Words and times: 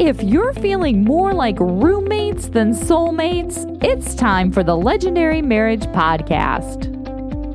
If 0.00 0.22
you're 0.22 0.54
feeling 0.54 1.04
more 1.04 1.34
like 1.34 1.60
roommates 1.60 2.48
than 2.48 2.72
soulmates, 2.72 3.66
it's 3.84 4.14
time 4.14 4.50
for 4.50 4.64
the 4.64 4.74
Legendary 4.74 5.42
Marriage 5.42 5.84
Podcast. 5.88 6.88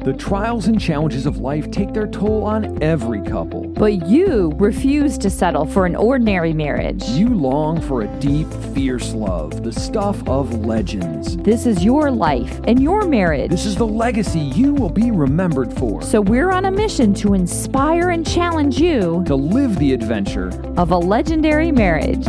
The 0.03 0.13
trials 0.13 0.67
and 0.67 0.79
challenges 0.79 1.25
of 1.25 1.39
life 1.39 1.71
take 1.71 1.91
their 1.91 2.05
toll 2.05 2.43
on 2.43 2.64
every 2.81 3.21
couple. 3.21 3.67
But 3.67 4.07
you 4.07 4.53
refuse 4.57 5.17
to 5.19 5.29
settle 5.29 5.65
for 5.65 5.85
an 5.85 5.95
ordinary 5.95 6.53
marriage. 6.53 7.03
You 7.09 7.29
long 7.29 7.81
for 7.81 8.01
a 8.03 8.07
deep, 8.19 8.51
fierce 8.73 9.13
love, 9.13 9.63
the 9.63 9.71
stuff 9.71 10.27
of 10.27 10.65
legends. 10.65 11.37
This 11.37 11.65
is 11.65 11.83
your 11.83 12.11
life 12.11 12.59
and 12.65 12.81
your 12.81 13.05
marriage. 13.05 13.51
This 13.51 13.65
is 13.65 13.75
the 13.75 13.87
legacy 13.87 14.39
you 14.39 14.73
will 14.73 14.89
be 14.89 15.11
remembered 15.11 15.73
for. 15.73 16.01
So 16.01 16.21
we're 16.21 16.51
on 16.51 16.65
a 16.65 16.71
mission 16.71 17.13
to 17.15 17.33
inspire 17.33 18.09
and 18.09 18.25
challenge 18.25 18.79
you 18.79 19.23
to 19.25 19.35
live 19.35 19.77
the 19.77 19.93
adventure 19.93 20.49
of 20.77 20.91
a 20.91 20.97
legendary 20.97 21.71
marriage. 21.71 22.25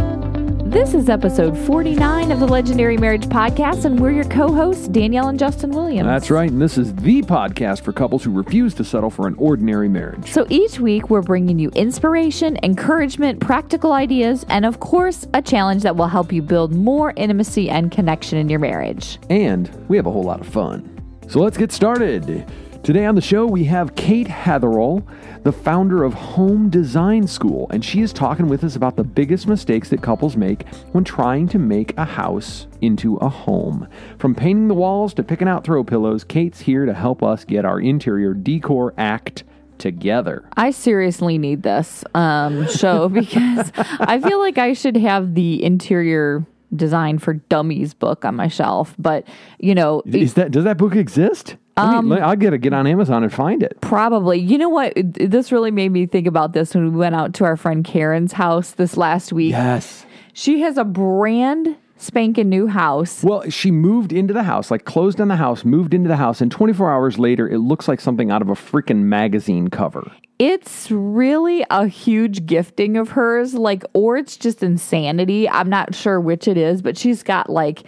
This 0.76 0.92
is 0.92 1.08
episode 1.08 1.56
49 1.56 2.30
of 2.30 2.38
the 2.38 2.46
Legendary 2.46 2.98
Marriage 2.98 3.24
Podcast, 3.28 3.86
and 3.86 3.98
we're 3.98 4.10
your 4.10 4.26
co 4.26 4.52
hosts, 4.52 4.88
Danielle 4.88 5.28
and 5.28 5.38
Justin 5.38 5.70
Williams. 5.70 6.06
That's 6.06 6.30
right, 6.30 6.50
and 6.50 6.60
this 6.60 6.76
is 6.76 6.94
the 6.96 7.22
podcast 7.22 7.80
for 7.80 7.94
couples 7.94 8.22
who 8.22 8.30
refuse 8.30 8.74
to 8.74 8.84
settle 8.84 9.08
for 9.08 9.26
an 9.26 9.36
ordinary 9.38 9.88
marriage. 9.88 10.30
So 10.30 10.46
each 10.50 10.78
week, 10.78 11.08
we're 11.08 11.22
bringing 11.22 11.58
you 11.58 11.70
inspiration, 11.70 12.58
encouragement, 12.62 13.40
practical 13.40 13.94
ideas, 13.94 14.44
and 14.50 14.66
of 14.66 14.80
course, 14.80 15.26
a 15.32 15.40
challenge 15.40 15.82
that 15.82 15.96
will 15.96 16.08
help 16.08 16.30
you 16.30 16.42
build 16.42 16.74
more 16.74 17.14
intimacy 17.16 17.70
and 17.70 17.90
connection 17.90 18.36
in 18.36 18.50
your 18.50 18.58
marriage. 18.58 19.18
And 19.30 19.70
we 19.88 19.96
have 19.96 20.04
a 20.04 20.10
whole 20.10 20.24
lot 20.24 20.42
of 20.42 20.46
fun. 20.46 20.92
So 21.26 21.40
let's 21.40 21.56
get 21.56 21.72
started. 21.72 22.44
Today 22.86 23.04
on 23.04 23.16
the 23.16 23.20
show, 23.20 23.46
we 23.46 23.64
have 23.64 23.96
Kate 23.96 24.28
Hatherell, 24.28 25.04
the 25.42 25.50
founder 25.50 26.04
of 26.04 26.14
Home 26.14 26.70
Design 26.70 27.26
School, 27.26 27.66
and 27.70 27.84
she 27.84 28.00
is 28.00 28.12
talking 28.12 28.46
with 28.46 28.62
us 28.62 28.76
about 28.76 28.94
the 28.94 29.02
biggest 29.02 29.48
mistakes 29.48 29.88
that 29.88 30.02
couples 30.02 30.36
make 30.36 30.68
when 30.92 31.02
trying 31.02 31.48
to 31.48 31.58
make 31.58 31.98
a 31.98 32.04
house 32.04 32.68
into 32.80 33.16
a 33.16 33.28
home. 33.28 33.88
From 34.20 34.36
painting 34.36 34.68
the 34.68 34.74
walls 34.74 35.14
to 35.14 35.24
picking 35.24 35.48
out 35.48 35.64
throw 35.64 35.82
pillows, 35.82 36.22
Kate's 36.22 36.60
here 36.60 36.86
to 36.86 36.94
help 36.94 37.24
us 37.24 37.44
get 37.44 37.64
our 37.64 37.80
interior 37.80 38.34
decor 38.34 38.94
act 38.96 39.42
together. 39.78 40.48
I 40.56 40.70
seriously 40.70 41.38
need 41.38 41.64
this 41.64 42.04
um, 42.14 42.68
show 42.68 43.08
because 43.12 43.72
I 43.98 44.20
feel 44.20 44.38
like 44.38 44.58
I 44.58 44.74
should 44.74 44.96
have 44.96 45.34
the 45.34 45.64
interior 45.64 46.46
design 46.72 47.18
for 47.18 47.34
dummies 47.34 47.94
book 47.94 48.24
on 48.24 48.34
my 48.34 48.48
shelf 48.48 48.94
but 48.98 49.24
you 49.60 49.72
know 49.72 50.02
is 50.04 50.34
that 50.34 50.50
does 50.50 50.64
that 50.64 50.76
book 50.76 50.96
exist 50.96 51.56
um, 51.76 52.12
I 52.12 52.36
to 52.36 52.58
get 52.58 52.72
on 52.72 52.86
Amazon 52.86 53.22
and 53.22 53.32
find 53.32 53.62
it. 53.62 53.78
Probably. 53.80 54.38
You 54.38 54.58
know 54.58 54.68
what? 54.68 54.92
This 54.96 55.52
really 55.52 55.70
made 55.70 55.90
me 55.90 56.06
think 56.06 56.26
about 56.26 56.52
this 56.52 56.74
when 56.74 56.92
we 56.92 56.98
went 56.98 57.14
out 57.14 57.34
to 57.34 57.44
our 57.44 57.56
friend 57.56 57.84
Karen's 57.84 58.32
house 58.32 58.72
this 58.72 58.96
last 58.96 59.32
week. 59.32 59.50
Yes. 59.50 60.06
She 60.32 60.60
has 60.60 60.78
a 60.78 60.84
brand 60.84 61.76
spanking 61.96 62.48
new 62.48 62.66
house. 62.66 63.22
Well, 63.22 63.48
she 63.50 63.70
moved 63.70 64.12
into 64.12 64.34
the 64.34 64.42
house, 64.42 64.70
like 64.70 64.84
closed 64.84 65.20
on 65.20 65.28
the 65.28 65.36
house, 65.36 65.64
moved 65.64 65.94
into 65.94 66.08
the 66.08 66.16
house, 66.16 66.40
and 66.40 66.50
24 66.50 66.90
hours 66.90 67.18
later, 67.18 67.48
it 67.48 67.58
looks 67.58 67.88
like 67.88 68.00
something 68.00 68.30
out 68.30 68.42
of 68.42 68.48
a 68.48 68.54
freaking 68.54 69.02
magazine 69.02 69.68
cover. 69.68 70.10
It's 70.38 70.90
really 70.90 71.64
a 71.70 71.86
huge 71.86 72.44
gifting 72.44 72.98
of 72.98 73.10
hers, 73.10 73.54
like, 73.54 73.84
or 73.94 74.18
it's 74.18 74.36
just 74.36 74.62
insanity. 74.62 75.48
I'm 75.48 75.70
not 75.70 75.94
sure 75.94 76.20
which 76.20 76.46
it 76.46 76.58
is, 76.58 76.82
but 76.82 76.98
she's 76.98 77.22
got 77.22 77.48
like 77.48 77.84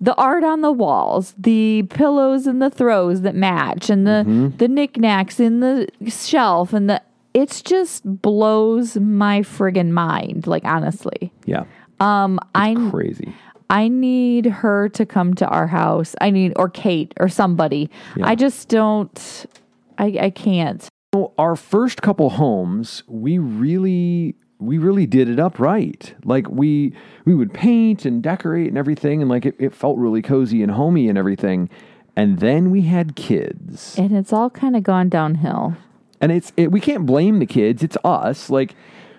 the 0.00 0.14
art 0.16 0.42
on 0.42 0.62
the 0.62 0.72
walls, 0.72 1.32
the 1.38 1.84
pillows 1.90 2.48
and 2.48 2.60
the 2.60 2.70
throws 2.70 3.20
that 3.20 3.36
match, 3.36 3.88
and 3.88 4.04
the 4.04 4.24
mm-hmm. 4.26 4.56
the 4.56 4.66
knickknacks 4.66 5.38
in 5.38 5.60
the 5.60 5.88
shelf, 6.08 6.72
and 6.72 6.90
the 6.90 7.00
it's 7.34 7.62
just 7.62 8.02
blows 8.20 8.96
my 8.96 9.40
friggin' 9.42 9.90
mind. 9.90 10.48
Like 10.48 10.64
honestly, 10.64 11.32
yeah. 11.46 11.64
Um, 12.00 12.40
I 12.56 12.74
crazy. 12.90 13.32
I 13.72 13.88
need 13.88 14.44
her 14.44 14.90
to 14.90 15.06
come 15.06 15.32
to 15.34 15.48
our 15.48 15.66
house. 15.66 16.14
I 16.20 16.28
need, 16.28 16.52
or 16.56 16.68
Kate 16.68 17.14
or 17.18 17.28
somebody. 17.28 17.90
Yeah. 18.16 18.28
I 18.28 18.34
just 18.34 18.68
don't, 18.68 19.46
I, 19.96 20.18
I 20.20 20.30
can't. 20.30 20.86
Our 21.38 21.56
first 21.56 22.02
couple 22.02 22.28
homes, 22.30 23.02
we 23.06 23.38
really, 23.38 24.34
we 24.58 24.76
really 24.76 25.06
did 25.06 25.28
it 25.28 25.40
up 25.40 25.58
right. 25.58 26.14
Like 26.22 26.48
we, 26.50 26.92
we 27.24 27.34
would 27.34 27.54
paint 27.54 28.04
and 28.04 28.22
decorate 28.22 28.68
and 28.68 28.76
everything. 28.76 29.22
And 29.22 29.30
like 29.30 29.46
it, 29.46 29.56
it 29.58 29.74
felt 29.74 29.96
really 29.96 30.20
cozy 30.20 30.62
and 30.62 30.72
homey 30.72 31.08
and 31.08 31.16
everything. 31.16 31.70
And 32.14 32.40
then 32.40 32.70
we 32.70 32.82
had 32.82 33.16
kids. 33.16 33.98
And 33.98 34.12
it's 34.12 34.34
all 34.34 34.50
kind 34.50 34.76
of 34.76 34.82
gone 34.82 35.08
downhill. 35.08 35.76
And 36.20 36.30
it's, 36.30 36.52
it, 36.58 36.70
we 36.70 36.78
can't 36.78 37.06
blame 37.06 37.38
the 37.38 37.46
kids. 37.46 37.82
It's 37.82 37.96
us. 38.04 38.50
Like, 38.50 38.74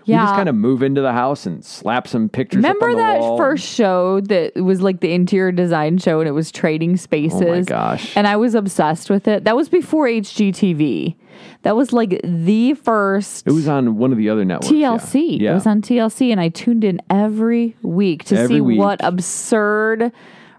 yeah. 0.05 0.21
We 0.21 0.25
just 0.25 0.35
kind 0.35 0.49
of 0.49 0.55
move 0.55 0.83
into 0.83 1.01
the 1.01 1.11
house 1.11 1.45
and 1.45 1.63
slap 1.63 2.07
some 2.07 2.29
pictures. 2.29 2.57
Remember 2.57 2.95
that 2.95 3.19
wall. 3.19 3.37
first 3.37 3.65
show 3.65 4.21
that 4.21 4.55
was 4.55 4.81
like 4.81 4.99
the 4.99 5.13
interior 5.13 5.51
design 5.51 5.97
show 5.97 6.19
and 6.19 6.27
it 6.27 6.33
was 6.33 6.51
trading 6.51 6.97
spaces? 6.97 7.41
Oh 7.41 7.51
my 7.55 7.61
gosh. 7.61 8.15
And 8.15 8.27
I 8.27 8.35
was 8.35 8.55
obsessed 8.55 9.09
with 9.09 9.27
it. 9.27 9.43
That 9.43 9.55
was 9.55 9.69
before 9.69 10.07
HGTV. 10.07 11.15
That 11.63 11.75
was 11.75 11.93
like 11.93 12.19
the 12.23 12.73
first. 12.73 13.47
It 13.47 13.51
was 13.51 13.67
on 13.67 13.97
one 13.97 14.11
of 14.11 14.17
the 14.17 14.29
other 14.29 14.45
networks. 14.45 14.67
TLC. 14.67 15.39
Yeah. 15.39 15.51
It 15.51 15.53
was 15.55 15.67
on 15.67 15.81
TLC 15.81 16.31
and 16.31 16.39
I 16.39 16.49
tuned 16.49 16.83
in 16.83 17.01
every 17.09 17.75
week 17.81 18.25
to 18.25 18.37
every 18.37 18.57
see 18.57 18.61
week. 18.61 18.79
what 18.79 19.03
absurd, 19.03 20.11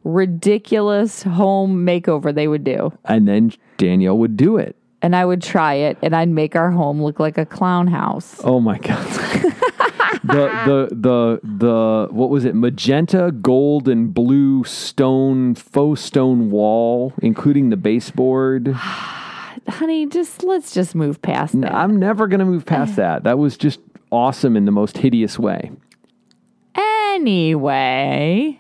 ridiculous 0.03 1.23
home 1.23 1.85
makeover 1.87 2.35
they 2.35 2.49
would 2.49 2.65
do. 2.65 2.93
And 3.05 3.29
then 3.29 3.53
Danielle 3.77 4.19
would 4.19 4.37
do 4.37 4.57
it 4.57 4.77
and 5.05 5.15
I 5.15 5.27
would 5.27 5.43
try 5.43 5.75
it 5.75 5.99
and 6.01 6.17
I'd 6.17 6.31
make 6.31 6.57
our 6.57 6.71
home 6.71 7.03
look 7.03 7.21
like 7.21 7.37
a 7.37 7.45
clown 7.45 7.89
house. 7.89 8.41
Oh 8.43 8.59
my 8.59 8.79
god. 8.79 9.07
the 10.25 10.49
the 10.65 10.89
the 10.93 11.41
the 11.43 12.09
what 12.11 12.31
was 12.31 12.47
it? 12.47 12.55
Magenta, 12.55 13.31
gold 13.31 13.87
and 13.87 14.15
blue 14.15 14.65
stone 14.65 15.57
faux 15.57 16.01
stone 16.01 16.51
wall 16.51 17.13
including 17.21 17.69
the 17.69 17.77
baseboard. 17.77 18.73
Honey, 19.69 20.07
just 20.07 20.43
let's 20.43 20.73
just 20.73 20.95
move 20.95 21.21
past 21.21 21.61
that. 21.61 21.75
I'm 21.75 21.99
never 21.99 22.27
going 22.27 22.41
to 22.41 22.47
move 22.47 22.65
past 22.65 22.93
eh. 22.93 23.03
that. 23.03 23.25
That 23.25 23.39
was 23.39 23.59
just 23.59 23.81
awesome 24.11 24.57
in 24.57 24.65
the 24.65 24.73
most 24.73 24.97
hideous 24.97 25.39
way. 25.39 25.71
Anyway, 26.75 28.59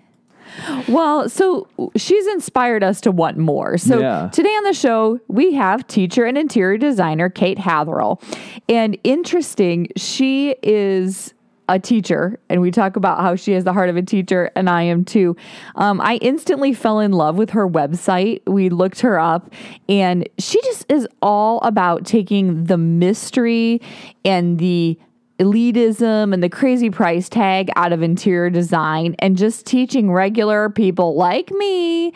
well, 0.88 1.28
so 1.28 1.68
she's 1.96 2.26
inspired 2.28 2.82
us 2.82 3.00
to 3.02 3.10
want 3.10 3.36
more. 3.36 3.78
So 3.78 4.00
yeah. 4.00 4.28
today 4.32 4.50
on 4.50 4.64
the 4.64 4.72
show, 4.72 5.20
we 5.28 5.54
have 5.54 5.86
teacher 5.86 6.24
and 6.24 6.36
interior 6.38 6.78
designer 6.78 7.28
Kate 7.28 7.58
Hatherell. 7.58 8.22
And 8.68 8.96
interesting, 9.04 9.88
she 9.96 10.54
is 10.62 11.34
a 11.68 11.78
teacher, 11.78 12.38
and 12.50 12.60
we 12.60 12.70
talk 12.70 12.96
about 12.96 13.20
how 13.20 13.36
she 13.36 13.52
has 13.52 13.64
the 13.64 13.72
heart 13.72 13.88
of 13.88 13.96
a 13.96 14.02
teacher, 14.02 14.50
and 14.54 14.68
I 14.68 14.82
am 14.82 15.04
too. 15.04 15.34
Um, 15.76 16.00
I 16.00 16.16
instantly 16.16 16.74
fell 16.74 17.00
in 17.00 17.12
love 17.12 17.36
with 17.36 17.50
her 17.50 17.66
website. 17.66 18.42
We 18.46 18.68
looked 18.68 19.00
her 19.00 19.18
up, 19.18 19.50
and 19.88 20.28
she 20.38 20.60
just 20.62 20.90
is 20.90 21.08
all 21.22 21.60
about 21.62 22.04
taking 22.04 22.64
the 22.64 22.76
mystery 22.76 23.80
and 24.24 24.58
the 24.58 24.98
elitism 25.38 26.32
and 26.32 26.42
the 26.42 26.48
crazy 26.48 26.90
price 26.90 27.28
tag 27.28 27.70
out 27.76 27.92
of 27.92 28.02
interior 28.02 28.50
design 28.50 29.16
and 29.18 29.36
just 29.36 29.66
teaching 29.66 30.10
regular 30.10 30.70
people 30.70 31.16
like 31.16 31.50
me 31.52 32.12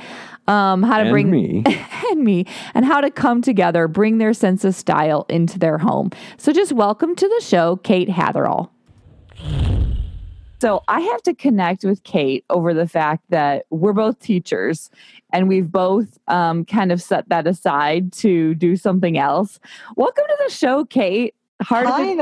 um, 0.46 0.82
how 0.82 0.96
to 0.96 1.02
and 1.02 1.10
bring 1.10 1.30
me 1.30 1.62
and 2.10 2.24
me 2.24 2.46
and 2.74 2.84
how 2.84 3.00
to 3.00 3.10
come 3.10 3.42
together, 3.42 3.86
bring 3.88 4.18
their 4.18 4.32
sense 4.32 4.64
of 4.64 4.74
style 4.74 5.26
into 5.28 5.58
their 5.58 5.78
home. 5.78 6.10
So 6.38 6.52
just 6.52 6.72
welcome 6.72 7.14
to 7.16 7.28
the 7.28 7.44
show, 7.44 7.76
Kate 7.76 8.08
Hatherell. 8.08 8.70
So 10.60 10.82
I 10.88 11.00
have 11.00 11.22
to 11.22 11.34
connect 11.34 11.84
with 11.84 12.02
Kate 12.02 12.44
over 12.50 12.74
the 12.74 12.88
fact 12.88 13.22
that 13.28 13.66
we're 13.70 13.92
both 13.92 14.18
teachers 14.18 14.90
and 15.32 15.48
we've 15.48 15.70
both 15.70 16.18
um, 16.26 16.64
kind 16.64 16.90
of 16.90 17.00
set 17.00 17.28
that 17.28 17.46
aside 17.46 18.12
to 18.14 18.56
do 18.56 18.74
something 18.74 19.18
else. 19.18 19.60
Welcome 19.94 20.24
to 20.26 20.36
the 20.44 20.52
show, 20.52 20.84
Kate 20.84 21.34
heart 21.62 21.86
Hi 21.86 22.02
of 22.02 22.19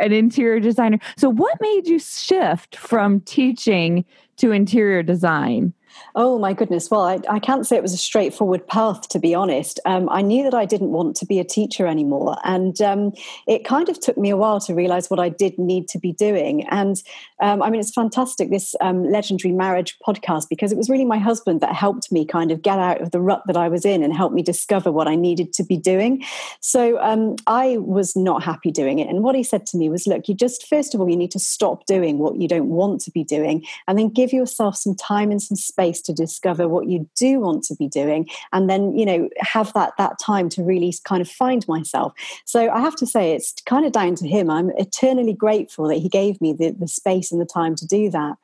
an 0.00 0.12
interior 0.12 0.60
designer. 0.60 0.98
So, 1.16 1.28
what 1.28 1.60
made 1.60 1.86
you 1.86 1.98
shift 1.98 2.76
from 2.76 3.20
teaching 3.20 4.04
to 4.36 4.52
interior 4.52 5.02
design? 5.02 5.72
Oh 6.14 6.38
my 6.38 6.52
goodness. 6.52 6.90
Well, 6.90 7.02
I, 7.02 7.20
I, 7.28 7.38
can't 7.38 7.66
say 7.66 7.76
it 7.76 7.82
was 7.82 7.92
a 7.92 7.98
straightforward 7.98 8.66
path, 8.66 9.08
to 9.08 9.18
be 9.18 9.34
honest. 9.34 9.78
Um, 9.84 10.08
I 10.10 10.22
knew 10.22 10.42
that 10.44 10.54
I 10.54 10.64
didn't 10.64 10.90
want 10.90 11.16
to 11.16 11.26
be 11.26 11.38
a 11.38 11.44
teacher 11.44 11.86
anymore. 11.86 12.36
And 12.44 12.80
um, 12.80 13.12
it 13.46 13.64
kind 13.64 13.88
of 13.88 14.00
took 14.00 14.18
me 14.18 14.30
a 14.30 14.36
while 14.36 14.60
to 14.60 14.74
realize 14.74 15.10
what 15.10 15.20
I 15.20 15.28
did 15.28 15.58
need 15.58 15.88
to 15.88 15.98
be 15.98 16.12
doing. 16.12 16.66
And 16.68 17.02
um, 17.40 17.62
I 17.62 17.70
mean, 17.70 17.80
it's 17.80 17.92
fantastic, 17.92 18.50
this 18.50 18.74
um, 18.80 19.04
legendary 19.10 19.52
marriage 19.52 19.96
podcast, 20.06 20.48
because 20.48 20.72
it 20.72 20.78
was 20.78 20.90
really 20.90 21.04
my 21.04 21.18
husband 21.18 21.60
that 21.60 21.74
helped 21.74 22.10
me 22.10 22.24
kind 22.24 22.50
of 22.50 22.62
get 22.62 22.78
out 22.78 23.00
of 23.00 23.10
the 23.10 23.20
rut 23.20 23.42
that 23.46 23.56
I 23.56 23.68
was 23.68 23.84
in 23.84 24.02
and 24.02 24.12
helped 24.14 24.34
me 24.34 24.42
discover 24.42 24.90
what 24.90 25.08
I 25.08 25.14
needed 25.14 25.52
to 25.54 25.64
be 25.64 25.76
doing. 25.76 26.24
So 26.60 27.00
um, 27.00 27.36
I 27.46 27.76
was 27.78 28.16
not 28.16 28.42
happy 28.42 28.70
doing 28.70 28.98
it. 28.98 29.08
And 29.08 29.22
what 29.22 29.34
he 29.34 29.42
said 29.42 29.66
to 29.66 29.76
me 29.76 29.88
was, 29.88 30.06
look, 30.06 30.28
you 30.28 30.34
just, 30.34 30.66
first 30.66 30.94
of 30.94 31.00
all, 31.00 31.08
you 31.08 31.16
need 31.16 31.30
to 31.32 31.38
stop 31.38 31.86
doing 31.86 32.18
what 32.18 32.36
you 32.36 32.48
don't 32.48 32.68
want 32.68 33.00
to 33.02 33.10
be 33.10 33.24
doing 33.24 33.64
and 33.86 33.98
then 33.98 34.08
give 34.08 34.32
give 34.32 34.38
yourself 34.38 34.76
some 34.76 34.94
time 34.94 35.30
and 35.30 35.42
some 35.42 35.56
space 35.56 35.81
to 35.90 36.12
discover 36.12 36.68
what 36.68 36.86
you 36.86 37.08
do 37.16 37.40
want 37.40 37.64
to 37.64 37.74
be 37.74 37.88
doing 37.88 38.28
and 38.52 38.70
then 38.70 38.96
you 38.96 39.04
know 39.04 39.28
have 39.38 39.72
that 39.72 39.92
that 39.98 40.18
time 40.18 40.48
to 40.48 40.62
really 40.62 40.94
kind 41.04 41.20
of 41.20 41.28
find 41.28 41.66
myself. 41.66 42.12
So 42.44 42.70
i 42.70 42.80
have 42.80 42.96
to 42.96 43.06
say 43.06 43.32
it's 43.32 43.54
kind 43.66 43.84
of 43.84 43.92
down 43.92 44.14
to 44.16 44.28
him. 44.28 44.50
I'm 44.50 44.70
eternally 44.76 45.32
grateful 45.32 45.88
that 45.88 45.96
he 45.96 46.08
gave 46.08 46.40
me 46.40 46.52
the, 46.52 46.70
the 46.70 46.88
space 46.88 47.32
and 47.32 47.40
the 47.40 47.46
time 47.46 47.74
to 47.76 47.86
do 47.86 48.10
that 48.10 48.36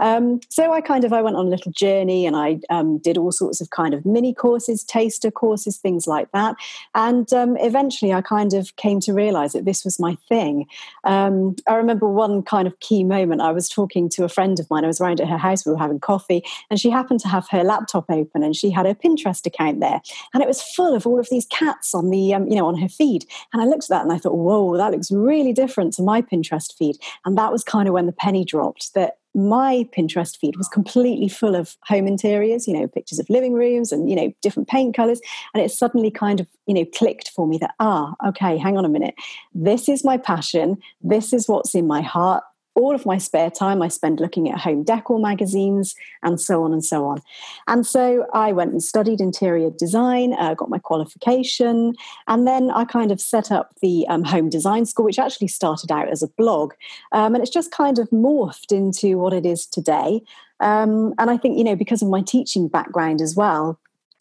um, 0.00 0.40
so 0.48 0.72
I 0.72 0.80
kind 0.80 1.04
of 1.04 1.12
I 1.12 1.22
went 1.22 1.36
on 1.36 1.46
a 1.46 1.50
little 1.50 1.72
journey 1.72 2.26
and 2.26 2.36
I 2.36 2.60
um, 2.70 2.98
did 2.98 3.16
all 3.16 3.32
sorts 3.32 3.60
of 3.60 3.70
kind 3.70 3.94
of 3.94 4.04
mini 4.04 4.34
courses, 4.34 4.84
taster 4.84 5.30
courses, 5.30 5.78
things 5.78 6.06
like 6.06 6.30
that. 6.32 6.56
And 6.94 7.32
um, 7.32 7.56
eventually, 7.58 8.12
I 8.12 8.20
kind 8.20 8.54
of 8.54 8.74
came 8.76 9.00
to 9.00 9.12
realize 9.12 9.52
that 9.52 9.64
this 9.64 9.84
was 9.84 9.98
my 9.98 10.16
thing. 10.28 10.66
Um, 11.04 11.56
I 11.68 11.74
remember 11.74 12.08
one 12.08 12.42
kind 12.42 12.66
of 12.66 12.78
key 12.80 13.04
moment. 13.04 13.40
I 13.40 13.52
was 13.52 13.68
talking 13.68 14.08
to 14.10 14.24
a 14.24 14.28
friend 14.28 14.58
of 14.60 14.68
mine. 14.70 14.84
I 14.84 14.88
was 14.88 15.00
around 15.00 15.20
at 15.20 15.28
her 15.28 15.38
house. 15.38 15.64
We 15.64 15.72
were 15.72 15.78
having 15.78 16.00
coffee, 16.00 16.42
and 16.70 16.80
she 16.80 16.90
happened 16.90 17.20
to 17.20 17.28
have 17.28 17.48
her 17.50 17.64
laptop 17.64 18.06
open, 18.10 18.42
and 18.42 18.54
she 18.54 18.70
had 18.70 18.86
her 18.86 18.94
Pinterest 18.94 19.44
account 19.46 19.80
there, 19.80 20.00
and 20.34 20.42
it 20.42 20.48
was 20.48 20.62
full 20.62 20.94
of 20.94 21.06
all 21.06 21.18
of 21.18 21.28
these 21.30 21.46
cats 21.46 21.94
on 21.94 22.10
the 22.10 22.34
um, 22.34 22.46
you 22.48 22.56
know 22.56 22.66
on 22.66 22.78
her 22.78 22.88
feed. 22.88 23.26
And 23.52 23.62
I 23.62 23.64
looked 23.64 23.84
at 23.84 23.90
that 23.90 24.02
and 24.02 24.12
I 24.12 24.18
thought, 24.18 24.36
whoa, 24.36 24.76
that 24.76 24.92
looks 24.92 25.10
really 25.10 25.52
different 25.52 25.92
to 25.94 26.02
my 26.02 26.22
Pinterest 26.22 26.76
feed. 26.76 26.96
And 27.24 27.36
that 27.38 27.52
was 27.52 27.64
kind 27.64 27.88
of 27.88 27.94
when 27.94 28.06
the 28.06 28.12
penny 28.12 28.44
dropped 28.44 28.94
that 28.94 29.18
my 29.36 29.86
Pinterest 29.96 30.36
feed 30.36 30.56
was 30.56 30.66
completely 30.66 31.28
full 31.28 31.54
of 31.54 31.76
home 31.84 32.06
interiors, 32.06 32.66
you 32.66 32.72
know, 32.72 32.88
pictures 32.88 33.18
of 33.18 33.28
living 33.28 33.52
rooms 33.52 33.92
and, 33.92 34.08
you 34.08 34.16
know, 34.16 34.32
different 34.40 34.66
paint 34.66 34.96
colors. 34.96 35.20
And 35.52 35.62
it 35.62 35.70
suddenly 35.70 36.10
kind 36.10 36.40
of, 36.40 36.46
you 36.66 36.72
know, 36.74 36.86
clicked 36.94 37.28
for 37.28 37.46
me 37.46 37.58
that, 37.58 37.74
ah, 37.78 38.14
okay, 38.26 38.56
hang 38.56 38.78
on 38.78 38.86
a 38.86 38.88
minute. 38.88 39.14
This 39.54 39.90
is 39.90 40.04
my 40.04 40.16
passion. 40.16 40.78
This 41.02 41.34
is 41.34 41.48
what's 41.48 41.74
in 41.74 41.86
my 41.86 42.00
heart 42.00 42.42
all 42.76 42.94
of 42.94 43.06
my 43.06 43.18
spare 43.18 43.50
time 43.50 43.82
I 43.82 43.88
spend 43.88 44.20
looking 44.20 44.50
at 44.50 44.58
home 44.60 44.84
decor 44.84 45.18
magazines 45.18 45.96
and 46.22 46.40
so 46.40 46.62
on 46.62 46.72
and 46.72 46.84
so 46.84 47.06
on. 47.06 47.22
And 47.66 47.86
so 47.86 48.26
I 48.32 48.52
went 48.52 48.72
and 48.72 48.82
studied 48.82 49.20
interior 49.20 49.70
design, 49.70 50.34
uh, 50.34 50.54
got 50.54 50.68
my 50.68 50.78
qualification, 50.78 51.94
and 52.28 52.46
then 52.46 52.70
I 52.70 52.84
kind 52.84 53.10
of 53.10 53.20
set 53.20 53.50
up 53.50 53.74
the 53.80 54.06
um, 54.08 54.22
home 54.24 54.50
design 54.50 54.84
school, 54.84 55.06
which 55.06 55.18
actually 55.18 55.48
started 55.48 55.90
out 55.90 56.08
as 56.08 56.22
a 56.22 56.28
blog. 56.28 56.74
Um, 57.12 57.34
and 57.34 57.42
it's 57.42 57.52
just 57.52 57.72
kind 57.72 57.98
of 57.98 58.10
morphed 58.10 58.70
into 58.70 59.18
what 59.18 59.32
it 59.32 59.46
is 59.46 59.66
today. 59.66 60.22
Um, 60.60 61.14
and 61.18 61.30
I 61.30 61.38
think, 61.38 61.56
you 61.58 61.64
know, 61.64 61.76
because 61.76 62.02
of 62.02 62.08
my 62.08 62.22
teaching 62.22 62.68
background 62.68 63.20
as 63.20 63.34
well, 63.34 63.78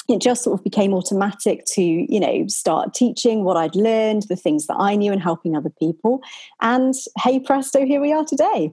it 0.07 0.21
just 0.21 0.43
sort 0.43 0.59
of 0.59 0.63
became 0.63 0.93
automatic 0.93 1.65
to 1.65 1.81
you 1.81 2.19
know 2.19 2.47
start 2.47 2.93
teaching 2.93 3.43
what 3.43 3.57
i'd 3.57 3.75
learned 3.75 4.23
the 4.23 4.35
things 4.35 4.67
that 4.67 4.75
i 4.77 4.95
knew 4.95 5.11
and 5.11 5.21
helping 5.21 5.55
other 5.55 5.71
people. 5.79 6.21
And 6.61 6.93
hey 7.19 7.39
presto 7.39 7.85
here 7.85 8.01
we 8.01 8.13
are 8.13 8.25
today 8.25 8.71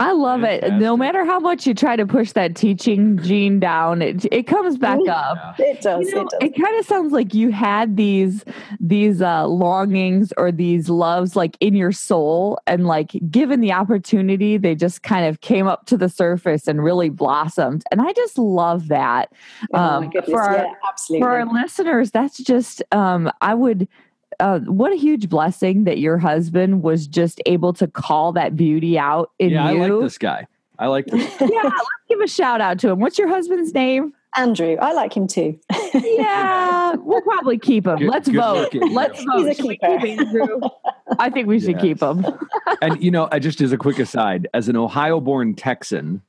I 0.00 0.10
love 0.10 0.40
Fantastic. 0.40 0.72
it. 0.72 0.80
No 0.80 0.96
matter 0.96 1.24
how 1.24 1.38
much 1.38 1.68
you 1.68 1.74
try 1.74 1.94
to 1.94 2.04
push 2.04 2.32
that 2.32 2.56
teaching 2.56 3.16
gene 3.22 3.60
down, 3.60 4.02
it 4.02 4.26
it 4.32 4.42
comes 4.48 4.76
back 4.76 4.98
up. 5.08 5.54
It 5.60 5.82
does. 5.82 6.08
You 6.08 6.14
know, 6.16 6.28
it, 6.40 6.46
it 6.46 6.60
kind 6.60 6.76
of 6.76 6.84
sounds 6.84 7.12
like 7.12 7.32
you 7.32 7.52
had 7.52 7.96
these 7.96 8.44
these 8.80 9.22
uh, 9.22 9.46
longings 9.46 10.32
or 10.36 10.50
these 10.50 10.88
loves 10.88 11.36
like 11.36 11.56
in 11.60 11.74
your 11.74 11.92
soul, 11.92 12.58
and 12.66 12.88
like 12.88 13.12
given 13.30 13.60
the 13.60 13.72
opportunity, 13.72 14.56
they 14.56 14.74
just 14.74 15.04
kind 15.04 15.26
of 15.26 15.40
came 15.42 15.68
up 15.68 15.86
to 15.86 15.96
the 15.96 16.08
surface 16.08 16.66
and 16.66 16.82
really 16.82 17.08
blossomed. 17.08 17.84
And 17.92 18.00
I 18.00 18.12
just 18.14 18.36
love 18.36 18.88
that. 18.88 19.32
Oh 19.72 19.78
um, 19.78 20.10
for 20.24 20.42
our 20.42 20.56
yeah, 21.08 21.20
for 21.20 21.30
our 21.30 21.46
listeners, 21.46 22.10
that's 22.10 22.38
just 22.38 22.82
um, 22.90 23.30
I 23.40 23.54
would 23.54 23.86
uh, 24.40 24.60
what 24.60 24.92
a 24.92 24.96
huge 24.96 25.28
blessing 25.28 25.84
that 25.84 25.98
your 25.98 26.18
husband 26.18 26.82
was 26.82 27.06
just 27.06 27.40
able 27.46 27.72
to 27.74 27.86
call 27.86 28.32
that 28.32 28.56
beauty 28.56 28.98
out 28.98 29.30
in 29.38 29.50
yeah, 29.50 29.70
you. 29.70 29.82
I 29.82 29.88
like 29.88 30.02
this 30.02 30.18
guy. 30.18 30.46
I 30.78 30.86
like 30.86 31.06
this. 31.06 31.22
yeah, 31.40 31.62
let's 31.62 31.80
give 32.08 32.20
a 32.20 32.26
shout 32.26 32.60
out 32.60 32.78
to 32.80 32.90
him. 32.90 33.00
What's 33.00 33.18
your 33.18 33.28
husband's 33.28 33.72
name? 33.72 34.12
Andrew. 34.36 34.76
I 34.80 34.92
like 34.92 35.16
him 35.16 35.28
too. 35.28 35.58
yeah, 35.94 36.94
we'll 36.98 37.22
probably 37.22 37.58
keep 37.58 37.86
him. 37.86 37.98
Good, 37.98 38.08
Let's 38.08 38.28
good 38.28 38.40
vote. 38.40 38.74
Looking, 38.74 38.92
Let's 38.92 39.20
yeah. 39.20 39.26
vote. 39.26 39.46
He's 39.46 39.58
a 39.58 39.62
keeper. 39.62 39.86
Andrew. 39.86 40.60
I 41.18 41.30
think 41.30 41.46
we 41.46 41.60
should 41.60 41.74
yes. 41.74 41.80
keep 41.80 42.02
him. 42.02 42.26
and 42.82 43.02
you 43.02 43.12
know, 43.12 43.28
just 43.38 43.60
as 43.60 43.72
a 43.72 43.76
quick 43.76 43.98
aside, 44.00 44.48
as 44.52 44.68
an 44.68 44.76
Ohio-born 44.76 45.54
Texan, 45.54 46.22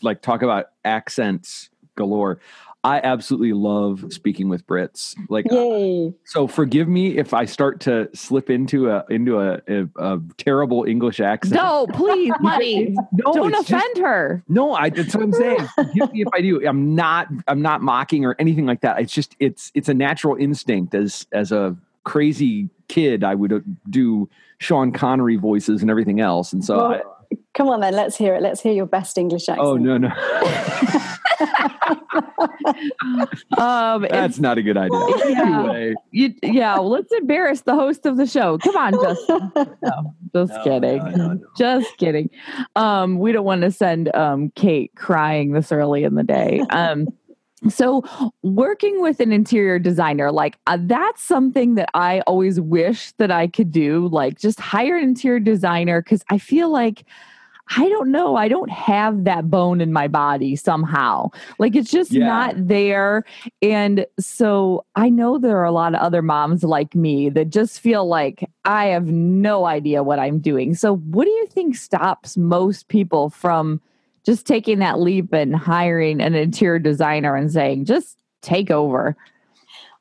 like 0.00 0.22
talk 0.22 0.42
about 0.42 0.70
accents 0.84 1.68
galore. 1.96 2.40
I 2.84 3.00
absolutely 3.02 3.54
love 3.54 4.12
speaking 4.12 4.50
with 4.50 4.66
Brits. 4.66 5.16
Like, 5.30 5.46
Yay. 5.50 6.12
so 6.24 6.46
forgive 6.46 6.86
me 6.86 7.16
if 7.16 7.32
I 7.32 7.46
start 7.46 7.80
to 7.80 8.10
slip 8.14 8.50
into 8.50 8.90
a 8.90 9.06
into 9.08 9.40
a, 9.40 9.62
a, 9.66 9.88
a 9.96 10.20
terrible 10.36 10.84
English 10.84 11.18
accent. 11.18 11.54
No, 11.54 11.86
please, 11.86 12.32
buddy, 12.42 12.94
no, 13.12 13.32
don't 13.32 13.54
offend 13.54 13.82
just, 13.94 14.00
her. 14.00 14.44
No, 14.48 14.74
I. 14.74 14.90
That's 14.90 15.14
what 15.14 15.24
I'm 15.24 15.32
saying. 15.32 15.66
forgive 15.74 16.12
me 16.12 16.22
if 16.22 16.28
I 16.34 16.42
do. 16.42 16.66
I'm 16.68 16.94
not. 16.94 17.28
I'm 17.48 17.62
not 17.62 17.80
mocking 17.80 18.26
or 18.26 18.36
anything 18.38 18.66
like 18.66 18.82
that. 18.82 19.00
It's 19.00 19.14
just 19.14 19.34
it's 19.40 19.72
it's 19.74 19.88
a 19.88 19.94
natural 19.94 20.36
instinct 20.36 20.94
as 20.94 21.26
as 21.32 21.52
a 21.52 21.74
crazy 22.04 22.68
kid. 22.88 23.24
I 23.24 23.34
would 23.34 23.52
uh, 23.52 23.60
do 23.88 24.28
Sean 24.58 24.92
Connery 24.92 25.36
voices 25.36 25.80
and 25.80 25.90
everything 25.90 26.20
else, 26.20 26.52
and 26.52 26.62
so. 26.62 26.76
Well, 26.76 26.92
I, 26.92 27.00
come 27.54 27.68
on 27.68 27.80
then, 27.80 27.94
let's 27.94 28.16
hear 28.16 28.34
it. 28.34 28.42
Let's 28.42 28.60
hear 28.60 28.72
your 28.72 28.86
best 28.86 29.18
English 29.18 29.48
accent. 29.48 29.66
Oh 29.66 29.76
no 29.76 29.98
no. 29.98 30.08
um, 33.58 34.06
That's 34.08 34.38
not 34.38 34.58
a 34.58 34.62
good 34.62 34.76
idea. 34.76 34.98
Yeah, 35.26 35.42
anyway. 35.42 35.94
you, 36.10 36.34
yeah. 36.42 36.74
Well, 36.74 36.90
let's 36.90 37.12
embarrass 37.12 37.62
the 37.62 37.74
host 37.74 38.06
of 38.06 38.16
the 38.16 38.26
show. 38.26 38.58
Come 38.58 38.76
on, 38.76 38.92
Justin. 38.92 39.52
No, 39.84 40.14
just 40.46 40.52
no, 40.52 40.64
kidding. 40.64 41.04
No, 41.16 41.40
just 41.56 41.96
kidding. 41.98 42.30
Um, 42.74 43.18
we 43.18 43.32
don't 43.32 43.44
want 43.44 43.62
to 43.62 43.70
send 43.70 44.14
um, 44.16 44.50
Kate 44.56 44.90
crying 44.96 45.52
this 45.52 45.70
early 45.70 46.04
in 46.04 46.14
the 46.14 46.22
day. 46.22 46.60
Um, 46.70 47.08
so 47.68 48.04
working 48.42 49.00
with 49.00 49.20
an 49.20 49.32
interior 49.32 49.78
designer 49.78 50.30
like 50.30 50.56
uh, 50.66 50.78
that's 50.80 51.22
something 51.22 51.74
that 51.74 51.88
i 51.94 52.20
always 52.20 52.60
wish 52.60 53.12
that 53.12 53.30
i 53.30 53.46
could 53.46 53.70
do 53.70 54.08
like 54.08 54.38
just 54.38 54.60
hire 54.60 54.96
an 54.96 55.04
interior 55.04 55.40
designer 55.40 56.02
because 56.02 56.24
i 56.30 56.38
feel 56.38 56.70
like 56.70 57.04
I 57.76 57.88
don't 57.88 58.10
know. 58.10 58.36
I 58.36 58.48
don't 58.48 58.70
have 58.70 59.24
that 59.24 59.50
bone 59.50 59.80
in 59.80 59.92
my 59.92 60.06
body 60.06 60.54
somehow. 60.54 61.30
Like 61.58 61.74
it's 61.74 61.90
just 61.90 62.12
yeah. 62.12 62.26
not 62.26 62.54
there. 62.56 63.24
And 63.62 64.06
so 64.18 64.84
I 64.96 65.08
know 65.08 65.38
there 65.38 65.58
are 65.58 65.64
a 65.64 65.72
lot 65.72 65.94
of 65.94 66.00
other 66.00 66.20
moms 66.20 66.62
like 66.62 66.94
me 66.94 67.30
that 67.30 67.48
just 67.48 67.80
feel 67.80 68.06
like 68.06 68.48
I 68.64 68.86
have 68.86 69.06
no 69.06 69.64
idea 69.64 70.02
what 70.02 70.18
I'm 70.18 70.40
doing. 70.40 70.74
So, 70.74 70.96
what 70.96 71.24
do 71.24 71.30
you 71.30 71.46
think 71.46 71.76
stops 71.76 72.36
most 72.36 72.88
people 72.88 73.30
from 73.30 73.80
just 74.24 74.46
taking 74.46 74.78
that 74.78 75.00
leap 75.00 75.32
and 75.32 75.54
hiring 75.54 76.20
an 76.20 76.34
interior 76.34 76.78
designer 76.78 77.36
and 77.36 77.52
saying, 77.52 77.84
just 77.84 78.18
take 78.42 78.70
over? 78.70 79.16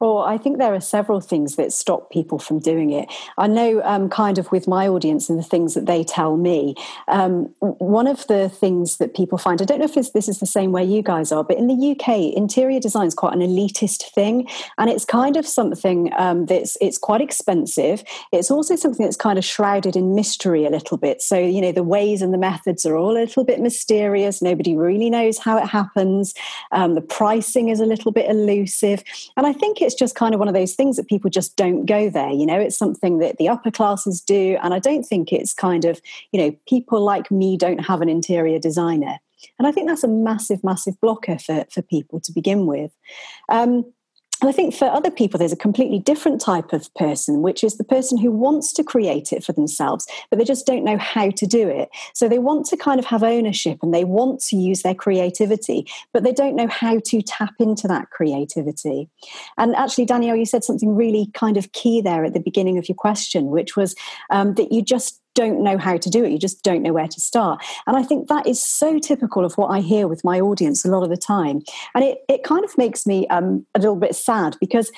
Well, 0.03 0.17
I 0.17 0.37
think 0.37 0.57
there 0.57 0.73
are 0.73 0.81
several 0.81 1.21
things 1.21 1.55
that 1.55 1.71
stop 1.71 2.11
people 2.11 2.37
from 2.37 2.59
doing 2.59 2.89
it. 2.91 3.07
I 3.37 3.47
know, 3.47 3.81
um, 3.85 4.09
kind 4.09 4.37
of 4.37 4.51
with 4.51 4.67
my 4.67 4.85
audience 4.85 5.29
and 5.29 5.39
the 5.39 5.43
things 5.43 5.75
that 5.75 5.85
they 5.85 6.03
tell 6.03 6.35
me, 6.35 6.75
um, 7.07 7.45
one 7.61 8.07
of 8.07 8.27
the 8.27 8.49
things 8.49 8.97
that 8.97 9.15
people 9.15 9.37
find, 9.37 9.61
I 9.61 9.63
don't 9.63 9.79
know 9.79 9.85
if 9.85 9.93
this 9.93 10.27
is 10.27 10.41
the 10.41 10.45
same 10.45 10.73
way 10.73 10.83
you 10.83 11.03
guys 11.03 11.31
are, 11.31 11.41
but 11.41 11.55
in 11.55 11.67
the 11.67 11.91
UK, 11.91 12.35
interior 12.35 12.81
design 12.81 13.07
is 13.07 13.13
quite 13.13 13.33
an 13.33 13.39
elitist 13.39 14.03
thing. 14.13 14.45
And 14.77 14.89
it's 14.89 15.05
kind 15.05 15.37
of 15.37 15.47
something 15.47 16.11
um, 16.17 16.47
that's 16.47 16.77
it's 16.81 16.97
quite 16.97 17.21
expensive. 17.21 18.03
It's 18.33 18.51
also 18.51 18.75
something 18.75 19.05
that's 19.05 19.15
kind 19.15 19.39
of 19.39 19.45
shrouded 19.45 19.95
in 19.95 20.15
mystery 20.15 20.65
a 20.65 20.69
little 20.69 20.97
bit. 20.97 21.21
So, 21.21 21.37
you 21.37 21.61
know, 21.61 21.71
the 21.71 21.81
ways 21.81 22.21
and 22.21 22.33
the 22.33 22.37
methods 22.37 22.85
are 22.85 22.97
all 22.97 23.11
a 23.11 23.23
little 23.23 23.45
bit 23.45 23.61
mysterious. 23.61 24.41
Nobody 24.41 24.75
really 24.75 25.09
knows 25.09 25.37
how 25.37 25.57
it 25.57 25.67
happens. 25.67 26.33
Um, 26.73 26.95
the 26.95 27.01
pricing 27.01 27.69
is 27.69 27.79
a 27.79 27.85
little 27.85 28.11
bit 28.11 28.29
elusive. 28.29 29.01
And 29.37 29.47
I 29.47 29.53
think 29.53 29.81
it's 29.81 29.92
it's 29.93 29.99
just 29.99 30.15
kind 30.15 30.33
of 30.33 30.39
one 30.39 30.47
of 30.47 30.55
those 30.55 30.73
things 30.73 30.97
that 30.97 31.07
people 31.07 31.29
just 31.29 31.55
don't 31.55 31.85
go 31.85 32.09
there. 32.09 32.31
You 32.31 32.47
know, 32.47 32.59
it's 32.59 32.77
something 32.77 33.19
that 33.19 33.37
the 33.37 33.47
upper 33.47 33.69
classes 33.69 34.21
do. 34.21 34.57
And 34.63 34.73
I 34.73 34.79
don't 34.79 35.03
think 35.03 35.31
it's 35.31 35.53
kind 35.53 35.85
of, 35.85 36.01
you 36.31 36.41
know, 36.41 36.55
people 36.67 37.01
like 37.01 37.29
me 37.29 37.57
don't 37.57 37.85
have 37.85 38.01
an 38.01 38.09
interior 38.09 38.57
designer. 38.57 39.19
And 39.59 39.67
I 39.67 39.71
think 39.71 39.87
that's 39.87 40.03
a 40.03 40.07
massive, 40.07 40.63
massive 40.63 40.99
blocker 40.99 41.37
for, 41.37 41.65
for 41.71 41.81
people 41.83 42.19
to 42.21 42.31
begin 42.31 42.65
with. 42.65 42.91
Um, 43.49 43.85
and 44.43 44.49
I 44.49 44.51
think 44.51 44.75
for 44.75 44.89
other 44.89 45.09
people, 45.09 45.37
there's 45.37 45.53
a 45.53 45.55
completely 45.55 45.99
different 45.99 46.41
type 46.41 46.73
of 46.73 46.93
person, 46.95 47.41
which 47.41 47.63
is 47.63 47.77
the 47.77 47.83
person 47.85 48.17
who 48.17 48.29
wants 48.29 48.73
to 48.73 48.83
create 48.83 49.31
it 49.31 49.41
for 49.41 49.53
themselves, 49.53 50.05
but 50.29 50.37
they 50.37 50.43
just 50.43 50.65
don't 50.65 50.83
know 50.83 50.97
how 50.97 51.29
to 51.29 51.47
do 51.47 51.69
it. 51.69 51.87
So 52.13 52.27
they 52.27 52.39
want 52.39 52.65
to 52.65 52.75
kind 52.75 52.99
of 52.99 53.05
have 53.05 53.23
ownership 53.23 53.79
and 53.81 53.93
they 53.93 54.03
want 54.03 54.41
to 54.47 54.57
use 54.57 54.81
their 54.81 54.95
creativity, 54.95 55.87
but 56.11 56.23
they 56.23 56.33
don't 56.33 56.57
know 56.57 56.67
how 56.67 56.99
to 57.05 57.21
tap 57.21 57.53
into 57.57 57.87
that 57.87 58.09
creativity. 58.09 59.07
And 59.57 59.77
actually, 59.77 60.07
Danielle, 60.07 60.35
you 60.35 60.45
said 60.45 60.65
something 60.65 60.93
really 60.93 61.29
kind 61.33 61.55
of 61.55 61.71
key 61.71 62.01
there 62.01 62.25
at 62.25 62.33
the 62.33 62.41
beginning 62.41 62.77
of 62.77 62.89
your 62.89 62.97
question, 62.97 63.45
which 63.45 63.77
was 63.77 63.95
um, 64.29 64.55
that 64.55 64.73
you 64.73 64.81
just 64.81 65.22
don't 65.33 65.63
know 65.63 65.77
how 65.77 65.97
to 65.97 66.09
do 66.09 66.23
it. 66.23 66.31
You 66.31 66.39
just 66.39 66.63
don't 66.63 66.81
know 66.81 66.93
where 66.93 67.07
to 67.07 67.21
start. 67.21 67.63
And 67.87 67.97
I 67.97 68.03
think 68.03 68.27
that 68.27 68.47
is 68.47 68.63
so 68.63 68.99
typical 68.99 69.45
of 69.45 69.53
what 69.57 69.67
I 69.67 69.79
hear 69.79 70.07
with 70.07 70.23
my 70.23 70.39
audience 70.39 70.85
a 70.85 70.89
lot 70.89 71.03
of 71.03 71.09
the 71.09 71.17
time. 71.17 71.61
And 71.95 72.03
it, 72.03 72.19
it 72.29 72.43
kind 72.43 72.63
of 72.63 72.77
makes 72.77 73.05
me 73.05 73.27
um, 73.27 73.65
a 73.75 73.79
little 73.79 73.95
bit 73.95 74.15
sad 74.15 74.57
because 74.59 74.91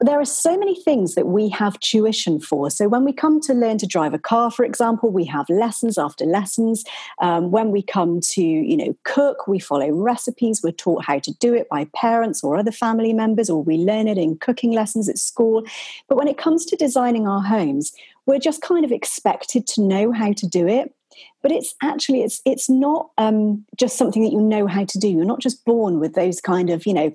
there 0.00 0.20
are 0.20 0.24
so 0.24 0.58
many 0.58 0.74
things 0.82 1.14
that 1.14 1.26
we 1.26 1.48
have 1.50 1.78
tuition 1.80 2.40
for. 2.40 2.70
So 2.70 2.88
when 2.88 3.04
we 3.04 3.12
come 3.12 3.40
to 3.42 3.54
learn 3.54 3.78
to 3.78 3.86
drive 3.86 4.14
a 4.14 4.18
car, 4.18 4.50
for 4.50 4.64
example, 4.64 5.10
we 5.10 5.24
have 5.26 5.48
lessons 5.48 5.98
after 5.98 6.24
lessons. 6.24 6.84
Um, 7.20 7.50
when 7.50 7.70
we 7.70 7.82
come 7.82 8.20
to, 8.20 8.42
you 8.42 8.76
know, 8.76 8.96
cook, 9.04 9.46
we 9.46 9.58
follow 9.58 9.90
recipes. 9.90 10.62
We're 10.62 10.72
taught 10.72 11.04
how 11.04 11.18
to 11.20 11.32
do 11.34 11.54
it 11.54 11.68
by 11.68 11.86
parents 11.94 12.42
or 12.42 12.56
other 12.56 12.72
family 12.72 13.12
members, 13.12 13.48
or 13.48 13.62
we 13.62 13.76
learn 13.76 14.08
it 14.08 14.18
in 14.18 14.36
cooking 14.38 14.72
lessons 14.72 15.08
at 15.08 15.18
school. 15.18 15.64
But 16.08 16.16
when 16.16 16.28
it 16.28 16.38
comes 16.38 16.64
to 16.66 16.76
designing 16.76 17.28
our 17.28 17.42
homes, 17.42 17.92
we're 18.26 18.38
just 18.38 18.62
kind 18.62 18.84
of 18.84 18.92
expected 18.92 19.66
to 19.68 19.82
know 19.82 20.12
how 20.12 20.32
to 20.32 20.46
do 20.46 20.66
it. 20.66 20.94
But 21.42 21.52
it's 21.52 21.74
actually 21.82 22.22
it's 22.22 22.40
it's 22.44 22.68
not 22.68 23.10
um, 23.18 23.64
just 23.76 23.96
something 23.96 24.22
that 24.24 24.32
you 24.32 24.40
know 24.40 24.66
how 24.66 24.84
to 24.84 24.98
do. 24.98 25.08
You're 25.08 25.24
not 25.24 25.40
just 25.40 25.64
born 25.64 26.00
with 26.00 26.14
those 26.14 26.40
kind 26.40 26.70
of 26.70 26.86
you 26.86 26.94
know 26.94 27.14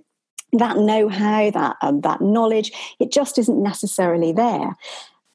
that 0.54 0.78
know-how 0.78 1.51
that 1.51 1.75
um, 1.82 2.01
that 2.01 2.22
knowledge. 2.22 2.72
It 3.00 3.12
just 3.12 3.38
isn't 3.38 3.62
necessarily 3.62 4.32
there 4.32 4.75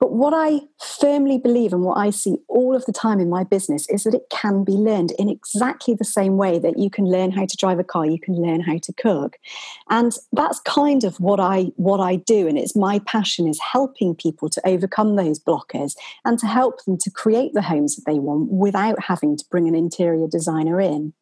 but 0.04 0.12
what 0.12 0.34
I 0.36 0.60
firmly 1.00 1.38
believe 1.38 1.72
and 1.72 1.82
what 1.82 1.96
I 1.96 2.10
see 2.10 2.36
all 2.48 2.76
of 2.76 2.84
the 2.84 2.92
time 2.92 3.20
in 3.20 3.30
my 3.30 3.42
business 3.42 3.88
is 3.88 4.04
that 4.04 4.12
it 4.12 4.26
can 4.28 4.62
be 4.62 4.72
learned 4.72 5.12
in 5.12 5.30
exactly 5.30 5.94
the 5.94 6.04
same 6.04 6.36
way 6.36 6.58
that 6.58 6.78
you 6.78 6.90
can 6.90 7.06
learn 7.06 7.30
how 7.30 7.46
to 7.46 7.56
drive 7.56 7.78
a 7.78 7.84
car, 7.84 8.04
you 8.04 8.20
can 8.20 8.34
learn 8.34 8.60
how 8.60 8.76
to 8.76 8.92
cook. 8.92 9.38
And 9.88 10.14
that's 10.30 10.60
kind 10.60 11.04
of 11.04 11.18
what 11.20 11.40
I 11.40 11.72
what 11.76 12.00
I 12.00 12.16
do 12.16 12.46
and 12.46 12.58
it's 12.58 12.76
my 12.76 12.98
passion 13.06 13.48
is 13.48 13.58
helping 13.60 14.14
people 14.14 14.50
to 14.50 14.68
overcome 14.68 15.16
those 15.16 15.40
blockers 15.40 15.94
and 16.26 16.38
to 16.38 16.46
help 16.46 16.84
them 16.84 16.98
to 16.98 17.10
create 17.10 17.54
the 17.54 17.62
homes 17.62 17.96
that 17.96 18.04
they 18.04 18.18
want 18.18 18.52
without 18.52 19.02
having 19.02 19.38
to 19.38 19.44
bring 19.50 19.68
an 19.68 19.74
interior 19.74 20.26
designer 20.28 20.82
in. 20.82 21.14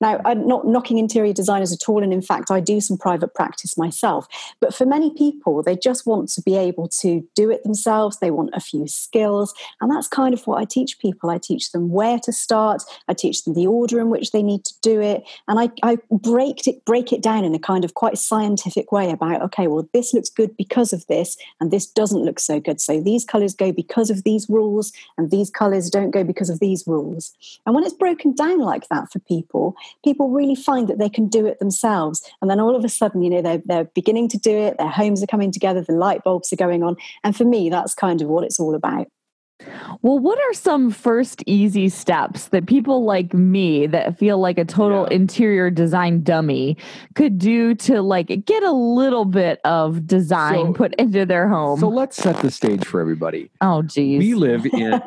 Now, 0.00 0.20
I'm 0.24 0.46
not 0.46 0.66
knocking 0.66 0.98
interior 0.98 1.32
designers 1.32 1.72
at 1.72 1.88
all, 1.88 2.02
and 2.02 2.12
in 2.12 2.22
fact, 2.22 2.50
I 2.50 2.60
do 2.60 2.80
some 2.80 2.96
private 2.96 3.34
practice 3.34 3.76
myself. 3.76 4.26
But 4.60 4.74
for 4.74 4.86
many 4.86 5.12
people, 5.14 5.62
they 5.62 5.76
just 5.76 6.06
want 6.06 6.28
to 6.30 6.42
be 6.42 6.56
able 6.56 6.88
to 7.00 7.26
do 7.34 7.50
it 7.50 7.62
themselves. 7.62 8.18
They 8.18 8.30
want 8.30 8.50
a 8.52 8.60
few 8.60 8.86
skills, 8.88 9.54
and 9.80 9.90
that's 9.90 10.08
kind 10.08 10.34
of 10.34 10.46
what 10.46 10.60
I 10.60 10.64
teach 10.64 10.98
people. 10.98 11.30
I 11.30 11.38
teach 11.38 11.72
them 11.72 11.90
where 11.90 12.18
to 12.20 12.32
start. 12.32 12.82
I 13.08 13.14
teach 13.14 13.44
them 13.44 13.54
the 13.54 13.66
order 13.66 14.00
in 14.00 14.10
which 14.10 14.32
they 14.32 14.42
need 14.42 14.64
to 14.64 14.74
do 14.82 15.00
it, 15.00 15.22
and 15.48 15.58
I, 15.58 15.70
I 15.82 15.98
break 16.10 16.66
it 16.66 16.84
break 16.84 17.12
it 17.12 17.22
down 17.22 17.44
in 17.44 17.54
a 17.54 17.58
kind 17.58 17.84
of 17.84 17.94
quite 17.94 18.18
scientific 18.18 18.92
way 18.92 19.10
about 19.10 19.42
okay, 19.42 19.66
well, 19.66 19.88
this 19.92 20.14
looks 20.14 20.30
good 20.30 20.56
because 20.56 20.92
of 20.92 21.06
this, 21.06 21.36
and 21.60 21.70
this 21.70 21.86
doesn't 21.86 22.24
look 22.24 22.38
so 22.38 22.60
good. 22.60 22.80
So 22.80 23.00
these 23.00 23.24
colors 23.24 23.54
go 23.54 23.72
because 23.72 24.10
of 24.10 24.24
these 24.24 24.48
rules, 24.48 24.92
and 25.16 25.30
these 25.30 25.50
colors 25.50 25.90
don't 25.90 26.10
go 26.10 26.24
because 26.24 26.50
of 26.50 26.60
these 26.60 26.86
rules. 26.86 27.32
And 27.66 27.74
when 27.74 27.84
it's 27.84 27.94
broken 27.94 28.34
down 28.34 28.60
like 28.60 28.88
that 28.88 29.10
for 29.12 29.18
people 29.20 29.51
people, 29.52 29.76
people 30.04 30.30
really 30.30 30.54
find 30.54 30.88
that 30.88 30.98
they 30.98 31.08
can 31.08 31.28
do 31.28 31.46
it 31.46 31.58
themselves. 31.58 32.22
And 32.40 32.50
then 32.50 32.60
all 32.60 32.74
of 32.74 32.84
a 32.84 32.88
sudden, 32.88 33.22
you 33.22 33.30
know, 33.30 33.42
they're, 33.42 33.62
they're 33.64 33.84
beginning 33.84 34.28
to 34.30 34.38
do 34.38 34.56
it, 34.56 34.78
their 34.78 34.88
homes 34.88 35.22
are 35.22 35.26
coming 35.26 35.52
together, 35.52 35.82
the 35.82 35.92
light 35.92 36.24
bulbs 36.24 36.52
are 36.52 36.56
going 36.56 36.82
on. 36.82 36.96
And 37.22 37.36
for 37.36 37.44
me, 37.44 37.68
that's 37.68 37.94
kind 37.94 38.22
of 38.22 38.28
what 38.28 38.44
it's 38.44 38.58
all 38.58 38.74
about. 38.74 39.06
Well, 40.00 40.18
what 40.18 40.40
are 40.40 40.54
some 40.54 40.90
first 40.90 41.44
easy 41.46 41.88
steps 41.88 42.48
that 42.48 42.66
people 42.66 43.04
like 43.04 43.32
me 43.32 43.86
that 43.86 44.18
feel 44.18 44.38
like 44.38 44.58
a 44.58 44.64
total 44.64 45.06
yeah. 45.08 45.16
interior 45.16 45.70
design 45.70 46.24
dummy 46.24 46.76
could 47.14 47.38
do 47.38 47.76
to 47.76 48.02
like 48.02 48.44
get 48.44 48.64
a 48.64 48.72
little 48.72 49.24
bit 49.24 49.60
of 49.62 50.04
design 50.04 50.66
so, 50.66 50.72
put 50.72 50.94
into 50.96 51.24
their 51.24 51.46
home? 51.46 51.78
So 51.78 51.86
let's 51.86 52.16
set 52.16 52.38
the 52.38 52.50
stage 52.50 52.84
for 52.84 53.00
everybody. 53.00 53.50
Oh 53.60 53.82
geez. 53.82 54.18
We 54.18 54.34
live 54.34 54.66
in 54.66 55.00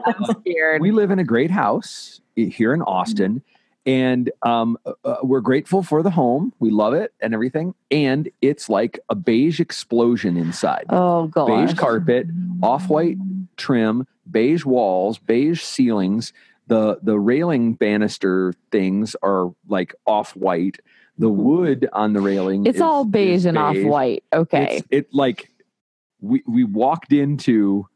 we 0.80 0.92
live 0.92 1.12
in 1.12 1.20
a 1.20 1.25
great 1.25 1.52
house 1.52 2.22
here 2.36 2.74
in 2.74 2.82
Austin. 2.84 3.42
Mm-hmm 3.42 3.54
and 3.86 4.32
um, 4.42 4.77
uh, 4.86 4.94
uh, 5.04 5.18
we're 5.24 5.42
grateful 5.42 5.84
for 5.84 6.01
the 6.01 6.10
home. 6.10 6.54
We 6.60 6.72
love 6.72 6.94
it 6.94 7.13
and 7.22 7.34
everything. 7.34 7.75
And 7.92 8.30
it's 8.42 8.70
like 8.70 9.00
a 9.10 9.15
beige 9.15 9.60
explosion 9.60 10.38
inside. 10.38 10.86
Oh, 10.89 11.27
God. 11.27 11.48
Beige 11.48 11.75
carpet, 11.75 12.27
off 12.63 12.89
white 12.89 13.18
trim, 13.58 14.08
beige 14.30 14.65
walls, 14.65 15.20
beige 15.20 15.62
ceilings. 15.62 16.34
The, 16.68 17.00
the 17.04 17.20
railing 17.20 17.74
banister 17.74 18.54
things 18.72 19.15
are 19.22 19.54
like 19.68 19.94
off 20.08 20.36
white. 20.36 20.80
The 21.18 21.30
wood 21.30 21.88
on 21.94 22.13
the 22.13 22.22
railing 22.22 22.65
It's 22.65 22.77
is, 22.77 22.82
all 22.82 23.06
beige 23.06 23.46
and 23.46 23.58
off 23.58 23.77
white. 23.77 24.24
Okay. 24.34 24.77
It's, 24.77 24.88
it 24.89 25.13
like 25.13 25.50
we, 26.20 26.44
we 26.48 26.63
walked 26.63 27.13
into 27.13 27.88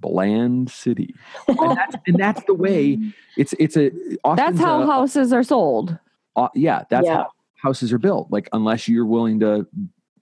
bland 0.00 0.70
city. 0.70 1.14
And 1.48 1.76
that's, 1.76 1.96
and 2.06 2.16
that's 2.16 2.44
the 2.44 2.54
way 2.54 2.98
it's 3.36 3.54
it's 3.58 3.76
a 3.76 3.90
that's 4.36 4.58
how 4.58 4.82
a, 4.82 4.86
houses 4.86 5.32
are 5.32 5.42
sold. 5.42 5.98
Uh, 6.34 6.48
yeah 6.54 6.84
that's 6.90 7.06
yeah. 7.06 7.14
how 7.14 7.30
houses 7.56 7.92
are 7.92 7.98
built. 7.98 8.30
Like 8.30 8.48
unless 8.52 8.88
you're 8.88 9.06
willing 9.06 9.40
to 9.40 9.66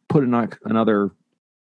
put 0.09 0.25
in 0.25 0.35
another 0.65 1.11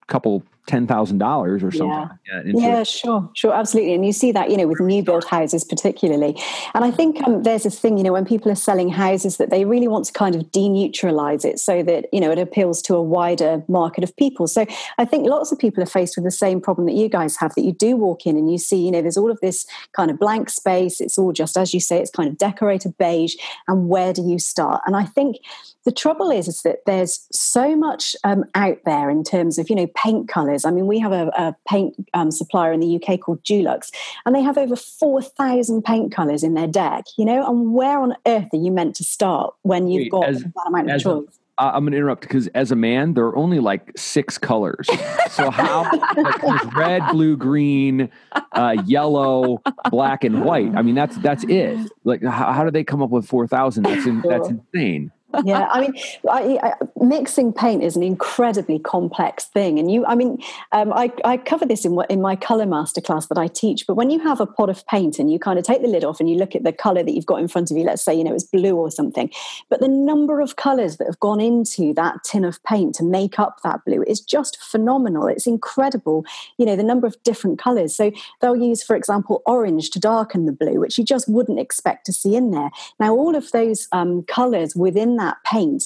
couple 0.07 0.45
ten 0.67 0.87
thousand 0.87 1.19
dollars 1.19 1.63
or 1.63 1.71
something. 1.71 2.19
Yeah, 2.27 2.43
like 2.45 2.55
yeah 2.55 2.83
sure, 2.85 3.31
sure, 3.35 3.53
absolutely. 3.53 3.95
And 3.95 4.07
you 4.07 4.13
see 4.13 4.33
that, 4.33 4.51
you 4.51 4.57
know, 4.57 4.67
with 4.67 4.81
new 4.81 5.03
build 5.03 5.25
houses 5.25 5.63
particularly. 5.63 6.41
And 6.75 6.85
I 6.85 6.91
think 6.91 7.23
um, 7.27 7.43
there's 7.43 7.67
a 7.67 7.71
thing, 7.71 7.99
you 7.99 8.05
know, 8.05 8.13
when 8.13 8.25
people 8.25 8.51
are 8.51 8.57
selling 8.57 8.89
houses, 8.89 9.37
that 9.37 9.51
they 9.51 9.65
really 9.65 9.89
want 9.89 10.07
to 10.07 10.13
kind 10.13 10.35
of 10.35 10.43
deneutralize 10.53 11.45
it 11.45 11.59
so 11.59 11.83
that 11.83 12.07
you 12.13 12.21
know 12.21 12.31
it 12.31 12.39
appeals 12.39 12.81
to 12.83 12.95
a 12.95 13.03
wider 13.03 13.63
market 13.69 14.05
of 14.05 14.17
people. 14.17 14.47
So 14.47 14.65
I 14.99 15.05
think 15.05 15.27
lots 15.27 15.53
of 15.53 15.59
people 15.59 15.83
are 15.83 15.87
faced 15.87 16.17
with 16.17 16.25
the 16.25 16.31
same 16.31 16.61
problem 16.61 16.87
that 16.87 16.95
you 16.95 17.09
guys 17.09 17.37
have. 17.37 17.55
That 17.55 17.63
you 17.63 17.73
do 17.73 17.97
walk 17.97 18.27
in 18.27 18.37
and 18.37 18.51
you 18.51 18.59
see, 18.59 18.85
you 18.85 18.91
know, 18.91 19.03
there's 19.03 19.19
all 19.19 19.31
of 19.31 19.41
this 19.41 19.67
kind 19.93 20.11
of 20.11 20.19
blank 20.19 20.49
space. 20.49 21.01
It's 21.01 21.19
all 21.19 21.33
just 21.33 21.57
as 21.57 21.75
you 21.75 21.81
say, 21.81 22.01
it's 22.01 22.11
kind 22.11 22.29
of 22.29 22.39
decorated 22.39 22.97
beige. 22.97 23.35
And 23.69 23.89
where 23.89 24.13
do 24.13 24.23
you 24.23 24.39
start? 24.39 24.83
And 24.87 24.97
I 24.97 25.05
think 25.05 25.37
the 25.85 25.93
trouble 25.93 26.31
is, 26.31 26.49
is 26.49 26.63
that 26.63 26.85
there's 26.87 27.27
so 27.31 27.77
much 27.77 28.17
um, 28.25 28.45
out 28.55 28.79
there 28.87 29.11
in 29.11 29.23
terms 29.23 29.59
of 29.59 29.69
you 29.69 29.77
know 29.77 29.87
paint 29.95 30.29
colors. 30.29 30.54
I 30.65 30.71
mean, 30.71 30.87
we 30.87 30.99
have 31.01 31.13
a, 31.13 31.29
a 31.29 31.57
paint 31.69 31.97
um, 32.15 32.31
supplier 32.31 32.73
in 32.73 32.81
the 32.81 32.97
UK 33.03 33.21
called 33.21 33.43
Dulux, 33.43 33.91
and 34.27 34.35
they 34.35 34.43
have 34.43 34.59
over 34.59 34.77
four 34.77 35.23
thousand 35.23 35.83
paint 35.83 36.13
colors 36.13 36.43
in 36.43 36.55
their 36.55 36.67
deck. 36.67 37.05
You 37.17 37.25
know, 37.25 37.47
and 37.49 37.73
where 37.73 37.99
on 37.99 38.15
earth 38.27 38.49
are 38.53 38.59
you 38.59 38.71
meant 38.71 38.97
to 38.97 39.05
start 39.05 39.55
when 39.63 39.89
you've 39.89 40.05
Wait, 40.05 40.11
got 40.11 40.29
as, 40.29 40.43
that 40.43 40.65
amount 40.67 40.91
of 40.91 41.01
choice? 41.01 41.39
i 41.59 41.69
I'm 41.71 41.85
going 41.85 41.93
to 41.93 41.99
interrupt 41.99 42.23
because 42.23 42.49
as 42.49 42.73
a 42.73 42.77
man, 42.77 43.15
there 43.15 43.25
are 43.27 43.37
only 43.37 43.61
like 43.61 43.93
six 43.97 44.39
colors. 44.39 44.89
So 45.31 45.51
how 45.51 45.83
like 46.43 46.77
red, 46.77 47.03
blue, 47.11 47.37
green, 47.37 48.11
uh, 48.53 48.77
yellow, 48.85 49.63
black, 49.91 50.25
and 50.25 50.45
white. 50.45 50.75
I 50.75 50.83
mean, 50.83 50.95
that's 50.95 51.17
that's 51.19 51.45
it. 51.45 51.79
Like, 52.05 52.23
how, 52.23 52.53
how 52.53 52.65
do 52.65 52.71
they 52.71 52.85
come 52.85 53.03
up 53.03 53.11
with 53.11 53.27
four 53.27 53.47
thousand? 53.47 53.85
That's 53.85 54.07
in, 54.07 54.21
that's 54.23 54.49
insane 54.49 55.13
yeah, 55.45 55.69
I 55.71 55.81
mean, 55.81 55.95
I, 56.31 56.59
I, 56.63 56.73
mixing 57.01 57.53
paint 57.53 57.83
is 57.83 57.97
an 57.97 58.03
incredibly 58.03 58.79
complex 58.79 59.47
thing, 59.47 59.79
and 59.79 59.91
you, 59.91 60.05
I 60.07 60.15
mean, 60.15 60.43
um, 60.73 60.93
I, 60.93 61.13
I 61.25 61.37
cover 61.37 61.67
this 61.67 61.85
in 61.85 61.99
in 62.09 62.21
my 62.21 62.37
color 62.37 62.67
masterclass 62.67 63.29
that 63.29 63.39
I 63.39 63.49
teach. 63.49 63.87
But 63.87 63.95
when 63.95 64.11
you 64.11 64.19
have 64.21 64.41
a 64.41 64.47
pot 64.47 64.71
of 64.71 64.87
paint 64.87 65.19
and 65.19 65.31
you 65.33 65.39
kind 65.39 65.59
of 65.59 65.65
take 65.65 65.83
the 65.83 65.89
lid 65.89 66.05
off 66.05 66.21
and 66.21 66.29
you 66.29 66.37
look 66.37 66.55
at 66.55 66.63
the 66.63 66.73
color 66.73 67.03
that 67.03 67.13
you've 67.13 67.27
got 67.27 67.41
in 67.41 67.49
front 67.49 67.71
of 67.71 67.77
you, 67.77 67.85
let's 67.85 68.03
say 68.03 68.15
you 68.15 68.25
know 68.25 68.35
it's 68.35 68.45
blue 68.45 68.77
or 68.77 68.91
something, 68.91 69.31
but 69.69 69.81
the 69.81 69.89
number 69.89 70.41
of 70.41 70.57
colors 70.57 70.97
that 70.99 71.07
have 71.07 71.21
gone 71.21 71.41
into 71.41 71.93
that 71.95 72.23
tin 72.25 72.45
of 72.45 72.63
paint 72.65 72.95
to 72.97 73.05
make 73.05 73.39
up 73.39 73.61
that 73.63 73.85
blue 73.85 74.03
is 74.07 74.21
just 74.21 74.61
phenomenal. 74.63 75.27
It's 75.27 75.47
incredible, 75.47 76.25
you 76.59 76.67
know, 76.67 76.77
the 76.77 76.83
number 76.83 77.07
of 77.07 77.21
different 77.23 77.59
colors. 77.59 77.97
So 77.97 78.13
they'll 78.41 78.57
use, 78.57 78.83
for 78.83 78.97
example, 78.97 79.43
orange 79.47 79.91
to 79.91 80.01
darken 80.01 80.47
the 80.47 80.53
blue, 80.53 80.81
which 80.81 80.99
you 80.99 81.05
just 81.05 81.29
wouldn't 81.29 81.59
expect 81.59 82.07
to 82.07 82.13
see 82.13 82.37
in 82.37 82.51
there. 82.51 82.71
Now, 83.01 83.15
all 83.15 83.35
of 83.35 83.51
those 83.53 83.89
um, 83.93 84.23
colors 84.25 84.75
within 84.77 85.17
that 85.17 85.24
that 85.25 85.39
paint 85.45 85.85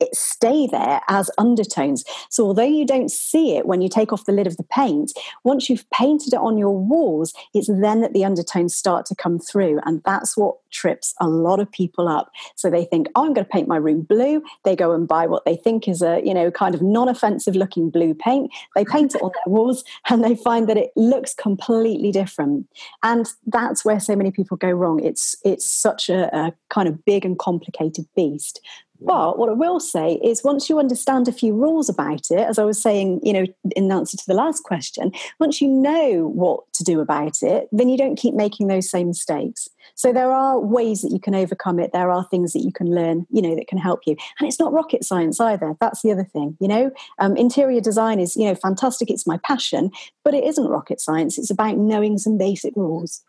it 0.00 0.14
stay 0.14 0.66
there 0.66 1.00
as 1.08 1.30
undertones. 1.38 2.04
So 2.28 2.44
although 2.44 2.62
you 2.62 2.86
don't 2.86 3.10
see 3.10 3.56
it 3.56 3.66
when 3.66 3.82
you 3.82 3.88
take 3.88 4.12
off 4.12 4.24
the 4.24 4.32
lid 4.32 4.46
of 4.46 4.56
the 4.56 4.64
paint, 4.64 5.12
once 5.44 5.68
you've 5.68 5.88
painted 5.90 6.32
it 6.32 6.40
on 6.40 6.58
your 6.58 6.76
walls, 6.76 7.32
it's 7.54 7.68
then 7.68 8.00
that 8.00 8.12
the 8.12 8.24
undertones 8.24 8.74
start 8.74 9.06
to 9.06 9.14
come 9.14 9.38
through. 9.38 9.80
And 9.84 10.02
that's 10.04 10.36
what 10.36 10.56
trips 10.70 11.14
a 11.20 11.28
lot 11.28 11.60
of 11.60 11.70
people 11.70 12.08
up. 12.08 12.30
So 12.56 12.70
they 12.70 12.84
think, 12.84 13.08
oh, 13.14 13.26
I'm 13.26 13.34
going 13.34 13.44
to 13.44 13.50
paint 13.50 13.68
my 13.68 13.76
room 13.76 14.02
blue. 14.02 14.42
They 14.64 14.76
go 14.76 14.92
and 14.92 15.06
buy 15.06 15.26
what 15.26 15.44
they 15.44 15.56
think 15.56 15.88
is 15.88 16.02
a, 16.02 16.20
you 16.24 16.34
know, 16.34 16.50
kind 16.50 16.74
of 16.74 16.82
non-offensive 16.82 17.56
looking 17.56 17.90
blue 17.90 18.14
paint. 18.14 18.50
They 18.74 18.84
paint 18.84 19.14
it 19.14 19.22
on 19.22 19.32
their 19.32 19.52
walls 19.52 19.84
and 20.08 20.24
they 20.24 20.36
find 20.36 20.68
that 20.68 20.76
it 20.76 20.90
looks 20.96 21.34
completely 21.34 22.12
different. 22.12 22.66
And 23.02 23.28
that's 23.46 23.84
where 23.84 24.00
so 24.00 24.16
many 24.16 24.30
people 24.30 24.56
go 24.56 24.70
wrong. 24.70 25.02
It's 25.02 25.36
it's 25.44 25.70
such 25.70 26.08
a, 26.08 26.34
a 26.36 26.52
kind 26.68 26.88
of 26.88 27.04
big 27.04 27.24
and 27.24 27.38
complicated 27.38 28.06
beast. 28.14 28.60
But 29.02 29.38
what 29.38 29.48
I 29.48 29.52
will 29.52 29.80
say 29.80 30.14
is, 30.22 30.44
once 30.44 30.68
you 30.68 30.78
understand 30.78 31.28
a 31.28 31.32
few 31.32 31.54
rules 31.54 31.88
about 31.88 32.30
it, 32.30 32.40
as 32.40 32.58
I 32.58 32.64
was 32.64 32.80
saying, 32.80 33.20
you 33.22 33.32
know, 33.32 33.46
in 33.74 33.90
answer 33.90 34.16
to 34.16 34.26
the 34.26 34.34
last 34.34 34.62
question, 34.62 35.12
once 35.38 35.60
you 35.60 35.68
know 35.68 36.28
what 36.28 36.70
to 36.74 36.84
do 36.84 37.00
about 37.00 37.42
it, 37.42 37.68
then 37.72 37.88
you 37.88 37.96
don't 37.96 38.16
keep 38.16 38.34
making 38.34 38.66
those 38.66 38.90
same 38.90 39.08
mistakes. 39.08 39.68
So 39.94 40.12
there 40.12 40.32
are 40.32 40.58
ways 40.58 41.02
that 41.02 41.12
you 41.12 41.20
can 41.20 41.34
overcome 41.34 41.80
it. 41.80 41.92
There 41.92 42.10
are 42.10 42.24
things 42.24 42.52
that 42.52 42.60
you 42.60 42.72
can 42.72 42.94
learn, 42.94 43.26
you 43.30 43.42
know, 43.42 43.54
that 43.54 43.68
can 43.68 43.78
help 43.78 44.00
you. 44.06 44.16
And 44.38 44.48
it's 44.48 44.60
not 44.60 44.72
rocket 44.72 45.04
science 45.04 45.40
either. 45.40 45.76
That's 45.80 46.02
the 46.02 46.12
other 46.12 46.24
thing, 46.24 46.56
you 46.60 46.68
know. 46.68 46.90
Um, 47.18 47.36
interior 47.36 47.80
design 47.80 48.20
is, 48.20 48.36
you 48.36 48.46
know, 48.46 48.54
fantastic. 48.54 49.10
It's 49.10 49.26
my 49.26 49.38
passion, 49.38 49.90
but 50.24 50.34
it 50.34 50.44
isn't 50.44 50.68
rocket 50.68 51.00
science. 51.00 51.38
It's 51.38 51.50
about 51.50 51.76
knowing 51.76 52.18
some 52.18 52.38
basic 52.38 52.74
rules. 52.76 53.22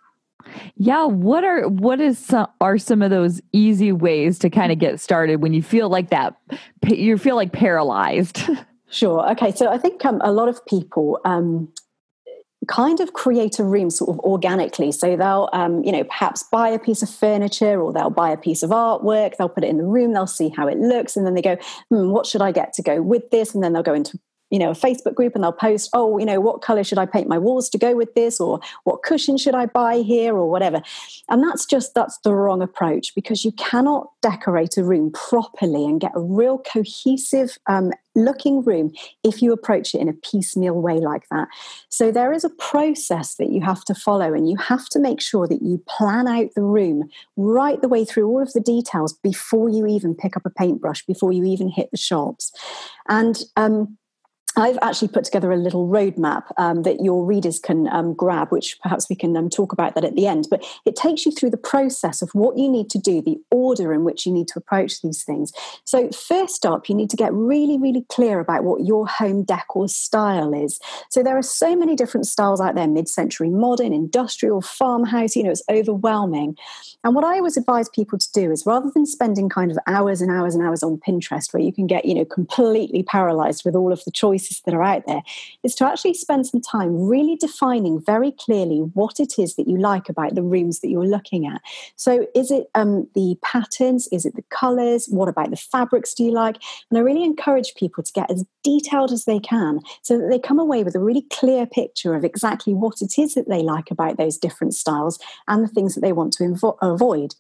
Yeah, 0.76 1.06
what 1.06 1.44
are 1.44 1.68
what 1.68 2.00
is 2.00 2.18
some, 2.18 2.48
are 2.60 2.78
some 2.78 3.02
of 3.02 3.10
those 3.10 3.42
easy 3.52 3.92
ways 3.92 4.40
to 4.40 4.50
kind 4.50 4.72
of 4.72 4.80
get 4.80 5.00
started 5.00 5.42
when 5.42 5.54
you 5.54 5.64
feel 5.64 5.90
like 5.90 6.10
that 6.10 6.36
you 6.88 7.18
feel 7.18 7.36
like 7.36 7.52
paralyzed? 7.52 8.42
Sure. 8.92 9.32
Okay. 9.32 9.54
So 9.54 9.72
I 9.72 9.78
think 9.78 10.04
um, 10.04 10.20
a 10.22 10.34
lot 10.34 10.50
of 10.50 10.66
people 10.66 11.18
um, 11.24 11.72
kind 12.68 13.00
of 13.00 13.14
create 13.14 13.58
a 13.58 13.64
room 13.64 13.90
sort 13.90 14.10
of 14.10 14.20
organically. 14.20 14.92
So 14.92 15.16
they'll, 15.16 15.50
um, 15.54 15.84
you 15.84 15.92
know, 15.92 16.04
perhaps 16.04 16.44
buy 16.44 16.70
a 16.70 16.78
piece 16.78 17.02
of 17.02 17.10
furniture 17.10 17.82
or 17.82 17.92
they'll 17.94 18.10
buy 18.10 18.30
a 18.30 18.38
piece 18.38 18.62
of 18.62 18.70
artwork, 18.70 19.38
they'll 19.38 19.50
put 19.50 19.64
it 19.64 19.70
in 19.70 19.78
the 19.78 19.86
room, 19.86 20.14
they'll 20.14 20.28
see 20.28 20.50
how 20.50 20.68
it 20.68 20.78
looks, 20.78 21.16
and 21.16 21.26
then 21.26 21.34
they 21.34 21.42
go, 21.42 21.58
hmm, 21.90 22.12
what 22.12 22.26
should 22.26 22.42
I 22.42 22.52
get 22.52 22.74
to 22.74 22.84
go 22.84 23.02
with 23.02 23.30
this? 23.32 23.56
And 23.56 23.64
then 23.64 23.74
they'll 23.74 23.82
go 23.82 23.94
into 23.94 24.20
you 24.52 24.60
know 24.60 24.70
a 24.70 24.76
facebook 24.76 25.16
group 25.16 25.34
and 25.34 25.44
they'll 25.44 25.52
post 25.52 25.90
oh 25.94 26.18
you 26.20 26.26
know 26.26 26.40
what 26.40 26.62
color 26.62 26.84
should 26.84 26.98
i 26.98 27.06
paint 27.06 27.28
my 27.28 27.38
walls 27.38 27.70
to 27.70 27.78
go 27.78 27.96
with 27.96 28.14
this 28.14 28.40
or 28.40 28.60
what 28.84 29.02
cushion 29.02 29.38
should 29.38 29.56
i 29.56 29.66
buy 29.66 29.98
here 29.98 30.36
or 30.36 30.50
whatever 30.50 30.82
and 31.30 31.44
that's 31.44 31.66
just 31.66 31.96
that's 31.96 32.20
the 32.20 32.34
wrong 32.34 32.62
approach 32.62 33.16
because 33.16 33.44
you 33.44 33.52
cannot 33.54 34.10
decorate 34.22 34.78
a 34.78 34.84
room 34.84 35.12
properly 35.12 35.86
and 35.86 36.02
get 36.02 36.12
a 36.14 36.22
real 36.22 36.60
cohesive 36.60 37.58
um, 37.68 37.92
looking 38.16 38.64
room 38.64 38.92
if 39.24 39.42
you 39.42 39.52
approach 39.54 39.96
it 39.96 40.02
in 40.02 40.10
a 40.10 40.14
piecemeal 40.14 40.80
way 40.80 41.00
like 41.00 41.28
that. 41.30 41.48
So 41.90 42.12
there 42.12 42.34
is 42.34 42.44
a 42.44 42.50
process 42.50 43.36
that 43.36 43.50
you 43.50 43.62
have 43.62 43.84
to 43.86 43.96
follow, 43.96 44.34
and 44.34 44.50
you 44.50 44.58
have 44.58 44.88
to 44.90 45.00
make 45.00 45.22
sure 45.22 45.48
that 45.48 45.62
you 45.62 45.84
plan 45.88 46.28
out 46.28 46.50
the 46.56 46.62
room 46.62 47.10
right 47.38 47.82
the 47.82 47.88
way 47.88 48.06
through 48.06 48.28
all 48.28 48.42
of 48.42 48.54
the 48.54 48.60
details 48.60 49.14
before 49.14 49.70
you 49.70 49.88
even 49.88 50.16
pick 50.16 50.36
up 50.36 50.46
a 50.46 50.50
paintbrush, 50.50 51.06
before 51.06 51.32
you 51.32 51.44
even 51.46 51.70
hit 51.70 51.90
the 51.92 51.98
shops. 51.98 52.52
And 53.08 53.42
um, 53.56 53.98
I've 54.58 54.78
actually 54.82 55.08
put 55.08 55.24
together 55.24 55.52
a 55.52 55.58
little 55.58 55.88
roadmap 55.88 56.44
um, 56.58 56.84
that 56.84 57.02
your 57.02 57.24
readers 57.26 57.58
can 57.58 57.88
um, 57.88 58.14
grab, 58.14 58.50
which 58.50 58.78
perhaps 58.82 59.08
we 59.10 59.16
can 59.16 59.36
um, 59.38 59.50
talk 59.50 59.72
about 59.72 59.96
that 59.96 60.04
at 60.04 60.16
the 60.16 60.28
end. 60.28 60.48
But 60.50 60.66
it 60.86 60.98
takes 60.98 61.26
you 61.26 61.32
through 61.32 61.52
the 61.52 61.58
process 61.58 62.22
of 62.22 62.30
what 62.32 62.58
you 62.58 62.70
need 62.70 62.90
to 62.90 63.00
do, 63.00 63.22
the 63.22 63.40
order 63.50 63.94
in 63.94 64.04
which 64.04 64.26
you 64.26 64.34
need 64.34 64.50
to 64.50 64.60
approach 64.60 65.02
these 65.02 65.24
things. 65.24 65.54
So, 65.86 66.10
first 66.10 66.66
up, 66.66 66.90
you 66.90 66.96
need 66.96 67.10
to 67.12 67.16
get 67.16 67.34
really, 67.34 67.78
really 67.78 68.06
clear 68.10 68.42
about 68.42 68.66
what 68.66 68.84
your 68.84 69.08
home 69.08 69.44
decor 69.44 69.88
style 69.88 70.54
is. 70.54 70.80
So, 71.10 71.24
there 71.24 71.38
are 71.38 71.44
so 71.44 71.74
many 71.74 71.96
different 71.96 72.28
styles 72.28 72.60
out 72.60 72.76
there 72.76 72.88
mid 72.90 73.08
century 73.08 73.50
modern, 73.50 73.94
industrial, 73.94 74.62
farmhouse, 74.62 75.36
you 75.36 75.44
know, 75.44 75.52
it's 75.52 75.64
overwhelming. 75.70 76.58
And 77.06 77.16
what 77.16 77.24
I 77.24 77.38
always 77.38 77.56
advise 77.56 77.88
people 77.88 78.18
to 78.18 78.32
do 78.34 78.52
is 78.52 78.66
rather 78.66 78.92
than 78.94 79.06
spending 79.06 79.48
kind 79.48 79.72
of 79.72 79.78
hours 79.88 80.22
and 80.22 80.30
hours 80.30 80.56
and 80.56 80.64
hours 80.64 80.84
on 80.84 80.98
Pinterest, 80.98 81.54
where 81.54 81.64
you 81.64 81.72
can 81.72 81.88
get, 81.88 82.04
you 82.04 82.14
know, 82.14 82.26
completely 82.26 83.02
paralyzed 83.02 83.64
with 83.64 83.76
all 83.76 83.94
of 83.94 84.04
the 84.04 84.12
choices 84.12 84.41
that 84.66 84.74
are 84.74 84.84
out 84.84 85.06
there 85.08 85.22
is 85.64 85.76
to 85.76 85.86
actually 85.86 86.14
spend 86.14 86.48
some 86.48 86.62
time 86.62 87.08
really 87.08 87.36
defining 87.36 88.02
very 88.02 88.32
clearly 88.32 88.80
what 88.94 89.20
it 89.20 89.38
is 89.38 89.56
that 89.56 89.68
you 89.68 89.78
like 89.78 90.10
about 90.10 90.36
the 90.36 90.44
rooms 90.44 90.80
that 90.80 90.90
you're 90.90 91.06
looking 91.06 91.48
at. 91.48 91.62
So, 91.96 92.28
is 92.36 92.52
it 92.52 92.70
um, 92.76 93.08
the 93.16 93.38
patterns? 93.42 94.08
Is 94.12 94.26
it 94.26 94.36
the 94.36 94.44
colors? 94.50 95.08
What 95.10 95.30
about 95.30 95.50
the 95.50 95.58
fabrics 95.58 96.14
do 96.14 96.24
you 96.24 96.32
like? 96.32 96.58
And 96.90 96.98
I 96.98 97.02
really 97.02 97.24
encourage 97.24 97.76
people 97.76 98.04
to 98.04 98.14
get 98.14 98.30
as 98.32 98.46
detailed 98.64 99.12
as 99.12 99.26
they 99.26 99.40
can 99.40 99.80
so 100.02 100.18
that 100.18 100.28
they 100.30 100.40
come 100.40 100.60
away 100.60 100.84
with 100.84 100.96
a 100.96 101.00
really 101.00 101.26
clear 101.32 101.66
picture 101.66 102.16
of 102.16 102.24
exactly 102.24 102.74
what 102.74 103.02
it 103.02 103.18
is 103.18 103.34
that 103.34 103.50
they 103.50 103.62
like 103.64 103.92
about 103.92 104.18
those 104.18 104.38
different 104.38 104.74
styles 104.74 105.20
and 105.48 105.64
the 105.64 105.68
things 105.68 105.96
that 105.96 106.02
they 106.02 106.14
want 106.14 106.34
to 106.34 106.44
invo- 106.44 106.78
avoid 106.82 107.36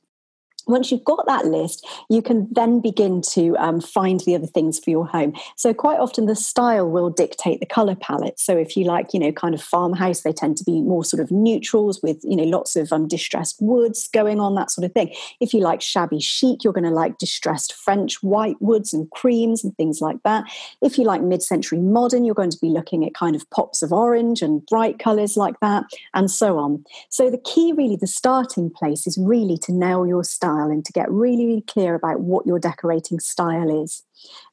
once 0.67 0.91
you've 0.91 1.03
got 1.03 1.25
that 1.27 1.45
list, 1.45 1.87
you 2.09 2.21
can 2.21 2.47
then 2.51 2.79
begin 2.79 3.21
to 3.21 3.55
um, 3.57 3.81
find 3.81 4.19
the 4.21 4.35
other 4.35 4.47
things 4.47 4.79
for 4.79 4.89
your 4.89 5.05
home. 5.05 5.33
So, 5.55 5.73
quite 5.73 5.99
often, 5.99 6.25
the 6.25 6.35
style 6.35 6.89
will 6.89 7.09
dictate 7.09 7.59
the 7.59 7.65
color 7.65 7.95
palette. 7.95 8.39
So, 8.39 8.57
if 8.57 8.77
you 8.77 8.85
like, 8.85 9.13
you 9.13 9.19
know, 9.19 9.31
kind 9.31 9.53
of 9.53 9.61
farmhouse, 9.61 10.21
they 10.21 10.33
tend 10.33 10.57
to 10.57 10.63
be 10.63 10.81
more 10.81 11.03
sort 11.03 11.21
of 11.21 11.31
neutrals 11.31 12.01
with, 12.01 12.19
you 12.23 12.35
know, 12.35 12.43
lots 12.43 12.75
of 12.75 12.91
um, 12.93 13.07
distressed 13.07 13.57
woods 13.61 14.07
going 14.09 14.39
on, 14.39 14.55
that 14.55 14.71
sort 14.71 14.85
of 14.85 14.93
thing. 14.93 15.13
If 15.39 15.53
you 15.53 15.61
like 15.61 15.81
shabby 15.81 16.19
chic, 16.19 16.63
you're 16.63 16.73
going 16.73 16.83
to 16.83 16.91
like 16.91 17.17
distressed 17.17 17.73
French 17.73 18.21
white 18.21 18.61
woods 18.61 18.93
and 18.93 19.09
creams 19.11 19.63
and 19.63 19.75
things 19.77 20.01
like 20.01 20.21
that. 20.23 20.45
If 20.81 20.97
you 20.97 21.05
like 21.05 21.21
mid 21.21 21.41
century 21.41 21.79
modern, 21.79 22.25
you're 22.25 22.35
going 22.35 22.51
to 22.51 22.59
be 22.61 22.69
looking 22.69 23.05
at 23.05 23.13
kind 23.13 23.35
of 23.35 23.49
pops 23.49 23.81
of 23.81 23.91
orange 23.91 24.41
and 24.41 24.65
bright 24.67 24.99
colors 24.99 25.37
like 25.37 25.59
that, 25.61 25.85
and 26.13 26.29
so 26.29 26.57
on. 26.57 26.85
So, 27.09 27.29
the 27.29 27.39
key, 27.39 27.73
really, 27.75 27.95
the 27.95 28.07
starting 28.07 28.69
place 28.69 29.07
is 29.07 29.17
really 29.17 29.57
to 29.59 29.71
nail 29.71 30.05
your 30.05 30.23
style 30.23 30.50
style 30.51 30.69
and 30.69 30.85
to 30.85 30.91
get 30.91 31.09
really, 31.11 31.45
really 31.45 31.61
clear 31.61 31.95
about 31.95 32.21
what 32.21 32.45
your 32.45 32.59
decorating 32.59 33.19
style 33.19 33.83
is. 33.83 34.03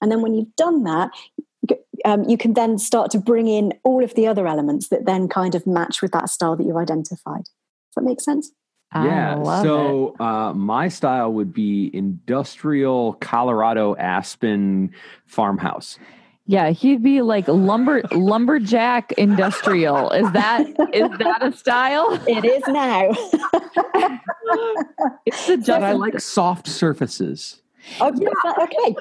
And 0.01 0.11
then 0.11 0.23
when 0.23 0.35
you've 0.35 0.55
done 0.57 0.85
that, 0.85 1.11
um, 2.05 2.25
you 2.25 2.39
can 2.39 2.55
then 2.55 2.79
start 2.79 3.11
to 3.11 3.19
bring 3.19 3.49
in 3.49 3.73
all 3.83 4.05
of 4.05 4.15
the 4.15 4.27
other 4.27 4.47
elements 4.47 4.89
that 4.89 5.05
then 5.05 5.29
kind 5.29 5.55
of 5.55 5.67
match 5.67 6.01
with 6.01 6.13
that 6.13 6.29
style 6.29 6.57
that 6.57 6.65
you've 6.65 6.77
identified. 6.77 7.45
Does 7.45 7.95
that 7.97 8.05
make 8.05 8.21
sense? 8.21 8.53
Yeah. 8.95 9.43
So 9.63 10.17
uh, 10.19 10.55
my 10.55 10.89
style 10.89 11.33
would 11.35 11.53
be 11.53 11.91
industrial 11.93 13.15
Colorado 13.15 13.95
aspen 13.97 14.93
farmhouse. 15.27 15.99
Yeah, 16.51 16.71
he'd 16.71 17.03
be 17.03 17.21
like 17.21 17.47
lumber 17.47 18.01
lumberjack 18.11 19.13
industrial. 19.13 20.11
Is 20.13 20.33
that 20.33 20.67
is 20.95 21.11
that 21.19 21.43
a 21.43 21.53
style? 21.53 22.19
It 22.27 22.43
is 22.43 22.63
now. 22.69 23.11
it's 25.27 25.47
the 25.47 25.59
just 25.59 25.71
I 25.71 25.93
like 25.93 26.19
soft 26.21 26.67
surfaces. 26.67 27.61
Oh, 28.01 28.13
yeah. 28.17 28.29
okay. 28.63 28.97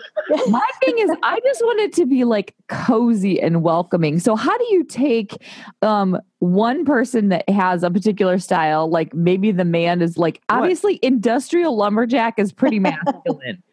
My 0.49 0.67
thing 0.83 0.99
is, 0.99 1.09
I 1.23 1.39
just 1.43 1.61
want 1.61 1.79
it 1.79 1.93
to 1.93 2.05
be 2.05 2.25
like 2.25 2.53
cozy 2.67 3.41
and 3.41 3.63
welcoming. 3.63 4.19
So, 4.19 4.35
how 4.35 4.57
do 4.57 4.65
you 4.69 4.83
take 4.83 5.37
um, 5.81 6.19
one 6.39 6.85
person 6.85 7.29
that 7.29 7.47
has 7.49 7.83
a 7.83 7.89
particular 7.89 8.39
style, 8.39 8.89
like 8.89 9.13
maybe 9.13 9.51
the 9.51 9.65
man 9.65 10.01
is 10.01 10.17
like 10.17 10.41
obviously 10.49 10.95
what? 10.95 11.03
industrial 11.03 11.77
lumberjack 11.77 12.39
is 12.39 12.51
pretty 12.51 12.79
masculine, 12.79 13.63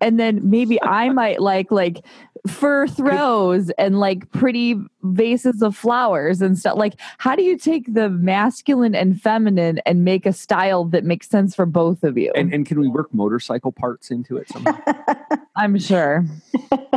and 0.00 0.18
then 0.18 0.40
maybe 0.42 0.80
I 0.82 1.08
might 1.10 1.40
like 1.40 1.70
like 1.70 2.04
fur 2.46 2.86
throws 2.86 3.70
and 3.78 3.98
like 3.98 4.30
pretty 4.32 4.76
vases 5.04 5.62
of 5.62 5.76
flowers 5.76 6.40
and 6.40 6.58
stuff. 6.58 6.76
Like, 6.76 6.94
how 7.18 7.36
do 7.36 7.42
you 7.42 7.56
take 7.56 7.92
the 7.92 8.08
masculine 8.08 8.94
and 8.94 9.20
feminine 9.20 9.80
and 9.86 10.04
make 10.04 10.26
a 10.26 10.32
style 10.32 10.84
that 10.86 11.04
makes 11.04 11.28
sense 11.28 11.54
for 11.54 11.66
both 11.66 12.02
of 12.02 12.16
you? 12.18 12.32
And, 12.34 12.52
and 12.52 12.66
can 12.66 12.80
we 12.80 12.88
work 12.88 13.12
motorcycle 13.12 13.72
parts 13.72 14.10
into 14.10 14.36
it 14.36 14.48
somehow? 14.48 14.78
I'm 15.56 15.78
sure. 15.78 16.24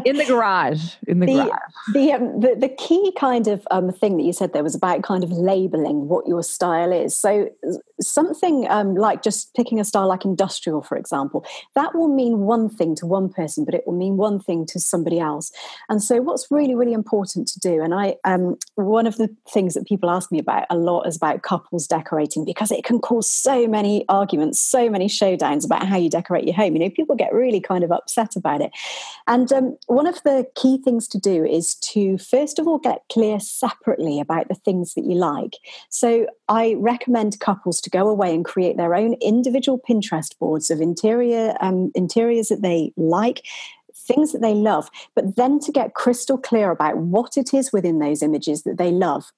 In 0.03 0.17
the 0.17 0.25
garage. 0.25 0.95
In 1.07 1.19
the, 1.19 1.27
the 1.27 1.33
garage. 1.33 1.59
The, 1.93 2.11
um, 2.13 2.39
the, 2.39 2.55
the 2.59 2.69
key 2.69 3.13
kind 3.19 3.47
of 3.47 3.67
um, 3.69 3.91
thing 3.91 4.17
that 4.17 4.23
you 4.23 4.33
said 4.33 4.53
there 4.53 4.63
was 4.63 4.73
about 4.73 5.03
kind 5.03 5.23
of 5.23 5.31
labeling 5.31 6.07
what 6.07 6.27
your 6.27 6.41
style 6.41 6.91
is. 6.91 7.15
So 7.15 7.49
something 8.01 8.67
um, 8.69 8.95
like 8.95 9.21
just 9.21 9.53
picking 9.53 9.79
a 9.79 9.85
style 9.85 10.07
like 10.07 10.25
industrial, 10.25 10.81
for 10.81 10.97
example, 10.97 11.45
that 11.75 11.93
will 11.93 12.07
mean 12.07 12.39
one 12.39 12.69
thing 12.69 12.95
to 12.95 13.05
one 13.05 13.29
person, 13.29 13.63
but 13.63 13.73
it 13.73 13.83
will 13.85 13.95
mean 13.95 14.17
one 14.17 14.39
thing 14.39 14.65
to 14.67 14.79
somebody 14.79 15.19
else. 15.19 15.51
And 15.89 16.01
so 16.01 16.21
what's 16.21 16.47
really, 16.49 16.75
really 16.75 16.93
important 16.93 17.47
to 17.49 17.59
do, 17.59 17.81
and 17.81 17.93
I 17.97 18.15
um, 18.23 18.57
one 18.75 19.07
of 19.07 19.17
the 19.17 19.33
things 19.49 19.73
that 19.73 19.87
people 19.87 20.09
ask 20.09 20.31
me 20.31 20.39
about 20.39 20.65
a 20.69 20.77
lot 20.77 21.07
is 21.07 21.15
about 21.15 21.41
couples 21.41 21.87
decorating 21.87 22.45
because 22.45 22.71
it 22.71 22.83
can 22.83 22.99
cause 22.99 23.29
so 23.29 23.67
many 23.67 24.05
arguments, 24.09 24.59
so 24.59 24.89
many 24.89 25.07
showdowns 25.07 25.65
about 25.65 25.87
how 25.87 25.97
you 25.97 26.09
decorate 26.09 26.45
your 26.45 26.55
home. 26.55 26.73
You 26.73 26.79
know, 26.79 26.89
people 26.89 27.15
get 27.15 27.33
really 27.33 27.59
kind 27.59 27.83
of 27.83 27.91
upset 27.91 28.35
about 28.35 28.61
it. 28.61 28.71
And 29.27 29.51
um, 29.51 29.77
one 29.87 30.07
of 30.07 30.21
the 30.23 30.45
key 30.55 30.79
things 30.83 31.07
to 31.09 31.19
do 31.19 31.45
is 31.45 31.75
to 31.75 32.17
first 32.17 32.59
of 32.59 32.67
all 32.67 32.77
get 32.77 33.03
clear 33.11 33.39
separately 33.39 34.19
about 34.19 34.47
the 34.47 34.55
things 34.55 34.93
that 34.93 35.05
you 35.05 35.15
like. 35.15 35.55
So 35.89 36.27
I 36.47 36.75
recommend 36.77 37.39
couples 37.39 37.81
to 37.81 37.89
go 37.89 38.07
away 38.07 38.33
and 38.33 38.45
create 38.45 38.77
their 38.77 38.95
own 38.95 39.13
individual 39.15 39.79
Pinterest 39.79 40.37
boards 40.39 40.69
of 40.69 40.81
interior 40.81 41.55
um, 41.59 41.91
interiors 41.95 42.49
that 42.49 42.61
they 42.61 42.93
like 42.95 43.43
things 44.05 44.31
that 44.31 44.41
they 44.41 44.53
love, 44.53 44.89
but 45.15 45.35
then 45.35 45.59
to 45.59 45.71
get 45.71 45.93
crystal 45.93 46.37
clear 46.37 46.71
about 46.71 46.97
what 46.97 47.37
it 47.37 47.53
is 47.53 47.71
within 47.73 47.99
those 47.99 48.21
images 48.21 48.63
that 48.63 48.77
they 48.77 48.91
love. 48.91 49.31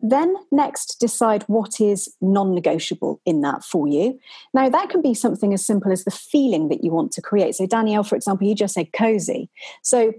Then, 0.00 0.34
next, 0.50 0.98
decide 0.98 1.44
what 1.44 1.80
is 1.80 2.12
non 2.20 2.54
negotiable 2.54 3.20
in 3.24 3.42
that 3.42 3.64
for 3.64 3.86
you. 3.86 4.18
Now, 4.54 4.68
that 4.68 4.88
can 4.88 5.02
be 5.02 5.14
something 5.14 5.52
as 5.52 5.64
simple 5.64 5.92
as 5.92 6.04
the 6.04 6.10
feeling 6.10 6.68
that 6.68 6.82
you 6.82 6.90
want 6.90 7.12
to 7.12 7.22
create. 7.22 7.54
So, 7.54 7.66
Danielle, 7.66 8.02
for 8.02 8.16
example, 8.16 8.46
you 8.46 8.54
just 8.54 8.74
said 8.74 8.92
cozy. 8.92 9.50
So, 9.82 10.12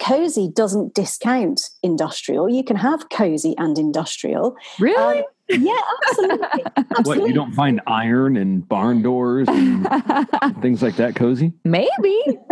cozy 0.00 0.48
doesn't 0.48 0.94
discount 0.94 1.70
industrial. 1.82 2.48
You 2.48 2.64
can 2.64 2.76
have 2.76 3.08
cozy 3.10 3.54
and 3.58 3.78
industrial. 3.78 4.56
Really? 4.78 5.20
Um, 5.20 5.24
yeah, 5.48 5.80
absolutely. 6.08 6.62
absolutely. 6.76 7.04
What 7.04 7.28
you 7.28 7.34
don't 7.34 7.52
find 7.52 7.80
iron 7.86 8.36
and 8.36 8.66
barn 8.66 9.02
doors 9.02 9.46
and 9.48 9.86
things 10.62 10.82
like 10.82 10.96
that 10.96 11.14
cozy? 11.16 11.52
Maybe. 11.64 12.22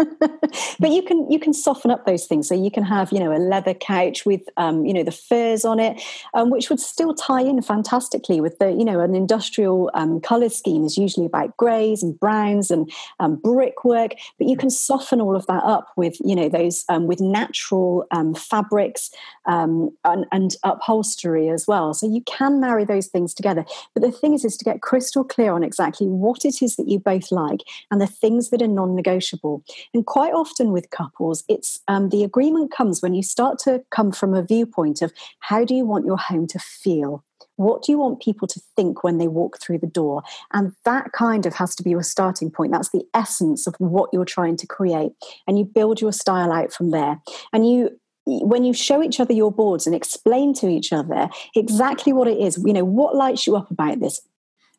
but 0.78 0.90
you 0.90 1.02
can 1.02 1.30
you 1.30 1.38
can 1.38 1.54
soften 1.54 1.90
up 1.90 2.04
those 2.04 2.26
things. 2.26 2.48
So 2.48 2.54
you 2.54 2.70
can 2.70 2.82
have 2.84 3.10
you 3.12 3.18
know 3.18 3.32
a 3.32 3.38
leather 3.38 3.72
couch 3.72 4.26
with 4.26 4.42
um, 4.56 4.84
you 4.84 4.92
know 4.92 5.04
the 5.04 5.12
furs 5.12 5.64
on 5.64 5.80
it, 5.80 6.02
um, 6.34 6.50
which 6.50 6.68
would 6.68 6.80
still 6.80 7.14
tie 7.14 7.40
in 7.40 7.62
fantastically 7.62 8.40
with 8.40 8.58
the 8.58 8.70
you 8.72 8.84
know 8.84 9.00
an 9.00 9.14
industrial 9.14 9.90
um, 9.94 10.20
color 10.20 10.50
scheme 10.50 10.84
is 10.84 10.98
usually 10.98 11.26
about 11.26 11.56
greys 11.56 12.02
and 12.02 12.18
browns 12.20 12.70
and 12.70 12.90
um, 13.20 13.36
brickwork. 13.36 14.12
But 14.38 14.48
you 14.48 14.56
can 14.56 14.70
soften 14.70 15.20
all 15.20 15.36
of 15.36 15.46
that 15.46 15.64
up 15.64 15.88
with 15.96 16.16
you 16.22 16.36
know 16.36 16.48
those 16.48 16.84
um, 16.90 17.06
with 17.06 17.20
natural 17.20 18.06
um, 18.10 18.34
fabrics 18.34 19.10
and, 19.46 19.90
and 20.04 20.56
upholstery 20.62 21.48
as 21.48 21.66
well. 21.66 21.94
So 21.94 22.06
you 22.06 22.22
can 22.22 22.60
marry 22.60 22.81
marry 22.82 22.98
those 22.98 23.08
things 23.08 23.34
together. 23.34 23.64
But 23.94 24.02
the 24.02 24.12
thing 24.12 24.34
is, 24.34 24.44
is 24.44 24.56
to 24.56 24.64
get 24.64 24.82
crystal 24.82 25.24
clear 25.24 25.52
on 25.52 25.62
exactly 25.62 26.06
what 26.06 26.44
it 26.44 26.62
is 26.62 26.76
that 26.76 26.88
you 26.88 26.98
both 26.98 27.30
like 27.30 27.60
and 27.90 28.00
the 28.00 28.06
things 28.06 28.50
that 28.50 28.62
are 28.62 28.68
non 28.68 28.94
negotiable. 28.94 29.62
And 29.94 30.06
quite 30.06 30.32
often 30.32 30.72
with 30.72 30.90
couples, 30.90 31.44
it's 31.48 31.80
um, 31.88 32.10
the 32.10 32.24
agreement 32.24 32.72
comes 32.72 33.02
when 33.02 33.14
you 33.14 33.22
start 33.22 33.58
to 33.60 33.82
come 33.90 34.12
from 34.12 34.34
a 34.34 34.42
viewpoint 34.42 35.02
of 35.02 35.12
how 35.40 35.64
do 35.64 35.74
you 35.74 35.84
want 35.84 36.06
your 36.06 36.18
home 36.18 36.46
to 36.48 36.58
feel? 36.58 37.24
What 37.56 37.82
do 37.82 37.92
you 37.92 37.98
want 37.98 38.22
people 38.22 38.48
to 38.48 38.60
think 38.76 39.04
when 39.04 39.18
they 39.18 39.28
walk 39.28 39.60
through 39.60 39.78
the 39.78 39.86
door? 39.86 40.22
And 40.52 40.72
that 40.84 41.12
kind 41.12 41.44
of 41.44 41.54
has 41.54 41.74
to 41.76 41.82
be 41.82 41.90
your 41.90 42.02
starting 42.02 42.50
point. 42.50 42.72
That's 42.72 42.90
the 42.90 43.04
essence 43.14 43.66
of 43.66 43.74
what 43.78 44.10
you're 44.12 44.24
trying 44.24 44.56
to 44.56 44.66
create. 44.66 45.12
And 45.46 45.58
you 45.58 45.64
build 45.64 46.00
your 46.00 46.12
style 46.12 46.50
out 46.50 46.72
from 46.72 46.90
there. 46.90 47.20
And 47.52 47.68
you 47.68 47.90
when 48.26 48.64
you 48.64 48.72
show 48.72 49.02
each 49.02 49.20
other 49.20 49.32
your 49.32 49.52
boards 49.52 49.86
and 49.86 49.94
explain 49.94 50.54
to 50.54 50.68
each 50.68 50.92
other 50.92 51.28
exactly 51.54 52.12
what 52.12 52.28
it 52.28 52.38
is, 52.38 52.62
you 52.64 52.72
know, 52.72 52.84
what 52.84 53.16
lights 53.16 53.46
you 53.46 53.56
up 53.56 53.70
about 53.70 54.00
this, 54.00 54.20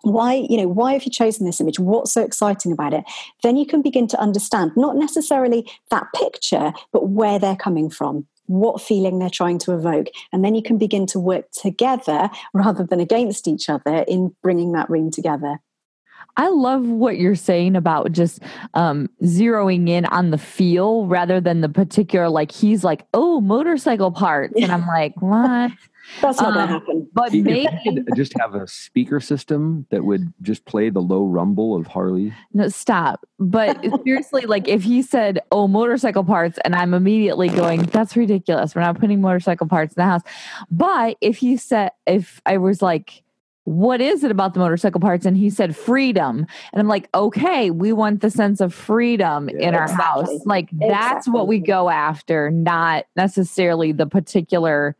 why 0.01 0.45
you 0.49 0.57
know 0.57 0.67
why 0.67 0.93
have 0.93 1.03
you 1.03 1.11
chosen 1.11 1.45
this 1.45 1.61
image? 1.61 1.79
What's 1.79 2.13
so 2.13 2.23
exciting 2.23 2.71
about 2.71 2.93
it? 2.93 3.05
Then 3.41 3.55
you 3.55 3.65
can 3.65 3.81
begin 3.81 4.07
to 4.07 4.19
understand 4.19 4.71
not 4.75 4.97
necessarily 4.97 5.69
that 5.91 6.07
picture 6.13 6.73
but 6.91 7.09
where 7.09 7.39
they're 7.39 7.55
coming 7.55 7.89
from 7.89 8.27
what 8.47 8.81
feeling 8.81 9.19
they're 9.19 9.29
trying 9.29 9.57
to 9.57 9.73
evoke. 9.73 10.07
And 10.31 10.43
then 10.43 10.53
you 10.55 10.61
can 10.61 10.77
begin 10.77 11.05
to 11.07 11.19
work 11.19 11.49
together 11.51 12.29
rather 12.53 12.83
than 12.83 12.99
against 12.99 13.47
each 13.47 13.69
other 13.69 14.03
in 14.07 14.35
bringing 14.43 14.73
that 14.73 14.89
room 14.89 15.11
together 15.11 15.59
I 16.37 16.49
love 16.49 16.87
what 16.87 17.17
you're 17.17 17.35
saying 17.35 17.75
about 17.75 18.11
just 18.11 18.41
um, 18.73 19.09
zeroing 19.21 19.87
in 19.87 20.05
on 20.05 20.31
the 20.31 20.37
feel 20.37 21.05
rather 21.05 21.39
than 21.39 21.61
the 21.61 21.69
particular, 21.69 22.29
like, 22.29 22.51
he's 22.51 22.83
like, 22.83 23.05
oh, 23.13 23.39
motorcycle 23.41 24.11
parts. 24.11 24.53
And 24.59 24.71
I'm 24.71 24.87
like, 24.87 25.13
what? 25.21 25.71
That's 26.21 26.39
not 26.39 26.47
um, 26.49 26.53
going 26.53 26.67
to 26.67 26.73
happen. 26.73 27.09
But 27.13 27.33
maybe 27.33 28.03
just 28.15 28.37
have 28.39 28.55
a 28.55 28.67
speaker 28.67 29.19
system 29.19 29.85
that 29.89 30.03
would 30.03 30.33
just 30.41 30.65
play 30.65 30.89
the 30.89 31.01
low 31.01 31.25
rumble 31.25 31.75
of 31.75 31.87
Harley. 31.87 32.33
No, 32.53 32.67
stop. 32.67 33.25
But 33.39 33.81
seriously, 34.03 34.41
like 34.41 34.67
if 34.67 34.83
he 34.83 35.01
said, 35.01 35.39
"Oh, 35.51 35.67
motorcycle 35.67 36.23
parts," 36.23 36.59
and 36.65 36.75
I'm 36.75 36.93
immediately 36.93 37.49
going, 37.49 37.83
"That's 37.83 38.15
ridiculous. 38.15 38.75
We're 38.75 38.81
not 38.81 38.99
putting 38.99 39.21
motorcycle 39.21 39.67
parts 39.67 39.95
in 39.95 40.01
the 40.01 40.05
house." 40.05 40.21
But 40.69 41.17
if 41.21 41.37
he 41.37 41.57
said, 41.57 41.91
if 42.05 42.41
I 42.45 42.57
was 42.57 42.81
like, 42.81 43.22
what 43.65 44.01
is 44.01 44.23
it 44.23 44.31
about 44.31 44.53
the 44.53 44.59
motorcycle 44.59 44.99
parts? 44.99 45.25
And 45.25 45.37
he 45.37 45.49
said 45.49 45.75
freedom. 45.75 46.45
And 46.71 46.79
I'm 46.79 46.87
like, 46.87 47.07
okay, 47.15 47.71
we 47.71 47.93
want 47.93 48.21
the 48.21 48.29
sense 48.29 48.59
of 48.59 48.73
freedom 48.73 49.49
yeah, 49.49 49.69
in 49.69 49.75
our 49.75 49.83
exactly. 49.83 50.03
house. 50.35 50.45
Like 50.45 50.65
exactly. 50.71 50.89
that's 50.89 51.27
what 51.27 51.47
we 51.47 51.59
go 51.59 51.89
after, 51.89 52.51
not 52.51 53.05
necessarily 53.15 53.91
the 53.91 54.05
particular 54.05 54.95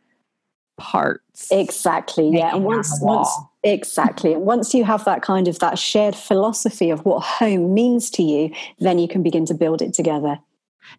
parts. 0.78 1.52
Exactly. 1.52 2.30
Yeah. 2.30 2.56
And 2.56 2.64
once, 2.64 2.98
once 3.02 3.30
exactly. 3.64 4.34
And 4.34 4.44
once 4.44 4.74
you 4.74 4.86
have 4.86 5.04
that 5.06 5.22
kind 5.22 5.48
of 5.48 5.60
that 5.60 5.78
shared 5.78 6.16
philosophy 6.16 6.90
of 6.90 7.06
what 7.06 7.22
home 7.22 7.74
means 7.74 8.10
to 8.12 8.24
you, 8.24 8.54
then 8.80 8.98
you 8.98 9.08
can 9.08 9.24
begin 9.24 9.46
to 9.48 9.54
build 9.54 9.82
it 9.82 9.94
together. 9.94 10.40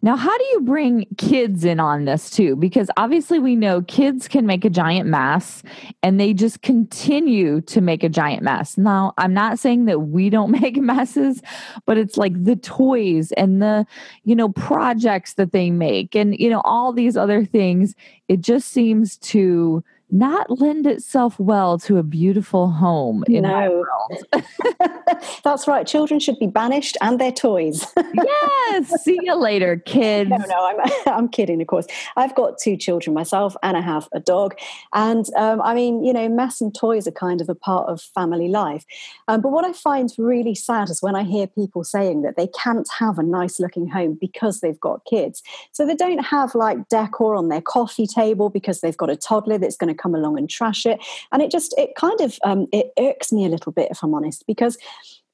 Now, 0.01 0.15
how 0.15 0.37
do 0.37 0.43
you 0.45 0.61
bring 0.61 1.05
kids 1.17 1.63
in 1.63 1.79
on 1.79 2.05
this 2.05 2.29
too? 2.29 2.55
Because 2.55 2.89
obviously, 2.97 3.39
we 3.39 3.55
know 3.55 3.81
kids 3.83 4.27
can 4.27 4.45
make 4.45 4.65
a 4.65 4.69
giant 4.69 5.07
mess 5.07 5.63
and 6.03 6.19
they 6.19 6.33
just 6.33 6.61
continue 6.61 7.61
to 7.61 7.81
make 7.81 8.03
a 8.03 8.09
giant 8.09 8.43
mess. 8.43 8.77
Now, 8.77 9.13
I'm 9.17 9.33
not 9.33 9.59
saying 9.59 9.85
that 9.85 9.99
we 10.01 10.29
don't 10.29 10.51
make 10.61 10.77
messes, 10.77 11.41
but 11.85 11.97
it's 11.97 12.17
like 12.17 12.43
the 12.43 12.55
toys 12.55 13.31
and 13.33 13.61
the, 13.61 13.85
you 14.23 14.35
know, 14.35 14.49
projects 14.49 15.35
that 15.35 15.51
they 15.51 15.69
make 15.69 16.15
and, 16.15 16.37
you 16.37 16.49
know, 16.49 16.61
all 16.61 16.93
these 16.93 17.17
other 17.17 17.45
things. 17.45 17.95
It 18.27 18.41
just 18.41 18.69
seems 18.69 19.17
to, 19.17 19.83
not 20.11 20.59
lend 20.59 20.85
itself 20.85 21.39
well 21.39 21.77
to 21.79 21.97
a 21.97 22.03
beautiful 22.03 22.69
home 22.69 23.23
in 23.27 23.43
no. 23.43 23.85
That's 25.43 25.67
right. 25.67 25.85
Children 25.85 26.19
should 26.19 26.39
be 26.39 26.47
banished 26.47 26.95
and 27.01 27.19
their 27.19 27.31
toys. 27.31 27.85
yes. 28.13 29.03
See 29.03 29.17
you 29.21 29.35
later, 29.35 29.77
kids. 29.77 30.29
No, 30.29 30.37
no, 30.37 30.55
I'm, 30.55 30.91
I'm 31.07 31.29
kidding, 31.29 31.61
of 31.61 31.67
course. 31.67 31.87
I've 32.15 32.35
got 32.35 32.57
two 32.59 32.77
children 32.77 33.13
myself 33.13 33.55
and 33.63 33.75
I 33.75 33.81
have 33.81 34.07
a 34.13 34.19
dog. 34.19 34.55
And 34.93 35.25
um, 35.35 35.61
I 35.61 35.73
mean, 35.73 36.03
you 36.03 36.13
know, 36.13 36.29
mess 36.29 36.61
and 36.61 36.73
toys 36.73 37.07
are 37.07 37.11
kind 37.11 37.41
of 37.41 37.49
a 37.49 37.55
part 37.55 37.89
of 37.89 38.01
family 38.01 38.47
life. 38.47 38.85
Um, 39.27 39.41
but 39.41 39.51
what 39.51 39.65
I 39.65 39.73
find 39.73 40.11
really 40.17 40.55
sad 40.55 40.89
is 40.89 41.01
when 41.01 41.15
I 41.15 41.23
hear 41.23 41.47
people 41.47 41.83
saying 41.83 42.21
that 42.21 42.35
they 42.37 42.47
can't 42.47 42.87
have 42.99 43.17
a 43.17 43.23
nice 43.23 43.59
looking 43.59 43.87
home 43.87 44.17
because 44.19 44.59
they've 44.59 44.79
got 44.79 45.05
kids. 45.05 45.41
So 45.71 45.85
they 45.85 45.95
don't 45.95 46.23
have 46.23 46.53
like 46.53 46.89
decor 46.89 47.35
on 47.35 47.49
their 47.49 47.61
coffee 47.61 48.07
table 48.07 48.49
because 48.49 48.81
they've 48.81 48.97
got 48.97 49.09
a 49.09 49.15
toddler 49.15 49.57
that's 49.57 49.77
going 49.77 49.93
to 49.93 49.94
come 49.95 50.15
along 50.15 50.37
and 50.37 50.49
trash 50.49 50.85
it. 50.85 50.99
And 51.31 51.41
it 51.41 51.51
just, 51.51 51.73
it 51.77 51.95
kind 51.95 52.19
of, 52.21 52.37
um, 52.43 52.67
it 52.71 52.91
irks 52.99 53.31
me 53.31 53.45
a 53.45 53.49
little 53.49 53.71
bit, 53.71 53.89
if 53.91 54.03
I'm 54.03 54.13
honest, 54.13 54.45
because 54.47 54.77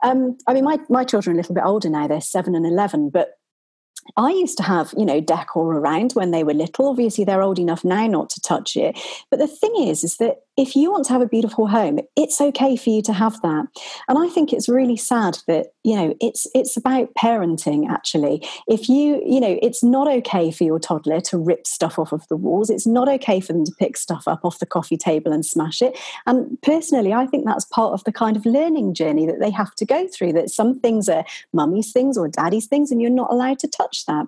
um, 0.03 0.37
I 0.47 0.53
mean, 0.53 0.63
my, 0.63 0.79
my 0.89 1.03
children 1.03 1.35
are 1.35 1.37
a 1.37 1.41
little 1.41 1.55
bit 1.55 1.63
older 1.63 1.89
now, 1.89 2.07
they're 2.07 2.21
seven 2.21 2.55
and 2.55 2.65
11, 2.65 3.09
but 3.09 3.37
I 4.17 4.31
used 4.31 4.57
to 4.57 4.63
have, 4.63 4.93
you 4.97 5.05
know, 5.05 5.21
decor 5.21 5.75
around 5.75 6.13
when 6.13 6.31
they 6.31 6.43
were 6.43 6.53
little. 6.53 6.89
Obviously, 6.89 7.23
they're 7.23 7.43
old 7.43 7.59
enough 7.59 7.85
now 7.85 8.07
not 8.07 8.29
to 8.31 8.41
touch 8.41 8.75
it. 8.75 8.99
But 9.29 9.39
the 9.39 9.47
thing 9.47 9.73
is, 9.77 10.03
is 10.03 10.17
that 10.17 10.37
if 10.61 10.75
you 10.75 10.91
want 10.91 11.05
to 11.05 11.13
have 11.13 11.23
a 11.23 11.27
beautiful 11.27 11.65
home, 11.65 11.99
it's 12.15 12.39
okay 12.39 12.75
for 12.75 12.91
you 12.91 13.01
to 13.01 13.13
have 13.13 13.41
that. 13.41 13.65
And 14.07 14.19
I 14.19 14.29
think 14.29 14.53
it's 14.53 14.69
really 14.69 14.95
sad 14.95 15.39
that, 15.47 15.73
you 15.83 15.95
know, 15.95 16.15
it's 16.21 16.45
it's 16.53 16.77
about 16.77 17.15
parenting 17.15 17.89
actually. 17.89 18.47
If 18.67 18.87
you, 18.87 19.23
you 19.25 19.39
know, 19.39 19.57
it's 19.63 19.83
not 19.83 20.07
okay 20.07 20.51
for 20.51 20.63
your 20.63 20.77
toddler 20.77 21.19
to 21.21 21.37
rip 21.39 21.65
stuff 21.65 21.97
off 21.97 22.11
of 22.11 22.27
the 22.27 22.35
walls. 22.35 22.69
It's 22.69 22.85
not 22.85 23.09
okay 23.09 23.39
for 23.39 23.53
them 23.53 23.65
to 23.65 23.71
pick 23.79 23.97
stuff 23.97 24.27
up 24.27 24.41
off 24.45 24.59
the 24.59 24.67
coffee 24.67 24.97
table 24.97 25.33
and 25.33 25.43
smash 25.43 25.81
it. 25.81 25.97
And 26.27 26.61
personally, 26.61 27.11
I 27.11 27.25
think 27.25 27.47
that's 27.47 27.65
part 27.65 27.93
of 27.93 28.03
the 28.03 28.11
kind 28.11 28.37
of 28.37 28.45
learning 28.45 28.93
journey 28.93 29.25
that 29.25 29.39
they 29.39 29.49
have 29.49 29.73
to 29.75 29.85
go 29.85 30.07
through 30.07 30.33
that 30.33 30.51
some 30.51 30.79
things 30.79 31.09
are 31.09 31.25
mummy's 31.53 31.91
things 31.91 32.19
or 32.19 32.27
daddy's 32.27 32.67
things 32.67 32.91
and 32.91 33.01
you're 33.01 33.09
not 33.09 33.31
allowed 33.31 33.57
to 33.59 33.67
touch 33.67 34.05
that. 34.05 34.27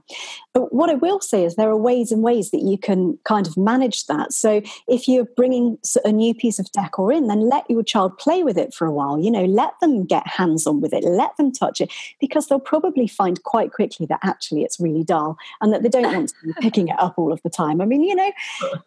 But 0.51 0.73
what 0.73 0.89
I 0.89 0.95
will 0.95 1.21
say 1.21 1.45
is 1.45 1.55
there 1.55 1.69
are 1.69 1.77
ways 1.77 2.11
and 2.11 2.23
ways 2.23 2.49
that 2.49 2.63
you 2.63 2.79
can 2.79 3.19
kind 3.23 3.45
of 3.45 3.55
manage 3.55 4.07
that. 4.07 4.33
So 4.33 4.63
if 4.87 5.07
you're 5.07 5.27
bringing 5.35 5.77
a 6.03 6.11
new 6.11 6.22
piece 6.31 6.59
of 6.59 6.71
decor 6.71 7.11
in, 7.11 7.27
then 7.27 7.49
let 7.49 7.67
your 7.67 7.81
child 7.81 8.19
play 8.19 8.43
with 8.43 8.55
it 8.55 8.71
for 8.71 8.85
a 8.85 8.91
while. 8.91 9.19
You 9.19 9.31
know, 9.31 9.45
let 9.45 9.73
them 9.81 10.05
get 10.05 10.27
hands 10.27 10.67
on 10.67 10.79
with 10.79 10.93
it, 10.93 11.03
let 11.03 11.35
them 11.37 11.51
touch 11.51 11.81
it, 11.81 11.91
because 12.19 12.47
they'll 12.47 12.59
probably 12.59 13.07
find 13.07 13.41
quite 13.41 13.73
quickly 13.73 14.05
that 14.05 14.19
actually 14.21 14.63
it's 14.63 14.79
really 14.79 15.03
dull 15.03 15.37
and 15.59 15.73
that 15.73 15.81
they 15.81 15.89
don't 15.89 16.13
want 16.13 16.29
to 16.29 16.35
be 16.45 16.53
picking 16.61 16.89
it 16.89 16.99
up 16.99 17.15
all 17.17 17.33
of 17.33 17.41
the 17.41 17.49
time. 17.49 17.81
I 17.81 17.85
mean, 17.85 18.03
you 18.03 18.13
know, 18.13 18.31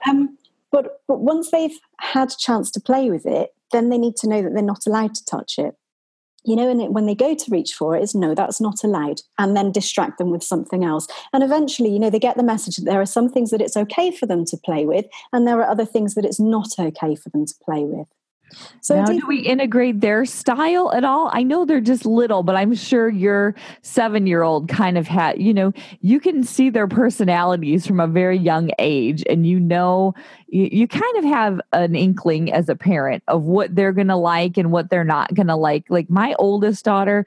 um, 0.08 0.38
but 0.70 1.00
but 1.08 1.18
once 1.18 1.50
they've 1.50 1.78
had 1.98 2.30
a 2.30 2.36
chance 2.36 2.70
to 2.72 2.80
play 2.80 3.10
with 3.10 3.26
it, 3.26 3.54
then 3.72 3.88
they 3.88 3.98
need 3.98 4.14
to 4.16 4.28
know 4.28 4.42
that 4.42 4.52
they're 4.54 4.62
not 4.62 4.86
allowed 4.86 5.14
to 5.16 5.24
touch 5.24 5.58
it 5.58 5.74
you 6.46 6.56
know, 6.56 6.70
and 6.70 6.94
when 6.94 7.06
they 7.06 7.14
go 7.14 7.34
to 7.34 7.50
reach 7.50 7.74
for 7.74 7.96
it, 7.96 8.02
is 8.02 8.14
no, 8.14 8.34
that's 8.34 8.60
not 8.60 8.84
allowed, 8.84 9.20
and 9.38 9.56
then 9.56 9.72
distract 9.72 10.18
them 10.18 10.30
with 10.30 10.42
something 10.42 10.84
else. 10.84 11.06
And 11.32 11.42
eventually, 11.42 11.90
you 11.90 11.98
know, 11.98 12.10
they 12.10 12.18
get 12.18 12.36
the 12.36 12.42
message 12.42 12.76
that 12.76 12.84
there 12.84 13.00
are 13.00 13.06
some 13.06 13.28
things 13.28 13.50
that 13.50 13.60
it's 13.60 13.76
okay 13.76 14.10
for 14.10 14.26
them 14.26 14.44
to 14.46 14.56
play 14.56 14.86
with, 14.86 15.06
and 15.32 15.46
there 15.46 15.60
are 15.60 15.68
other 15.68 15.84
things 15.84 16.14
that 16.14 16.24
it's 16.24 16.40
not 16.40 16.68
okay 16.78 17.14
for 17.16 17.30
them 17.30 17.44
to 17.46 17.54
play 17.64 17.84
with. 17.84 18.06
So 18.80 18.96
now, 18.96 19.04
do, 19.04 19.20
do 19.20 19.26
we 19.26 19.40
integrate 19.40 20.00
their 20.00 20.24
style 20.24 20.92
at 20.92 21.04
all? 21.04 21.30
I 21.32 21.42
know 21.42 21.64
they're 21.64 21.80
just 21.80 22.06
little, 22.06 22.42
but 22.42 22.56
I'm 22.56 22.74
sure 22.74 23.08
your 23.08 23.54
seven 23.82 24.26
year 24.26 24.42
old 24.42 24.68
kind 24.68 24.96
of 24.96 25.06
had, 25.06 25.40
you 25.40 25.52
know, 25.52 25.72
you 26.00 26.20
can 26.20 26.44
see 26.44 26.70
their 26.70 26.86
personalities 26.86 27.86
from 27.86 28.00
a 28.00 28.06
very 28.06 28.38
young 28.38 28.70
age, 28.78 29.24
and 29.28 29.46
you 29.46 29.58
know, 29.58 30.14
you, 30.48 30.68
you 30.70 30.88
kind 30.88 31.16
of 31.16 31.24
have 31.24 31.60
an 31.72 31.94
inkling 31.94 32.52
as 32.52 32.68
a 32.68 32.76
parent 32.76 33.22
of 33.28 33.42
what 33.42 33.74
they're 33.74 33.92
going 33.92 34.08
to 34.08 34.16
like 34.16 34.56
and 34.56 34.70
what 34.70 34.90
they're 34.90 35.04
not 35.04 35.34
going 35.34 35.48
to 35.48 35.56
like. 35.56 35.84
Like 35.88 36.08
my 36.08 36.34
oldest 36.38 36.84
daughter, 36.84 37.26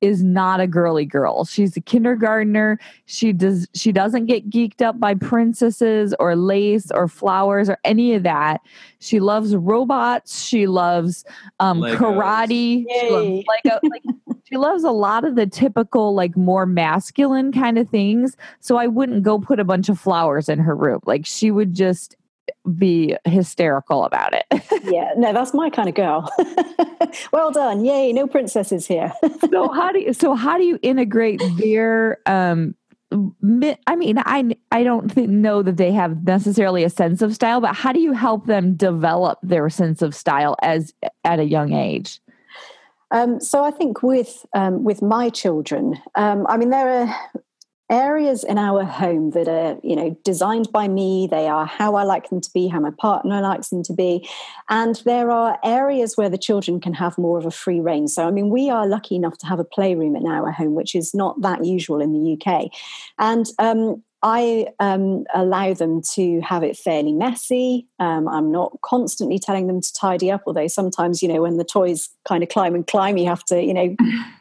is 0.00 0.22
not 0.22 0.60
a 0.60 0.66
girly 0.66 1.04
girl. 1.04 1.44
She's 1.44 1.76
a 1.76 1.80
kindergartner. 1.80 2.78
She 3.06 3.32
does 3.32 3.68
she 3.74 3.92
doesn't 3.92 4.26
get 4.26 4.50
geeked 4.50 4.82
up 4.82 4.98
by 4.98 5.14
princesses 5.14 6.14
or 6.18 6.36
lace 6.36 6.90
or 6.90 7.08
flowers 7.08 7.68
or 7.68 7.78
any 7.84 8.14
of 8.14 8.22
that. 8.22 8.60
She 8.98 9.20
loves 9.20 9.54
robots. 9.54 10.42
She 10.42 10.66
loves 10.66 11.24
um, 11.58 11.80
karate. 11.80 12.84
She 12.88 13.10
loves 13.10 13.44
Lego. 13.64 13.80
like 13.90 14.02
she 14.44 14.56
loves 14.56 14.84
a 14.84 14.90
lot 14.90 15.24
of 15.24 15.36
the 15.36 15.46
typical 15.46 16.14
like 16.14 16.36
more 16.36 16.66
masculine 16.66 17.52
kind 17.52 17.78
of 17.78 17.88
things. 17.88 18.36
So 18.60 18.76
I 18.76 18.86
wouldn't 18.86 19.22
go 19.22 19.38
put 19.38 19.60
a 19.60 19.64
bunch 19.64 19.88
of 19.88 19.98
flowers 19.98 20.48
in 20.48 20.58
her 20.58 20.74
room. 20.74 21.00
Like 21.04 21.26
she 21.26 21.50
would 21.50 21.74
just 21.74 22.16
be 22.76 23.16
hysterical 23.24 24.04
about 24.04 24.32
it. 24.32 24.44
yeah, 24.84 25.12
no, 25.16 25.32
that's 25.32 25.54
my 25.54 25.70
kind 25.70 25.88
of 25.88 25.94
girl. 25.94 26.32
well 27.32 27.50
done. 27.50 27.84
Yay, 27.84 28.12
no 28.12 28.26
princesses 28.26 28.86
here. 28.86 29.12
so 29.50 29.72
how 29.72 29.92
do 29.92 30.00
you 30.00 30.12
so 30.12 30.34
how 30.34 30.56
do 30.56 30.64
you 30.64 30.78
integrate 30.82 31.42
their 31.58 32.18
um 32.26 32.74
I 33.12 33.96
mean, 33.96 34.18
I 34.18 34.56
I 34.70 34.84
don't 34.84 35.10
think, 35.10 35.30
know 35.30 35.62
that 35.62 35.76
they 35.76 35.90
have 35.90 36.24
necessarily 36.24 36.84
a 36.84 36.90
sense 36.90 37.22
of 37.22 37.34
style, 37.34 37.60
but 37.60 37.74
how 37.74 37.92
do 37.92 37.98
you 37.98 38.12
help 38.12 38.46
them 38.46 38.76
develop 38.76 39.40
their 39.42 39.68
sense 39.68 40.00
of 40.00 40.14
style 40.14 40.56
as 40.62 40.94
at 41.24 41.40
a 41.40 41.44
young 41.44 41.72
age? 41.72 42.20
Um, 43.10 43.40
so 43.40 43.64
I 43.64 43.72
think 43.72 44.04
with 44.04 44.46
um, 44.54 44.84
with 44.84 45.02
my 45.02 45.28
children, 45.30 46.00
um, 46.14 46.46
I 46.48 46.56
mean, 46.56 46.70
there 46.70 47.02
are 47.02 47.16
areas 47.90 48.44
in 48.44 48.56
our 48.56 48.84
home 48.84 49.30
that 49.30 49.48
are, 49.48 49.78
you 49.82 49.96
know, 49.96 50.16
designed 50.24 50.70
by 50.72 50.88
me. 50.88 51.26
They 51.30 51.48
are 51.48 51.66
how 51.66 51.96
I 51.96 52.04
like 52.04 52.30
them 52.30 52.40
to 52.40 52.50
be, 52.52 52.68
how 52.68 52.80
my 52.80 52.92
partner 52.98 53.40
likes 53.40 53.68
them 53.68 53.82
to 53.84 53.92
be. 53.92 54.28
And 54.68 54.96
there 55.04 55.30
are 55.30 55.58
areas 55.64 56.16
where 56.16 56.30
the 56.30 56.38
children 56.38 56.80
can 56.80 56.94
have 56.94 57.18
more 57.18 57.38
of 57.38 57.46
a 57.46 57.50
free 57.50 57.80
reign. 57.80 58.08
So, 58.08 58.26
I 58.26 58.30
mean, 58.30 58.48
we 58.48 58.70
are 58.70 58.86
lucky 58.86 59.16
enough 59.16 59.36
to 59.38 59.46
have 59.46 59.58
a 59.58 59.64
playroom 59.64 60.16
in 60.16 60.26
our 60.26 60.50
home, 60.52 60.74
which 60.74 60.94
is 60.94 61.14
not 61.14 61.40
that 61.42 61.64
usual 61.64 62.00
in 62.00 62.12
the 62.12 62.32
UK. 62.34 62.70
And 63.18 63.46
um, 63.58 64.02
I 64.22 64.66
um, 64.78 65.24
allow 65.34 65.72
them 65.72 66.02
to 66.12 66.40
have 66.40 66.62
it 66.62 66.76
fairly 66.76 67.12
messy. 67.12 67.88
Um, 67.98 68.28
I'm 68.28 68.52
not 68.52 68.78
constantly 68.82 69.38
telling 69.38 69.66
them 69.66 69.80
to 69.80 69.92
tidy 69.94 70.30
up, 70.30 70.42
although 70.46 70.66
sometimes, 70.66 71.22
you 71.22 71.28
know, 71.28 71.42
when 71.42 71.56
the 71.56 71.64
toys 71.64 72.10
kind 72.28 72.42
of 72.42 72.50
climb 72.50 72.74
and 72.74 72.86
climb, 72.86 73.16
you 73.16 73.26
have 73.26 73.44
to, 73.44 73.62
you 73.62 73.74
know, 73.74 73.96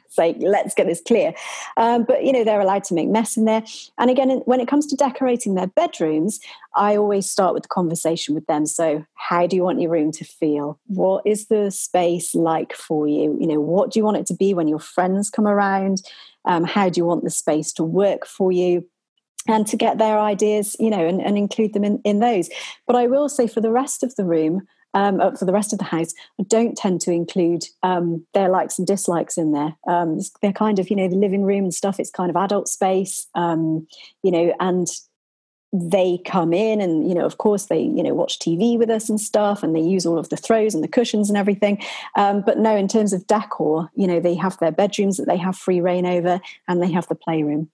say, 0.10 0.36
let's 0.40 0.74
get 0.74 0.88
this 0.88 1.02
clear. 1.06 1.34
Um, 1.78 2.04
but, 2.04 2.24
you 2.24 2.34
know, 2.34 2.44
they're 2.44 2.60
allowed 2.60 2.84
to 2.86 2.94
make 2.94 3.08
mess 3.08 3.38
in 3.38 3.46
there. 3.46 3.64
And 3.98 4.10
again, 4.10 4.30
when 4.46 4.60
it 4.60 4.68
comes 4.68 4.88
to 4.88 4.96
decorating 4.96 5.56
their 5.56 5.68
bedrooms, 5.68 6.40
I 6.76 6.98
always 6.98 7.30
start 7.30 7.54
with 7.54 7.64
the 7.64 7.70
conversation 7.70 8.36
with 8.36 8.46
them. 8.48 8.66
So, 8.66 9.06
how 9.16 9.48
do 9.48 9.56
you 9.56 9.64
want 9.64 9.82
your 9.82 9.92
room 9.92 10.12
to 10.14 10.26
feel? 10.26 10.80
What 10.88 11.26
is 11.26 11.48
the 11.48 11.72
space 11.72 12.36
like 12.36 12.74
for 12.74 13.08
you? 13.08 13.38
You 13.40 13.48
know, 13.48 13.60
what 13.60 13.92
do 13.92 14.00
you 14.00 14.04
want 14.04 14.18
it 14.18 14.26
to 14.28 14.36
be 14.36 14.54
when 14.54 14.68
your 14.68 14.80
friends 14.80 15.30
come 15.30 15.48
around? 15.48 16.02
Um, 16.46 16.64
how 16.64 16.90
do 16.90 17.00
you 17.00 17.06
want 17.06 17.24
the 17.24 17.30
space 17.30 17.72
to 17.74 17.84
work 17.84 18.26
for 18.26 18.52
you? 18.52 18.86
and 19.48 19.66
to 19.66 19.78
get 19.78 19.98
their 19.98 20.20
ideas, 20.20 20.76
you 20.80 20.90
know, 20.90 21.08
and, 21.08 21.22
and 21.22 21.38
include 21.38 21.74
them 21.74 21.84
in, 21.84 22.00
in 22.04 22.20
those. 22.20 22.50
But 22.86 22.96
I 22.96 23.08
will 23.08 23.30
say 23.30 23.48
for 23.48 23.62
the 23.62 23.72
rest 23.72 24.04
of 24.04 24.16
the 24.16 24.26
room, 24.26 24.68
um, 24.94 25.20
uh, 25.22 25.32
for 25.32 25.46
the 25.46 25.54
rest 25.54 25.74
of 25.74 25.80
the 25.80 25.86
house, 25.86 26.14
I 26.40 26.44
don't 26.44 26.78
tend 26.78 27.02
to 27.02 27.12
include 27.12 27.66
um, 27.84 28.26
their 28.34 28.50
likes 28.50 28.78
and 28.78 28.88
dislikes 28.88 29.38
in 29.38 29.52
there. 29.52 29.76
Um, 29.88 30.20
they're 30.42 30.54
kind 30.54 30.80
of, 30.80 30.90
you 30.90 30.96
know, 30.96 31.08
the 31.08 31.16
living 31.16 31.44
room 31.44 31.66
and 31.66 31.74
stuff. 31.74 32.00
It's 32.00 32.12
kind 32.12 32.30
of 32.30 32.36
adult 32.36 32.68
space, 32.68 33.28
um, 33.36 33.88
you 34.24 34.32
know, 34.32 34.54
and 34.60 34.88
they 35.72 36.20
come 36.26 36.52
in 36.52 36.82
and 36.82 37.08
you 37.08 37.14
know 37.14 37.26
of 37.26 37.38
course 37.38 37.68
they 37.68 37.80
you 37.80 38.02
know 38.02 38.14
watch 38.14 38.40
tv 38.40 38.76
with 38.78 38.90
us 38.90 39.08
and 39.08 39.22
stuff 39.22 39.62
and 39.62 39.76
they 39.76 39.80
use 39.80 40.04
all 40.04 40.18
of 40.18 40.30
the 40.30 40.38
throws 40.38 40.74
and 40.74 40.84
the 40.84 40.88
cushions 40.88 41.30
and 41.30 41.38
everything 41.38 41.80
um, 42.16 42.42
but 42.42 42.58
no 42.58 42.76
in 42.76 42.88
terms 42.88 43.14
of 43.14 43.28
decor 43.28 43.88
you 43.94 44.08
know 44.08 44.20
they 44.20 44.34
have 44.34 44.58
their 44.58 44.72
bedrooms 44.72 45.18
that 45.18 45.28
they 45.28 45.38
have 45.38 45.56
free 45.56 45.80
reign 45.80 46.08
over 46.08 46.42
and 46.68 46.82
they 46.82 46.92
have 46.92 47.08
the 47.08 47.14
playroom 47.14 47.70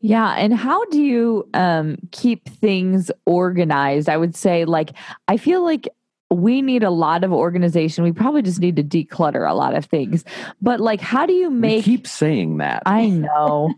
yeah. 0.00 0.34
And 0.34 0.54
how 0.54 0.84
do 0.86 1.00
you 1.00 1.48
um, 1.54 1.96
keep 2.10 2.48
things 2.48 3.10
organized? 3.26 4.08
I 4.08 4.16
would 4.16 4.34
say, 4.34 4.64
like, 4.64 4.92
I 5.28 5.36
feel 5.36 5.62
like 5.62 5.88
we 6.30 6.62
need 6.62 6.82
a 6.82 6.90
lot 6.90 7.24
of 7.24 7.32
organization. 7.32 8.04
We 8.04 8.12
probably 8.12 8.42
just 8.42 8.60
need 8.60 8.76
to 8.76 8.84
declutter 8.84 9.48
a 9.48 9.52
lot 9.52 9.74
of 9.74 9.84
things. 9.84 10.24
But 10.62 10.80
like, 10.80 11.00
how 11.00 11.26
do 11.26 11.32
you 11.32 11.50
make? 11.50 11.84
We 11.84 11.96
keep 11.96 12.06
saying 12.06 12.58
that. 12.58 12.84
I 12.86 13.08
know. 13.08 13.74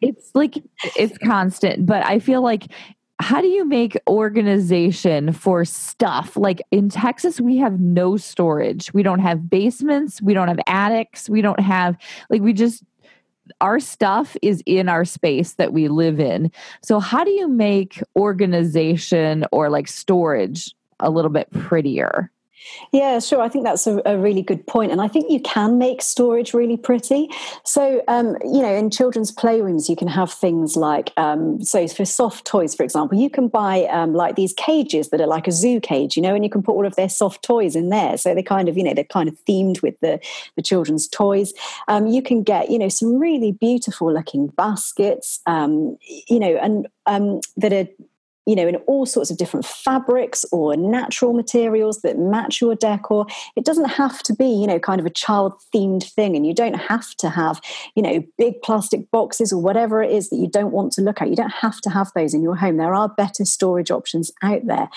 it's 0.00 0.30
like 0.34 0.54
it's 0.96 1.16
constant, 1.18 1.86
but 1.86 2.04
I 2.04 2.18
feel 2.18 2.42
like. 2.42 2.66
How 3.22 3.42
do 3.42 3.48
you 3.48 3.66
make 3.66 3.98
organization 4.08 5.32
for 5.34 5.66
stuff? 5.66 6.38
Like 6.38 6.62
in 6.70 6.88
Texas, 6.88 7.38
we 7.38 7.58
have 7.58 7.78
no 7.78 8.16
storage. 8.16 8.94
We 8.94 9.02
don't 9.02 9.18
have 9.18 9.50
basements. 9.50 10.22
We 10.22 10.32
don't 10.32 10.48
have 10.48 10.58
attics. 10.66 11.28
We 11.28 11.42
don't 11.42 11.60
have, 11.60 11.98
like, 12.30 12.40
we 12.40 12.54
just 12.54 12.82
our 13.60 13.80
stuff 13.80 14.36
is 14.42 14.62
in 14.66 14.88
our 14.88 15.04
space 15.04 15.54
that 15.54 15.72
we 15.72 15.88
live 15.88 16.20
in. 16.20 16.50
So, 16.82 17.00
how 17.00 17.24
do 17.24 17.30
you 17.30 17.48
make 17.48 18.02
organization 18.16 19.44
or 19.52 19.70
like 19.70 19.88
storage 19.88 20.74
a 21.00 21.10
little 21.10 21.30
bit 21.30 21.50
prettier? 21.50 22.30
Yeah, 22.92 23.18
sure. 23.20 23.40
I 23.40 23.48
think 23.48 23.64
that's 23.64 23.86
a, 23.86 24.02
a, 24.04 24.18
really 24.18 24.42
good 24.42 24.66
point. 24.66 24.92
And 24.92 25.00
I 25.00 25.08
think 25.08 25.30
you 25.30 25.40
can 25.40 25.78
make 25.78 26.02
storage 26.02 26.52
really 26.52 26.76
pretty. 26.76 27.28
So, 27.64 28.02
um, 28.08 28.36
you 28.44 28.60
know, 28.60 28.74
in 28.74 28.90
children's 28.90 29.32
playrooms, 29.32 29.88
you 29.88 29.96
can 29.96 30.08
have 30.08 30.32
things 30.32 30.76
like, 30.76 31.12
um, 31.16 31.62
so 31.62 31.86
for 31.88 32.04
soft 32.04 32.44
toys, 32.44 32.74
for 32.74 32.82
example, 32.82 33.18
you 33.18 33.30
can 33.30 33.48
buy 33.48 33.84
um, 33.86 34.14
like 34.14 34.36
these 34.36 34.52
cages 34.52 35.08
that 35.10 35.20
are 35.20 35.26
like 35.26 35.46
a 35.46 35.52
zoo 35.52 35.80
cage, 35.80 36.16
you 36.16 36.22
know, 36.22 36.34
and 36.34 36.44
you 36.44 36.50
can 36.50 36.62
put 36.62 36.72
all 36.72 36.86
of 36.86 36.96
their 36.96 37.08
soft 37.08 37.42
toys 37.42 37.76
in 37.76 37.88
there. 37.88 38.16
So 38.18 38.34
they 38.34 38.42
kind 38.42 38.68
of, 38.68 38.76
you 38.76 38.84
know, 38.84 38.94
they're 38.94 39.04
kind 39.04 39.28
of 39.28 39.36
themed 39.46 39.82
with 39.82 39.98
the, 40.00 40.20
the 40.56 40.62
children's 40.62 41.08
toys. 41.08 41.52
Um, 41.88 42.06
you 42.08 42.22
can 42.22 42.42
get, 42.42 42.70
you 42.70 42.78
know, 42.78 42.88
some 42.88 43.18
really 43.18 43.52
beautiful 43.52 44.12
looking 44.12 44.48
baskets, 44.48 45.40
um, 45.46 45.96
you 46.28 46.38
know, 46.38 46.56
and 46.56 46.88
um, 47.06 47.40
that 47.56 47.72
are 47.72 47.88
you 48.50 48.56
know, 48.56 48.66
in 48.66 48.74
all 48.88 49.06
sorts 49.06 49.30
of 49.30 49.36
different 49.36 49.64
fabrics 49.64 50.44
or 50.50 50.76
natural 50.76 51.32
materials 51.32 52.02
that 52.02 52.18
match 52.18 52.60
your 52.60 52.74
decor. 52.74 53.24
It 53.54 53.64
doesn't 53.64 53.90
have 53.90 54.24
to 54.24 54.34
be, 54.34 54.48
you 54.48 54.66
know, 54.66 54.80
kind 54.80 54.98
of 54.98 55.06
a 55.06 55.10
child 55.10 55.52
themed 55.72 56.02
thing. 56.02 56.34
And 56.34 56.44
you 56.44 56.52
don't 56.52 56.74
have 56.74 57.14
to 57.18 57.30
have, 57.30 57.60
you 57.94 58.02
know, 58.02 58.24
big 58.38 58.60
plastic 58.62 59.08
boxes 59.12 59.52
or 59.52 59.62
whatever 59.62 60.02
it 60.02 60.10
is 60.10 60.30
that 60.30 60.36
you 60.36 60.48
don't 60.48 60.72
want 60.72 60.90
to 60.94 61.00
look 61.00 61.22
at. 61.22 61.30
You 61.30 61.36
don't 61.36 61.52
have 61.52 61.80
to 61.82 61.90
have 61.90 62.10
those 62.16 62.34
in 62.34 62.42
your 62.42 62.56
home. 62.56 62.76
There 62.76 62.92
are 62.92 63.08
better 63.08 63.44
storage 63.44 63.92
options 63.92 64.32
out 64.42 64.66
there. 64.66 64.88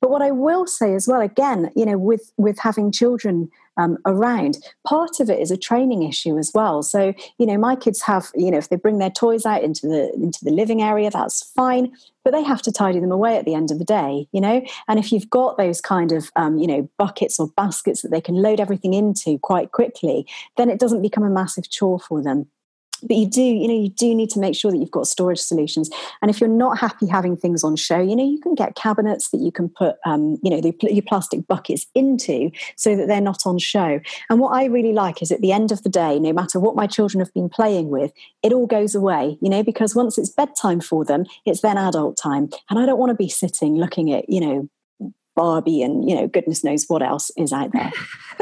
But 0.00 0.10
what 0.12 0.22
I 0.22 0.30
will 0.30 0.68
say 0.68 0.94
as 0.94 1.08
well, 1.08 1.20
again, 1.20 1.72
you 1.74 1.86
know, 1.86 1.98
with 1.98 2.30
with 2.36 2.60
having 2.60 2.92
children 2.92 3.50
um, 3.80 3.98
around. 4.04 4.58
Part 4.86 5.20
of 5.20 5.30
it 5.30 5.40
is 5.40 5.50
a 5.50 5.56
training 5.56 6.02
issue 6.02 6.38
as 6.38 6.52
well. 6.54 6.82
So, 6.82 7.14
you 7.38 7.46
know, 7.46 7.56
my 7.56 7.74
kids 7.76 8.02
have, 8.02 8.30
you 8.34 8.50
know, 8.50 8.58
if 8.58 8.68
they 8.68 8.76
bring 8.76 8.98
their 8.98 9.10
toys 9.10 9.46
out 9.46 9.62
into 9.62 9.86
the 9.86 10.12
into 10.14 10.44
the 10.44 10.50
living 10.50 10.82
area, 10.82 11.10
that's 11.10 11.42
fine, 11.42 11.92
but 12.24 12.32
they 12.32 12.42
have 12.42 12.62
to 12.62 12.72
tidy 12.72 13.00
them 13.00 13.12
away 13.12 13.36
at 13.36 13.44
the 13.44 13.54
end 13.54 13.70
of 13.70 13.78
the 13.78 13.84
day, 13.84 14.28
you 14.32 14.40
know. 14.40 14.62
And 14.88 14.98
if 14.98 15.10
you've 15.12 15.30
got 15.30 15.56
those 15.56 15.80
kind 15.80 16.12
of, 16.12 16.30
um, 16.36 16.58
you 16.58 16.66
know, 16.66 16.88
buckets 16.98 17.40
or 17.40 17.48
baskets 17.56 18.02
that 18.02 18.10
they 18.10 18.20
can 18.20 18.36
load 18.36 18.60
everything 18.60 18.94
into 18.94 19.38
quite 19.38 19.72
quickly, 19.72 20.26
then 20.56 20.68
it 20.68 20.78
doesn't 20.78 21.02
become 21.02 21.24
a 21.24 21.30
massive 21.30 21.70
chore 21.70 21.98
for 21.98 22.22
them 22.22 22.46
but 23.02 23.16
you 23.16 23.26
do 23.26 23.42
you 23.42 23.68
know 23.68 23.74
you 23.74 23.88
do 23.88 24.14
need 24.14 24.30
to 24.30 24.38
make 24.38 24.54
sure 24.54 24.70
that 24.70 24.78
you've 24.78 24.90
got 24.90 25.06
storage 25.06 25.38
solutions 25.38 25.90
and 26.22 26.30
if 26.30 26.40
you're 26.40 26.48
not 26.48 26.78
happy 26.78 27.06
having 27.06 27.36
things 27.36 27.64
on 27.64 27.76
show 27.76 27.98
you 28.00 28.16
know 28.16 28.24
you 28.24 28.38
can 28.40 28.54
get 28.54 28.74
cabinets 28.74 29.30
that 29.30 29.40
you 29.40 29.52
can 29.52 29.68
put 29.68 29.96
um, 30.04 30.38
you 30.42 30.50
know 30.50 30.60
the, 30.60 30.74
your 30.82 31.02
plastic 31.02 31.46
buckets 31.46 31.86
into 31.94 32.50
so 32.76 32.96
that 32.96 33.08
they're 33.08 33.20
not 33.20 33.46
on 33.46 33.58
show 33.58 34.00
and 34.28 34.40
what 34.40 34.50
i 34.50 34.64
really 34.64 34.92
like 34.92 35.22
is 35.22 35.32
at 35.32 35.40
the 35.40 35.52
end 35.52 35.72
of 35.72 35.82
the 35.82 35.88
day 35.88 36.18
no 36.18 36.32
matter 36.32 36.60
what 36.60 36.76
my 36.76 36.86
children 36.86 37.20
have 37.20 37.32
been 37.34 37.48
playing 37.48 37.88
with 37.88 38.12
it 38.42 38.52
all 38.52 38.66
goes 38.66 38.94
away 38.94 39.38
you 39.40 39.48
know 39.48 39.62
because 39.62 39.94
once 39.94 40.18
it's 40.18 40.30
bedtime 40.30 40.80
for 40.80 41.04
them 41.04 41.24
it's 41.44 41.60
then 41.60 41.78
adult 41.78 42.16
time 42.16 42.48
and 42.68 42.78
i 42.78 42.86
don't 42.86 42.98
want 42.98 43.10
to 43.10 43.16
be 43.16 43.28
sitting 43.28 43.76
looking 43.76 44.12
at 44.12 44.28
you 44.28 44.40
know 44.40 44.68
Barbie 45.36 45.82
and 45.82 46.08
you 46.08 46.16
know 46.16 46.26
goodness 46.26 46.64
knows 46.64 46.84
what 46.88 47.02
else 47.02 47.30
is 47.36 47.52
out 47.52 47.72
there. 47.72 47.92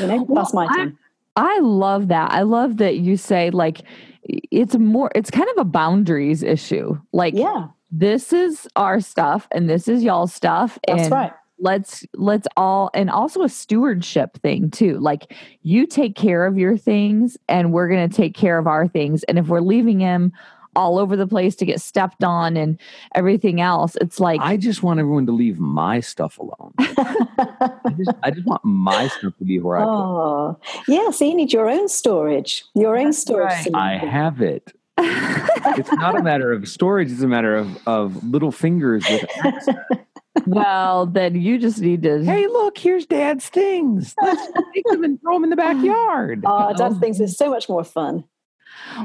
you 0.00 0.06
know, 0.06 0.22
well, 0.22 0.42
that's 0.42 0.54
my 0.54 0.72
thing. 0.72 0.96
I 1.36 1.58
love 1.60 2.08
that. 2.08 2.30
I 2.30 2.42
love 2.42 2.78
that 2.78 2.98
you 2.98 3.16
say 3.16 3.50
like 3.50 3.82
it's 4.22 4.76
more 4.76 5.10
it's 5.14 5.30
kind 5.30 5.48
of 5.50 5.58
a 5.58 5.64
boundaries 5.64 6.42
issue. 6.42 6.98
Like 7.12 7.34
yeah. 7.34 7.68
this 7.90 8.32
is 8.32 8.68
our 8.76 9.00
stuff 9.00 9.48
and 9.50 9.68
this 9.68 9.88
is 9.88 10.02
y'all's 10.02 10.34
stuff. 10.34 10.78
That's 10.86 11.04
and 11.04 11.12
right. 11.12 11.32
Let's 11.58 12.04
let's 12.14 12.48
all 12.56 12.90
and 12.92 13.08
also 13.08 13.42
a 13.42 13.48
stewardship 13.48 14.36
thing 14.42 14.70
too. 14.70 14.98
Like 14.98 15.34
you 15.62 15.86
take 15.86 16.16
care 16.16 16.44
of 16.44 16.58
your 16.58 16.76
things 16.76 17.38
and 17.48 17.72
we're 17.72 17.88
gonna 17.88 18.08
take 18.08 18.34
care 18.34 18.58
of 18.58 18.66
our 18.66 18.88
things. 18.88 19.22
And 19.24 19.38
if 19.38 19.46
we're 19.46 19.60
leaving 19.60 20.00
him 20.00 20.32
all 20.74 20.98
over 20.98 21.16
the 21.16 21.26
place 21.26 21.54
to 21.56 21.66
get 21.66 21.80
stepped 21.80 22.24
on 22.24 22.56
and 22.56 22.78
everything 23.14 23.60
else. 23.60 23.96
It's 24.00 24.20
like 24.20 24.40
I 24.40 24.56
just 24.56 24.82
want 24.82 25.00
everyone 25.00 25.26
to 25.26 25.32
leave 25.32 25.58
my 25.58 26.00
stuff 26.00 26.38
alone. 26.38 26.72
I, 26.78 27.94
just, 27.96 28.10
I, 28.22 28.30
just, 28.30 28.46
want 28.46 28.64
my 28.64 29.08
stuff 29.08 29.36
to 29.38 29.44
be 29.44 29.58
where 29.58 29.78
I 29.78 29.84
oh, 29.84 30.58
yeah. 30.88 31.10
So 31.10 31.24
you 31.24 31.34
need 31.34 31.52
your 31.52 31.68
own 31.68 31.88
storage, 31.88 32.64
your 32.74 32.96
own 32.96 33.12
storage. 33.12 33.68
Right. 33.72 33.74
I 33.74 33.98
have 33.98 34.40
it. 34.40 34.72
it's 34.98 35.92
not 35.92 36.18
a 36.18 36.22
matter 36.22 36.52
of 36.52 36.68
storage; 36.68 37.10
it's 37.10 37.22
a 37.22 37.28
matter 37.28 37.56
of 37.56 37.88
of 37.88 38.22
little 38.24 38.52
fingers 38.52 39.04
with. 39.08 39.68
well, 40.46 41.06
then 41.06 41.40
you 41.40 41.58
just 41.58 41.80
need 41.80 42.02
to. 42.02 42.22
Hey, 42.22 42.46
look! 42.46 42.76
Here's 42.76 43.06
Dad's 43.06 43.48
things. 43.48 44.14
Let's 44.22 44.46
take 44.74 44.84
them 44.86 45.02
and 45.02 45.20
throw 45.20 45.34
them 45.34 45.44
in 45.44 45.50
the 45.50 45.56
backyard. 45.56 46.44
Oh, 46.46 46.74
Dad's 46.74 46.98
things 46.98 47.20
is 47.20 47.36
so 47.36 47.48
much 47.48 47.70
more 47.70 47.84
fun. 47.84 48.24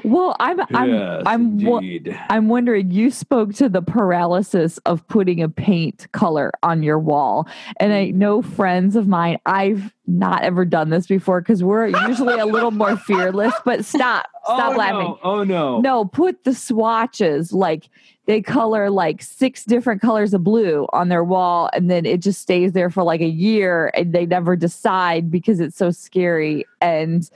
Well, 0.03 0.36
I'm 0.39 0.60
I'm 0.73 0.89
yes, 0.89 1.23
I'm 1.25 2.17
I'm 2.30 2.49
wondering. 2.49 2.91
You 2.91 3.12
spoke 3.12 3.53
to 3.56 3.69
the 3.69 3.82
paralysis 3.82 4.77
of 4.80 5.08
putting 5.08 5.41
a 5.41 5.49
paint 5.49 6.08
color 6.12 6.51
on 6.63 6.84
your 6.84 6.99
wall, 6.99 7.47
and 7.80 7.93
I 7.93 8.12
know 8.12 8.41
friends 8.41 8.95
of 8.95 9.08
mine. 9.08 9.38
I've 9.45 9.93
not 10.06 10.43
ever 10.43 10.65
done 10.65 10.89
this 10.89 11.08
before 11.08 11.41
because 11.41 11.63
we're 11.63 11.88
usually 12.08 12.38
a 12.38 12.45
little 12.45 12.71
more 12.71 12.97
fearless. 13.08 13.53
But 13.65 13.86
stop, 13.86 14.27
stop 14.43 14.73
oh, 14.73 14.77
laughing. 14.77 14.99
No. 14.99 15.19
Oh 15.23 15.43
no, 15.43 15.80
no. 15.80 16.06
Put 16.06 16.43
the 16.43 16.53
swatches 16.53 17.53
like 17.53 17.89
they 18.25 18.41
color 18.41 18.89
like 18.89 19.21
six 19.21 19.63
different 19.63 20.01
colors 20.01 20.34
of 20.34 20.43
blue 20.43 20.88
on 20.91 21.10
their 21.10 21.23
wall, 21.23 21.69
and 21.73 21.89
then 21.89 22.06
it 22.06 22.21
just 22.21 22.41
stays 22.41 22.73
there 22.73 22.89
for 22.89 23.03
like 23.03 23.21
a 23.21 23.25
year, 23.25 23.91
and 23.93 24.13
they 24.13 24.25
never 24.25 24.56
decide 24.56 25.32
because 25.32 25.60
it's 25.60 25.77
so 25.77 25.91
scary 25.91 26.65
and 26.82 27.30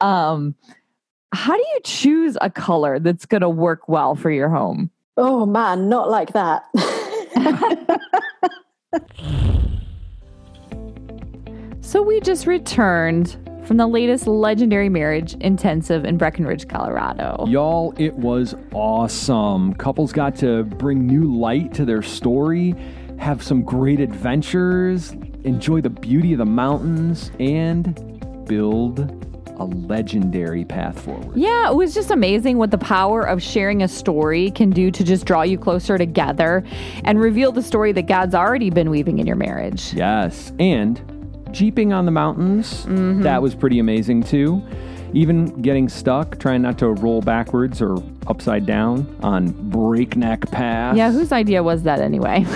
um 0.00 0.54
how 1.32 1.56
do 1.56 1.62
you 1.74 1.80
choose 1.84 2.36
a 2.40 2.50
color 2.50 2.98
that's 2.98 3.26
going 3.26 3.42
to 3.42 3.48
work 3.48 3.88
well 3.88 4.14
for 4.14 4.30
your 4.30 4.48
home? 4.48 4.90
Oh 5.16 5.46
man, 5.46 5.88
not 5.88 6.10
like 6.10 6.32
that. 6.32 6.64
so 11.80 12.02
we 12.02 12.20
just 12.20 12.46
returned 12.46 13.38
from 13.64 13.76
the 13.76 13.86
latest 13.86 14.26
legendary 14.26 14.88
marriage 14.88 15.34
intensive 15.34 16.04
in 16.04 16.16
Breckenridge, 16.16 16.66
Colorado. 16.66 17.44
Y'all, 17.46 17.94
it 17.98 18.14
was 18.14 18.56
awesome. 18.72 19.74
Couples 19.74 20.12
got 20.12 20.34
to 20.36 20.64
bring 20.64 21.06
new 21.06 21.32
light 21.38 21.72
to 21.74 21.84
their 21.84 22.02
story, 22.02 22.74
have 23.18 23.42
some 23.42 23.62
great 23.62 24.00
adventures, 24.00 25.12
enjoy 25.44 25.80
the 25.80 25.90
beauty 25.90 26.32
of 26.32 26.38
the 26.38 26.46
mountains, 26.46 27.30
and 27.38 27.94
build 28.46 29.29
a 29.60 29.64
legendary 29.64 30.64
path 30.64 30.98
forward. 30.98 31.36
Yeah, 31.36 31.70
it 31.70 31.74
was 31.74 31.94
just 31.94 32.10
amazing 32.10 32.56
what 32.56 32.70
the 32.70 32.78
power 32.78 33.22
of 33.22 33.42
sharing 33.42 33.82
a 33.82 33.88
story 33.88 34.50
can 34.50 34.70
do 34.70 34.90
to 34.90 35.04
just 35.04 35.26
draw 35.26 35.42
you 35.42 35.58
closer 35.58 35.98
together 35.98 36.64
and 37.04 37.20
reveal 37.20 37.52
the 37.52 37.62
story 37.62 37.92
that 37.92 38.06
God's 38.06 38.34
already 38.34 38.70
been 38.70 38.90
weaving 38.90 39.18
in 39.18 39.26
your 39.26 39.36
marriage. 39.36 39.92
Yes. 39.92 40.52
And 40.58 41.00
jeeping 41.52 41.92
on 41.92 42.06
the 42.06 42.10
mountains, 42.10 42.86
mm-hmm. 42.86 43.22
that 43.22 43.42
was 43.42 43.54
pretty 43.54 43.78
amazing 43.78 44.22
too. 44.22 44.62
Even 45.12 45.60
getting 45.60 45.88
stuck, 45.88 46.38
trying 46.38 46.62
not 46.62 46.78
to 46.78 46.88
roll 46.88 47.20
backwards 47.20 47.82
or 47.82 48.02
upside 48.28 48.64
down 48.64 49.16
on 49.22 49.50
breakneck 49.70 50.48
paths. 50.50 50.96
Yeah, 50.96 51.10
whose 51.10 51.32
idea 51.32 51.62
was 51.62 51.82
that 51.82 52.00
anyway? 52.00 52.46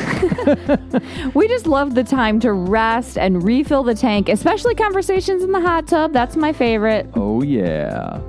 we 1.35 1.49
just 1.49 1.67
love 1.67 1.95
the 1.95 2.05
time 2.05 2.39
to 2.41 2.53
rest 2.53 3.19
and 3.19 3.43
refill 3.43 3.83
the 3.83 3.95
tank, 3.95 4.29
especially 4.29 4.75
conversations 4.75 5.43
in 5.43 5.51
the 5.53 5.61
hot 5.61 5.89
tub. 5.89 6.13
That's 6.13 6.37
my 6.37 6.53
favorite. 6.53 7.09
Oh, 7.15 7.43
yeah. 7.43 8.21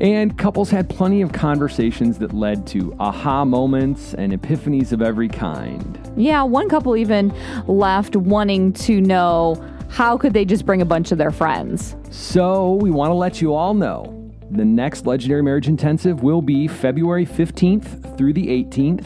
And 0.00 0.38
couples 0.38 0.70
had 0.70 0.88
plenty 0.88 1.22
of 1.22 1.32
conversations 1.32 2.18
that 2.18 2.32
led 2.32 2.66
to 2.68 2.94
aha 3.00 3.44
moments 3.44 4.14
and 4.14 4.32
epiphanies 4.32 4.92
of 4.92 5.02
every 5.02 5.28
kind. 5.28 5.98
Yeah, 6.16 6.44
one 6.44 6.68
couple 6.68 6.96
even 6.96 7.34
left 7.66 8.14
wanting 8.14 8.72
to 8.74 9.00
know 9.00 9.62
how 9.88 10.18
could 10.18 10.32
they 10.32 10.44
just 10.44 10.66
bring 10.66 10.82
a 10.82 10.86
bunch 10.86 11.12
of 11.12 11.18
their 11.18 11.30
friends? 11.30 11.94
So, 12.10 12.74
we 12.74 12.90
want 12.90 13.10
to 13.10 13.14
let 13.14 13.40
you 13.40 13.54
all 13.54 13.74
know 13.74 14.18
the 14.50 14.64
next 14.64 15.06
Legendary 15.06 15.42
Marriage 15.42 15.68
Intensive 15.68 16.22
will 16.22 16.40
be 16.40 16.68
February 16.68 17.26
15th 17.26 18.16
through 18.16 18.32
the 18.32 18.46
18th. 18.46 19.04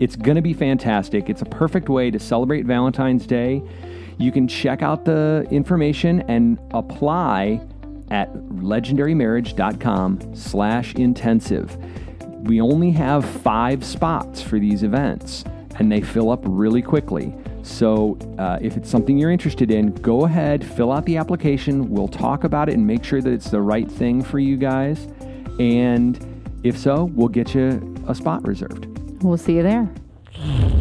It's 0.00 0.16
going 0.16 0.36
to 0.36 0.42
be 0.42 0.54
fantastic. 0.54 1.28
It's 1.28 1.42
a 1.42 1.46
perfect 1.46 1.90
way 1.90 2.10
to 2.10 2.18
celebrate 2.18 2.64
Valentine's 2.64 3.26
Day. 3.26 3.62
You 4.16 4.32
can 4.32 4.48
check 4.48 4.82
out 4.82 5.04
the 5.04 5.46
information 5.50 6.22
and 6.22 6.58
apply 6.70 7.60
at 8.10 8.32
legendarymarriage.com 8.32 10.34
slash 10.34 10.94
intensive. 10.94 11.76
We 12.46 12.58
only 12.60 12.90
have 12.92 13.24
five 13.24 13.84
spots 13.84 14.40
for 14.40 14.58
these 14.58 14.82
events, 14.82 15.44
and 15.76 15.92
they 15.92 16.00
fill 16.00 16.30
up 16.30 16.40
really 16.44 16.82
quickly. 16.82 17.34
So, 17.64 18.18
uh, 18.38 18.58
if 18.60 18.76
it's 18.76 18.90
something 18.90 19.16
you're 19.16 19.30
interested 19.30 19.70
in, 19.70 19.94
go 19.94 20.26
ahead, 20.26 20.62
fill 20.62 20.92
out 20.92 21.06
the 21.06 21.16
application. 21.16 21.90
We'll 21.90 22.08
talk 22.08 22.44
about 22.44 22.68
it 22.68 22.74
and 22.74 22.86
make 22.86 23.02
sure 23.02 23.22
that 23.22 23.32
it's 23.32 23.50
the 23.50 23.62
right 23.62 23.90
thing 23.90 24.22
for 24.22 24.38
you 24.38 24.58
guys. 24.58 25.08
And 25.58 26.18
if 26.62 26.76
so, 26.76 27.04
we'll 27.04 27.28
get 27.28 27.54
you 27.54 27.96
a 28.06 28.14
spot 28.14 28.46
reserved. 28.46 28.86
We'll 29.22 29.38
see 29.38 29.56
you 29.56 29.62
there. 29.62 30.73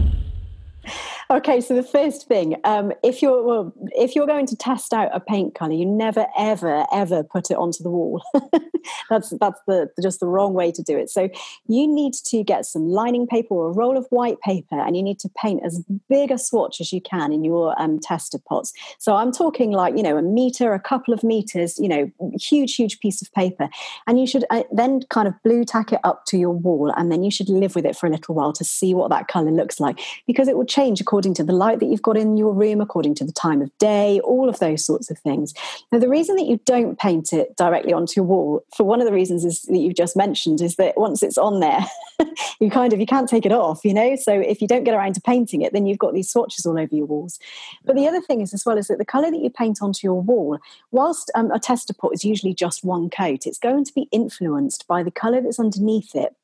Okay, 1.33 1.61
so 1.61 1.73
the 1.73 1.81
first 1.81 2.27
thing, 2.27 2.57
um, 2.63 2.93
if 3.01 3.23
you're 3.23 3.41
well, 3.41 3.73
if 3.93 4.15
you're 4.15 4.27
going 4.27 4.45
to 4.45 4.55
test 4.55 4.93
out 4.93 5.09
a 5.15 5.19
paint 5.19 5.55
color, 5.55 5.73
you 5.73 5.83
never, 5.83 6.27
ever, 6.37 6.85
ever 6.93 7.23
put 7.23 7.49
it 7.49 7.57
onto 7.57 7.81
the 7.81 7.89
wall. 7.89 8.21
that's 9.09 9.33
that's 9.39 9.59
the 9.65 9.89
just 9.99 10.19
the 10.19 10.27
wrong 10.27 10.53
way 10.53 10.71
to 10.71 10.83
do 10.83 10.95
it. 10.95 11.09
So 11.09 11.29
you 11.67 11.87
need 11.87 12.13
to 12.25 12.43
get 12.43 12.67
some 12.67 12.87
lining 12.87 13.25
paper 13.25 13.55
or 13.55 13.69
a 13.69 13.71
roll 13.71 13.97
of 13.97 14.05
white 14.11 14.39
paper, 14.41 14.79
and 14.79 14.95
you 14.95 15.01
need 15.01 15.17
to 15.21 15.29
paint 15.35 15.61
as 15.65 15.83
big 16.07 16.29
a 16.29 16.37
swatch 16.37 16.79
as 16.79 16.93
you 16.93 17.01
can 17.01 17.33
in 17.33 17.43
your 17.43 17.79
um, 17.81 17.99
tester 17.99 18.37
pots. 18.37 18.71
So 18.99 19.15
I'm 19.15 19.31
talking 19.31 19.71
like 19.71 19.97
you 19.97 20.03
know 20.03 20.17
a 20.17 20.21
meter, 20.21 20.71
a 20.73 20.79
couple 20.79 21.15
of 21.15 21.23
meters, 21.23 21.79
you 21.79 21.87
know, 21.87 22.11
huge, 22.39 22.75
huge 22.75 22.99
piece 22.99 23.23
of 23.23 23.33
paper, 23.33 23.69
and 24.05 24.19
you 24.19 24.27
should 24.27 24.45
uh, 24.51 24.63
then 24.71 25.01
kind 25.09 25.27
of 25.27 25.33
Blu 25.41 25.65
Tack 25.65 25.93
it 25.93 25.99
up 26.03 26.25
to 26.27 26.37
your 26.37 26.51
wall, 26.51 26.93
and 26.95 27.11
then 27.11 27.23
you 27.23 27.31
should 27.31 27.49
live 27.49 27.73
with 27.73 27.87
it 27.87 27.95
for 27.95 28.05
a 28.05 28.11
little 28.11 28.35
while 28.35 28.53
to 28.53 28.63
see 28.63 28.93
what 28.93 29.09
that 29.09 29.27
color 29.27 29.49
looks 29.49 29.79
like 29.79 29.99
because 30.27 30.47
it 30.47 30.55
will 30.55 30.65
change 30.65 31.01
according 31.01 31.22
according 31.23 31.35
to 31.35 31.43
the 31.45 31.57
light 31.57 31.79
that 31.79 31.85
you've 31.85 32.01
got 32.01 32.17
in 32.17 32.35
your 32.35 32.51
room, 32.51 32.81
according 32.81 33.15
to 33.15 33.23
the 33.23 33.31
time 33.31 33.61
of 33.61 33.71
day, 33.77 34.19
all 34.25 34.49
of 34.49 34.59
those 34.59 34.85
sorts 34.85 35.09
of 35.09 35.17
things. 35.19 35.53
Now, 35.89 35.99
the 35.99 36.09
reason 36.09 36.35
that 36.35 36.47
you 36.47 36.59
don't 36.65 36.99
paint 36.99 37.31
it 37.31 37.55
directly 37.55 37.93
onto 37.93 38.11
your 38.17 38.25
wall, 38.25 38.65
for 38.75 38.83
one 38.83 38.99
of 38.99 39.07
the 39.07 39.13
reasons 39.13 39.45
is 39.45 39.61
that 39.61 39.77
you've 39.77 39.95
just 39.95 40.17
mentioned, 40.17 40.59
is 40.59 40.75
that 40.75 40.97
once 40.97 41.23
it's 41.23 41.37
on 41.37 41.61
there, 41.61 41.79
you 42.59 42.69
kind 42.69 42.91
of 42.91 42.99
you 42.99 43.05
can't 43.05 43.29
take 43.29 43.45
it 43.45 43.53
off, 43.53 43.85
you 43.85 43.93
know. 43.93 44.17
So 44.17 44.33
if 44.33 44.61
you 44.61 44.67
don't 44.67 44.83
get 44.83 44.95
around 44.95 45.13
to 45.13 45.21
painting 45.21 45.61
it, 45.61 45.71
then 45.71 45.85
you've 45.85 45.97
got 45.97 46.13
these 46.13 46.29
swatches 46.29 46.65
all 46.65 46.77
over 46.77 46.93
your 46.93 47.05
walls. 47.05 47.39
But 47.85 47.95
the 47.95 48.05
other 48.05 48.19
thing 48.19 48.41
is 48.41 48.53
as 48.53 48.65
well 48.65 48.77
is 48.77 48.87
that 48.87 48.97
the 48.97 49.05
colour 49.05 49.31
that 49.31 49.39
you 49.39 49.49
paint 49.49 49.77
onto 49.81 50.05
your 50.05 50.21
wall, 50.21 50.59
whilst 50.91 51.31
um, 51.35 51.51
a 51.51 51.59
tester 51.59 51.93
pot 51.93 52.11
is 52.13 52.25
usually 52.25 52.53
just 52.53 52.83
one 52.83 53.09
coat, 53.09 53.47
it's 53.47 53.59
going 53.59 53.85
to 53.85 53.93
be 53.93 54.09
influenced 54.11 54.89
by 54.89 55.03
the 55.03 55.11
colour 55.11 55.39
that's 55.39 55.57
underneath 55.57 56.15
it 56.15 56.35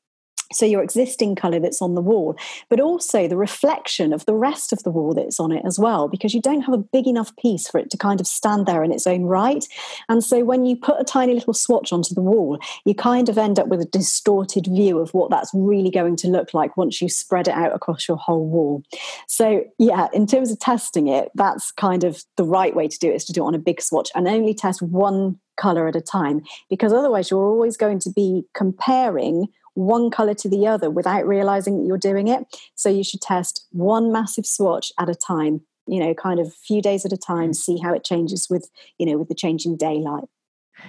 so 0.52 0.66
your 0.66 0.82
existing 0.82 1.34
color 1.34 1.60
that's 1.60 1.82
on 1.82 1.94
the 1.94 2.00
wall 2.00 2.36
but 2.68 2.80
also 2.80 3.28
the 3.28 3.36
reflection 3.36 4.12
of 4.12 4.24
the 4.26 4.34
rest 4.34 4.72
of 4.72 4.82
the 4.82 4.90
wall 4.90 5.14
that's 5.14 5.40
on 5.40 5.52
it 5.52 5.62
as 5.64 5.78
well 5.78 6.08
because 6.08 6.34
you 6.34 6.40
don't 6.40 6.62
have 6.62 6.74
a 6.74 6.78
big 6.78 7.06
enough 7.06 7.34
piece 7.36 7.68
for 7.68 7.78
it 7.78 7.90
to 7.90 7.96
kind 7.96 8.20
of 8.20 8.26
stand 8.26 8.66
there 8.66 8.82
in 8.82 8.92
its 8.92 9.06
own 9.06 9.22
right. 9.22 9.66
And 10.08 10.22
so 10.24 10.44
when 10.44 10.64
you 10.66 10.76
put 10.76 11.00
a 11.00 11.04
tiny 11.04 11.34
little 11.34 11.54
swatch 11.54 11.92
onto 11.92 12.14
the 12.14 12.20
wall 12.20 12.58
you 12.84 12.94
kind 12.94 13.28
of 13.28 13.38
end 13.38 13.58
up 13.58 13.68
with 13.68 13.80
a 13.80 13.86
distorted 13.86 14.66
view 14.66 14.98
of 14.98 15.12
what 15.14 15.30
that's 15.30 15.50
really 15.54 15.90
going 15.90 16.16
to 16.16 16.28
look 16.28 16.54
like 16.54 16.76
once 16.76 17.00
you 17.00 17.08
spread 17.08 17.48
it 17.48 17.54
out 17.54 17.74
across 17.74 18.08
your 18.08 18.16
whole 18.16 18.46
wall. 18.46 18.82
So 19.26 19.64
yeah 19.78 20.08
in 20.12 20.26
terms 20.26 20.50
of 20.50 20.58
testing 20.58 21.08
it 21.08 21.30
that's 21.34 21.72
kind 21.72 22.04
of 22.04 22.24
the 22.36 22.44
right 22.44 22.74
way 22.74 22.88
to 22.88 22.98
do 22.98 23.10
it 23.10 23.16
is 23.16 23.24
to 23.26 23.32
do 23.32 23.44
it 23.44 23.46
on 23.46 23.54
a 23.54 23.58
big 23.58 23.80
swatch 23.80 24.10
and 24.14 24.26
only 24.26 24.54
test 24.54 24.82
one 24.82 25.38
color 25.56 25.86
at 25.86 25.94
a 25.94 26.00
time 26.00 26.40
because 26.70 26.92
otherwise 26.92 27.30
you're 27.30 27.46
always 27.46 27.76
going 27.76 27.98
to 27.98 28.10
be 28.10 28.42
comparing 28.54 29.46
one 29.74 30.10
color 30.10 30.34
to 30.34 30.48
the 30.48 30.66
other 30.66 30.90
without 30.90 31.26
realizing 31.26 31.78
that 31.78 31.86
you're 31.86 31.98
doing 31.98 32.28
it. 32.28 32.44
So 32.74 32.88
you 32.88 33.04
should 33.04 33.20
test 33.20 33.66
one 33.70 34.12
massive 34.12 34.46
swatch 34.46 34.92
at 34.98 35.08
a 35.08 35.14
time, 35.14 35.62
you 35.86 36.00
know, 36.00 36.14
kind 36.14 36.40
of 36.40 36.48
a 36.48 36.50
few 36.50 36.82
days 36.82 37.04
at 37.04 37.12
a 37.12 37.16
time, 37.16 37.52
see 37.52 37.78
how 37.78 37.94
it 37.94 38.04
changes 38.04 38.48
with, 38.50 38.68
you 38.98 39.06
know, 39.06 39.16
with 39.16 39.28
the 39.28 39.34
changing 39.34 39.76
daylight. 39.76 40.24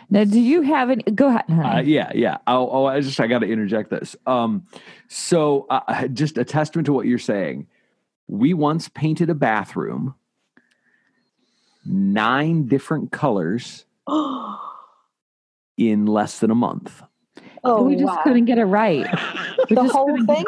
Now, 0.10 0.24
do 0.24 0.39
you 0.39 0.62
have 0.62 0.89
any? 0.89 1.04
Go 1.04 1.28
ahead. 1.28 1.44
Uh, 1.50 1.82
yeah, 1.84 2.12
yeah. 2.15 2.38
Oh, 2.48 2.70
oh, 2.70 2.86
I 2.86 3.02
just 3.02 3.20
I 3.20 3.28
got 3.28 3.39
to 3.39 3.48
interject 3.48 3.89
this. 3.89 4.15
Um, 4.26 4.65
so, 5.10 5.67
uh, 5.70 6.08
just 6.08 6.38
a 6.38 6.46
testament 6.46 6.86
to 6.86 6.94
what 6.94 7.08
you're 7.08 7.20
saying. 7.20 7.67
We 8.28 8.54
once 8.54 8.88
painted 8.88 9.30
a 9.30 9.36
bathroom 9.36 10.15
nine 11.86 12.67
different 12.67 13.12
colors 13.12 13.86
in 15.78 16.06
less 16.06 16.39
than 16.39 16.52
a 16.52 16.56
month. 16.56 17.02
Oh, 17.63 17.84
we 17.84 17.95
just 17.95 18.06
wow. 18.06 18.21
couldn't 18.24 18.45
get 18.45 18.58
it 18.58 18.65
right. 18.65 19.04
the 19.69 19.84
whole 19.84 20.15
thing. 20.26 20.45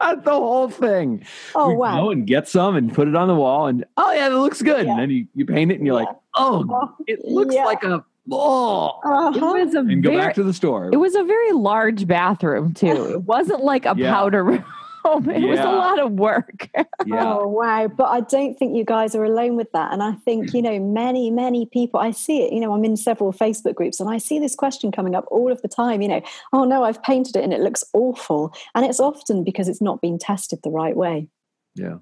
the 0.00 0.30
whole 0.30 0.68
thing. 0.68 1.24
Oh 1.54 1.68
we 1.68 1.76
wow! 1.76 2.02
Go 2.02 2.10
and 2.10 2.26
get 2.26 2.48
some 2.48 2.76
and 2.76 2.92
put 2.92 3.08
it 3.08 3.16
on 3.16 3.28
the 3.28 3.34
wall, 3.34 3.66
and 3.66 3.84
oh 3.96 4.12
yeah, 4.12 4.26
it 4.26 4.32
looks 4.32 4.60
good. 4.60 4.86
Yeah. 4.86 4.92
And 4.92 5.00
then 5.00 5.10
you, 5.10 5.26
you 5.34 5.46
paint 5.46 5.72
it, 5.72 5.76
and 5.76 5.86
you're 5.86 5.98
yeah. 5.98 6.06
like, 6.06 6.16
oh, 6.36 6.66
oh, 6.70 6.94
it 7.06 7.24
looks 7.24 7.54
yeah. 7.54 7.64
like 7.64 7.82
a 7.84 8.04
oh. 8.30 9.00
Uh-huh. 9.04 9.32
It 9.34 9.64
was 9.66 9.74
a 9.74 9.78
and 9.78 10.02
very, 10.02 10.16
go 10.16 10.18
back 10.18 10.34
to 10.34 10.42
the 10.42 10.52
store. 10.52 10.90
It 10.92 10.98
was 10.98 11.14
a 11.14 11.24
very 11.24 11.52
large 11.52 12.06
bathroom 12.06 12.74
too. 12.74 13.12
It 13.12 13.22
wasn't 13.22 13.64
like 13.64 13.86
a 13.86 13.94
powder 13.94 14.44
room 14.44 14.64
home. 15.04 15.28
It 15.32 15.42
yeah. 15.42 15.50
was 15.50 15.60
a 15.60 15.64
lot 15.64 15.98
of 15.98 16.12
work. 16.12 16.68
yeah. 17.06 17.34
Oh, 17.34 17.48
wow. 17.48 17.88
But 17.88 18.04
I 18.04 18.20
don't 18.20 18.58
think 18.58 18.76
you 18.76 18.84
guys 18.84 19.14
are 19.14 19.24
alone 19.24 19.56
with 19.56 19.70
that. 19.72 19.92
And 19.92 20.02
I 20.02 20.12
think, 20.24 20.52
you 20.52 20.62
know, 20.62 20.78
many, 20.78 21.30
many 21.30 21.66
people, 21.66 22.00
I 22.00 22.10
see 22.10 22.42
it, 22.42 22.52
you 22.52 22.60
know, 22.60 22.72
I'm 22.72 22.84
in 22.84 22.96
several 22.96 23.32
Facebook 23.32 23.74
groups 23.74 23.98
and 23.98 24.10
I 24.10 24.18
see 24.18 24.38
this 24.38 24.54
question 24.54 24.92
coming 24.92 25.14
up 25.14 25.24
all 25.30 25.50
of 25.50 25.62
the 25.62 25.68
time, 25.68 26.02
you 26.02 26.08
know, 26.08 26.22
oh 26.52 26.64
no, 26.64 26.84
I've 26.84 27.02
painted 27.02 27.36
it 27.36 27.44
and 27.44 27.52
it 27.52 27.60
looks 27.60 27.84
awful. 27.94 28.54
And 28.74 28.84
it's 28.84 29.00
often 29.00 29.42
because 29.44 29.68
it's 29.68 29.80
not 29.80 30.00
been 30.00 30.18
tested 30.18 30.60
the 30.62 30.70
right 30.70 30.96
way. 30.96 31.28
Yeah. 31.74 31.96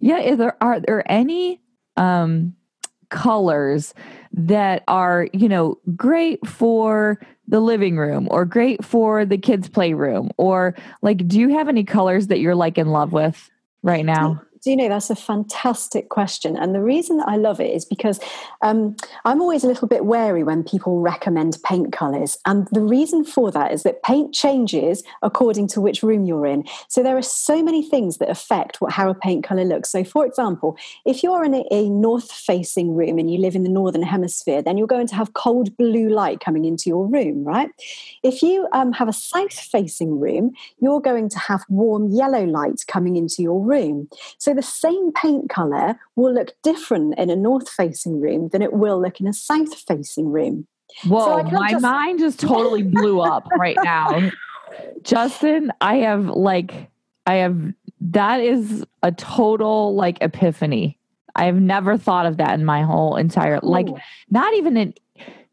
Yeah. 0.00 0.18
Is 0.18 0.38
there, 0.38 0.56
are 0.62 0.80
there 0.80 1.10
any 1.10 1.60
um, 1.96 2.54
colors 3.10 3.94
that 4.36 4.84
are, 4.86 5.28
you 5.32 5.48
know, 5.48 5.78
great 5.96 6.46
for 6.46 7.18
the 7.48 7.60
living 7.60 7.96
room 7.96 8.28
or 8.30 8.44
great 8.44 8.84
for 8.84 9.24
the 9.24 9.38
kids' 9.38 9.68
playroom? 9.68 10.30
Or 10.36 10.74
like, 11.02 11.26
do 11.26 11.40
you 11.40 11.48
have 11.50 11.68
any 11.68 11.84
colors 11.84 12.28
that 12.28 12.38
you're 12.38 12.54
like 12.54 12.78
in 12.78 12.88
love 12.88 13.12
with 13.12 13.50
right 13.82 14.04
now? 14.04 14.42
Do 14.66 14.72
you 14.72 14.76
know 14.76 14.88
that's 14.88 15.10
a 15.10 15.14
fantastic 15.14 16.08
question? 16.08 16.56
And 16.56 16.74
the 16.74 16.80
reason 16.80 17.18
that 17.18 17.28
I 17.28 17.36
love 17.36 17.60
it 17.60 17.72
is 17.72 17.84
because 17.84 18.18
um, 18.62 18.96
I'm 19.24 19.40
always 19.40 19.62
a 19.62 19.68
little 19.68 19.86
bit 19.86 20.06
wary 20.06 20.42
when 20.42 20.64
people 20.64 20.98
recommend 20.98 21.56
paint 21.64 21.92
colors. 21.92 22.36
And 22.46 22.66
the 22.72 22.80
reason 22.80 23.24
for 23.24 23.52
that 23.52 23.70
is 23.70 23.84
that 23.84 24.02
paint 24.02 24.34
changes 24.34 25.04
according 25.22 25.68
to 25.68 25.80
which 25.80 26.02
room 26.02 26.24
you're 26.24 26.46
in. 26.46 26.64
So 26.88 27.04
there 27.04 27.16
are 27.16 27.22
so 27.22 27.62
many 27.62 27.88
things 27.88 28.18
that 28.18 28.28
affect 28.28 28.80
what, 28.80 28.90
how 28.90 29.08
a 29.08 29.14
paint 29.14 29.44
color 29.44 29.64
looks. 29.64 29.88
So, 29.88 30.02
for 30.02 30.26
example, 30.26 30.76
if 31.04 31.22
you're 31.22 31.44
in 31.44 31.54
a, 31.54 31.64
a 31.70 31.88
north 31.88 32.32
facing 32.32 32.96
room 32.96 33.20
and 33.20 33.32
you 33.32 33.38
live 33.38 33.54
in 33.54 33.62
the 33.62 33.70
northern 33.70 34.02
hemisphere, 34.02 34.62
then 34.62 34.76
you're 34.76 34.88
going 34.88 35.06
to 35.06 35.14
have 35.14 35.34
cold 35.34 35.76
blue 35.76 36.08
light 36.08 36.40
coming 36.40 36.64
into 36.64 36.90
your 36.90 37.06
room, 37.06 37.44
right? 37.44 37.70
If 38.24 38.42
you 38.42 38.66
um, 38.72 38.92
have 38.94 39.06
a 39.06 39.12
south 39.12 39.52
facing 39.52 40.18
room, 40.18 40.54
you're 40.80 41.00
going 41.00 41.28
to 41.28 41.38
have 41.38 41.64
warm 41.68 42.08
yellow 42.08 42.42
light 42.42 42.82
coming 42.88 43.14
into 43.14 43.42
your 43.42 43.60
room. 43.60 44.08
So 44.38 44.55
the 44.56 44.62
same 44.62 45.12
paint 45.12 45.48
color 45.50 45.98
will 46.16 46.34
look 46.34 46.52
different 46.62 47.18
in 47.18 47.30
a 47.30 47.36
north 47.36 47.68
facing 47.68 48.20
room 48.20 48.48
than 48.48 48.62
it 48.62 48.72
will 48.72 49.00
look 49.00 49.20
in 49.20 49.26
a 49.26 49.32
south 49.32 49.74
facing 49.74 50.30
room. 50.30 50.66
Whoa, 51.06 51.38
so 51.38 51.50
my 51.50 51.70
just... 51.70 51.82
mind 51.82 52.18
just 52.18 52.40
totally 52.40 52.82
blew 52.82 53.20
up 53.20 53.46
right 53.58 53.76
now. 53.82 54.30
Justin, 55.02 55.72
I 55.80 55.96
have 55.96 56.26
like, 56.26 56.90
I 57.26 57.34
have, 57.34 57.72
that 58.00 58.40
is 58.40 58.84
a 59.02 59.12
total 59.12 59.94
like 59.94 60.18
epiphany. 60.20 60.98
I 61.34 61.44
have 61.44 61.60
never 61.60 61.98
thought 61.98 62.24
of 62.26 62.38
that 62.38 62.58
in 62.58 62.64
my 62.64 62.82
whole 62.82 63.16
entire, 63.16 63.60
like, 63.62 63.88
not 64.30 64.54
even 64.54 64.78
an 64.78 64.94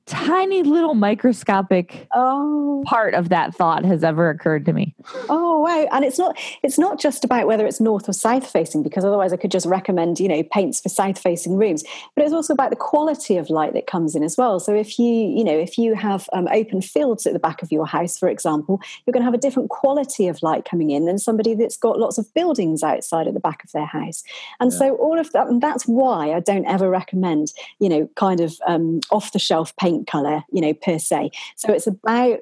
tiny 0.06 0.64
little 0.64 0.96
microscopic 0.96 2.08
oh. 2.14 2.84
part 2.86 3.14
of 3.14 3.30
that 3.30 3.56
thought 3.56 3.86
has 3.86 4.04
ever 4.04 4.30
occurred 4.30 4.66
to 4.66 4.74
me. 4.74 4.94
Oh 5.30 5.62
wow. 5.62 5.88
And 5.92 6.04
it's 6.04 6.18
not 6.18 6.38
it's 6.62 6.78
not 6.78 7.00
just 7.00 7.24
about 7.24 7.48
whether 7.48 7.66
it's 7.66 7.80
north 7.80 8.10
or 8.10 8.14
south 8.14 8.50
facing, 8.50 8.84
because 8.84 9.06
otherwise 9.06 9.32
I 9.32 9.38
could 9.38 9.52
just 9.52 9.66
recommend, 9.66 10.20
you 10.20 10.28
know, 10.28 10.44
paints 10.44 10.82
for 10.82 10.90
south 10.90 11.18
facing 11.18 11.56
rooms. 11.56 11.84
But 12.16 12.26
it's 12.26 12.34
also 12.34 12.54
about 12.54 12.70
the 12.70 12.76
quality 12.76 13.38
of 13.38 13.50
light 13.50 13.74
that 13.74 13.88
comes 13.88 14.16
in 14.16 14.24
as 14.24 14.38
well. 14.38 14.60
So 14.60 14.76
if 14.76 15.00
you, 15.00 15.06
you 15.06 15.44
know, 15.44 15.58
if 15.58 15.78
you 15.78 15.96
have 15.96 16.30
um, 16.34 16.48
open 16.52 16.82
fields 16.82 17.26
at 17.26 17.34
the 17.34 17.40
back 17.40 17.62
of 17.62 17.72
your 17.72 17.86
house, 17.86 18.18
for 18.18 18.28
example, 18.28 18.82
you're 19.06 19.14
going 19.14 19.22
to 19.22 19.26
have 19.26 19.34
a 19.34 19.38
different 19.38 19.70
quality 19.70 20.28
of 20.28 20.42
light 20.44 20.66
coming 20.66 20.92
in 20.92 21.06
than 21.06 21.18
somebody 21.18 21.56
that's 21.56 21.78
got 21.78 22.00
lots 22.00 22.18
of 22.18 22.34
buildings 22.34 22.84
outside 22.84 23.28
at 23.28 23.34
the 23.34 23.40
back 23.40 23.64
of 23.64 23.72
their 23.72 23.86
house. 23.86 24.24
And 24.60 24.72
yeah. 24.72 24.78
so 24.80 24.96
all 24.96 25.18
of 25.18 25.32
that, 25.32 25.48
and 25.48 25.62
that's 25.62 25.86
why 25.86 26.34
I 26.34 26.40
don't 26.40 26.66
ever 26.66 26.90
recommend, 26.90 27.54
you 27.80 27.88
know, 27.88 28.10
kind 28.16 28.42
of 28.42 28.54
um, 28.68 29.00
off 29.10 29.32
the 29.32 29.40
shelf 29.40 29.76
paint 29.78 29.93
paint 29.94 30.08
color, 30.08 30.44
you 30.52 30.62
know, 30.62 30.74
per 30.74 31.00
se. 31.00 31.32
So 31.56 31.72
it's 31.72 31.88
about 31.88 32.40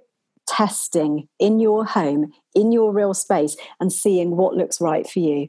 testing 0.47 1.27
in 1.39 1.59
your 1.59 1.85
home, 1.85 2.31
in 2.55 2.71
your 2.71 2.91
real 2.91 3.13
space, 3.13 3.55
and 3.79 3.91
seeing 3.91 4.35
what 4.37 4.55
looks 4.55 4.81
right 4.81 5.07
for 5.07 5.19
you. 5.19 5.47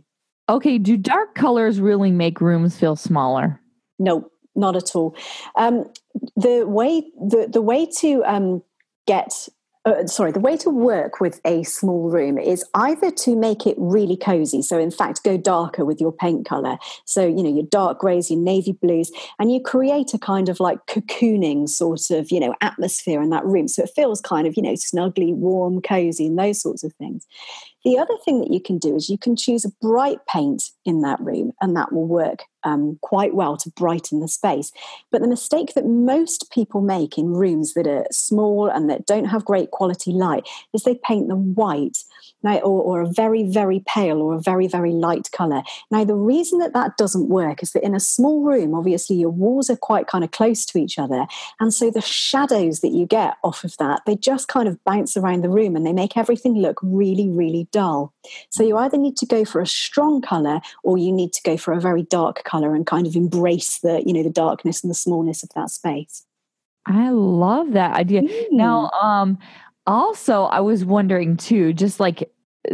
Okay, 0.49 0.79
do 0.79 0.97
dark 0.97 1.35
colors 1.35 1.81
really 1.81 2.11
make 2.11 2.41
rooms 2.41 2.77
feel 2.77 2.97
smaller? 2.97 3.61
No, 3.99 4.29
not 4.55 4.77
at 4.77 4.95
all. 4.95 5.17
Um, 5.57 5.91
the 6.37 6.65
way 6.67 7.01
the 7.17 7.49
the 7.51 7.63
way 7.63 7.87
to 7.99 8.23
um, 8.25 8.63
get 9.07 9.49
uh, 9.85 10.07
sorry, 10.07 10.31
the 10.31 10.39
way 10.41 10.57
to 10.57 10.71
work 10.71 11.21
with 11.21 11.41
a 11.45 11.65
small 11.65 12.09
room 12.09 12.39
is 12.39 12.65
either 12.75 13.11
to 13.11 13.35
make 13.35 13.67
it 13.67 13.75
really 13.79 14.17
cozy. 14.17 14.63
So, 14.63 14.79
in 14.79 14.93
fact, 14.93 15.25
go 15.25 15.37
darker 15.37 15.85
with 15.85 16.01
your 16.01 16.13
paint 16.13 16.47
color. 16.47 16.79
So, 17.05 17.27
you 17.27 17.43
know, 17.43 17.53
your 17.53 17.65
dark 17.65 17.99
grays, 17.99 18.31
your 18.31 18.39
navy 18.39 18.73
blues, 18.73 19.11
and 19.41 19.51
you 19.51 19.61
create 19.61 20.15
a 20.15 20.19
kind 20.19 20.49
of 20.49 20.61
like 20.61 20.87
cocooning 20.87 21.69
sort 21.69 22.11
of, 22.11 22.31
you 22.31 22.39
know, 22.39 22.55
atmosphere 22.61 23.21
in 23.21 23.31
that 23.31 23.45
room. 23.45 23.67
So 23.67 23.83
it 23.83 23.91
feels 23.95 24.21
kind 24.21 24.47
of, 24.47 24.57
you 24.57 24.63
know, 24.63 24.77
snugly, 24.77 25.33
warm, 25.33 25.83
cozy, 25.83 26.27
and 26.27 26.39
those 26.39 26.61
sorts 26.61 26.85
of 26.85 26.93
things. 26.95 27.27
The 27.85 27.99
other 27.99 28.15
thing 28.25 28.41
that 28.41 28.53
you 28.53 28.61
can 28.61 28.79
do 28.79 28.95
is 28.95 29.11
you 29.11 29.19
can 29.19 29.35
choose 29.35 29.65
a 29.65 29.73
bright 29.81 30.19
paint 30.29 30.71
in 30.85 31.01
that 31.03 31.21
room, 31.21 31.53
and 31.61 31.77
that 31.77 31.93
will 31.93 32.07
work 32.07 32.45
um, 32.65 32.99
quite 33.03 33.35
well 33.35 33.57
to 33.57 33.71
brighten 33.71 34.21
the 34.21 34.29
space. 34.29 34.71
But 35.11 35.21
the 35.21 35.29
mistake 35.29 35.75
that 35.75 35.87
most 35.87 36.51
people 36.53 36.81
make 36.81 37.19
in 37.19 37.35
rooms 37.35 37.75
that 37.75 37.87
are 37.89 38.07
small 38.11 38.69
and 38.69 38.89
that 38.89 39.07
don't 39.07 39.25
have 39.25 39.45
great 39.45 39.73
quality 39.73 40.13
light 40.13 40.49
is 40.73 40.85
they 40.85 40.95
paint 40.95 41.29
them 41.29 41.55
white 41.55 41.99
now, 42.43 42.59
or, 42.59 42.83
or, 42.83 43.03
a 43.03 43.07
very, 43.07 43.45
very 43.45 43.83
pale 43.87 44.21
or 44.21 44.35
a 44.35 44.41
very, 44.41 44.67
very 44.67 44.93
light 44.93 45.31
color. 45.33 45.63
Now, 45.91 46.05
the 46.05 46.15
reason 46.15 46.59
that 46.59 46.73
that 46.75 46.97
doesn't 46.97 47.29
work 47.29 47.63
is 47.63 47.73
that 47.73 47.85
in 47.85 47.95
a 47.95 48.01
small 48.01 48.43
room, 48.43 48.75
obviously 48.75 49.17
your 49.17 49.31
walls 49.31 49.71
are 49.71 49.77
quite 49.77 50.07
kind 50.07 50.25
of 50.25 50.31
close 50.31 50.65
to 50.67 50.79
each 50.79 50.99
other. 50.99 51.27
And 51.61 51.73
so 51.73 51.91
the 51.91 52.01
shadows 52.01 52.81
that 52.81 52.93
you 52.93 53.07
get 53.07 53.37
off 53.43 53.65
of 53.65 53.77
that, 53.79 54.03
they 54.07 54.17
just 54.17 54.49
kind 54.49 54.69
of 54.69 54.83
bounce 54.85 55.17
around 55.17 55.43
the 55.43 55.51
room 55.51 55.77
and 55.77 55.87
they 55.87 55.93
make 55.93 56.17
everything 56.17 56.55
look 56.55 56.79
really, 56.83 57.29
really 57.29 57.69
dull. 57.73 58.13
So 58.51 58.63
you 58.63 58.77
either 58.77 58.97
need 58.97 59.17
to 59.19 59.27
go 59.27 59.45
for 59.45 59.61
a 59.61 59.67
strong 59.67 60.21
color 60.21 60.61
or 60.83 60.99
you 60.99 61.13
need 61.13 61.33
to 61.35 61.43
go 61.43 61.57
for 61.57 61.73
a 61.73 61.81
very 61.81 62.03
dark 62.03 62.45
color 62.45 62.75
and 62.75 62.87
kind 62.87 63.07
of 63.07 63.17
embrace 63.17 63.79
the, 63.79 64.03
you 64.07 64.13
know, 64.13 64.23
the 64.23 64.31
darkness 64.31 64.83
and 64.83 64.91
the 64.91 64.95
smallness 64.95 65.43
of 65.43 65.51
that 65.55 65.71
space. 65.71 66.25
I 66.87 67.11
love 67.11 67.73
that 67.73 67.95
idea. 67.95 68.23
Mm. 68.23 68.53
Now, 68.53 68.91
um, 68.91 69.39
also 69.87 70.45
i 70.45 70.61
was 70.61 70.85
wondering 70.85 71.37
too 71.37 71.73
just 71.73 71.99
like 71.99 72.31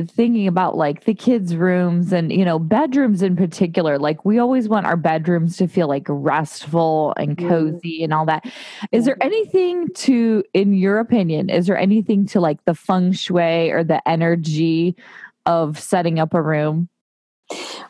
thinking 0.06 0.46
about 0.46 0.76
like 0.76 1.04
the 1.04 1.14
kids 1.14 1.56
rooms 1.56 2.12
and 2.12 2.30
you 2.30 2.44
know 2.44 2.58
bedrooms 2.58 3.22
in 3.22 3.34
particular 3.34 3.98
like 3.98 4.22
we 4.24 4.38
always 4.38 4.68
want 4.68 4.84
our 4.84 4.96
bedrooms 4.96 5.56
to 5.56 5.66
feel 5.66 5.88
like 5.88 6.04
restful 6.08 7.14
and 7.16 7.38
cozy 7.38 8.04
and 8.04 8.12
all 8.12 8.26
that. 8.26 8.44
Is 8.92 9.06
there 9.06 9.16
anything 9.22 9.88
to 9.94 10.44
in 10.52 10.74
your 10.74 10.98
opinion 10.98 11.48
is 11.48 11.66
there 11.66 11.78
anything 11.78 12.26
to 12.26 12.40
like 12.40 12.62
the 12.66 12.74
feng 12.74 13.12
shui 13.12 13.70
or 13.70 13.82
the 13.82 14.06
energy 14.06 14.94
of 15.46 15.78
setting 15.78 16.18
up 16.18 16.34
a 16.34 16.42
room 16.42 16.88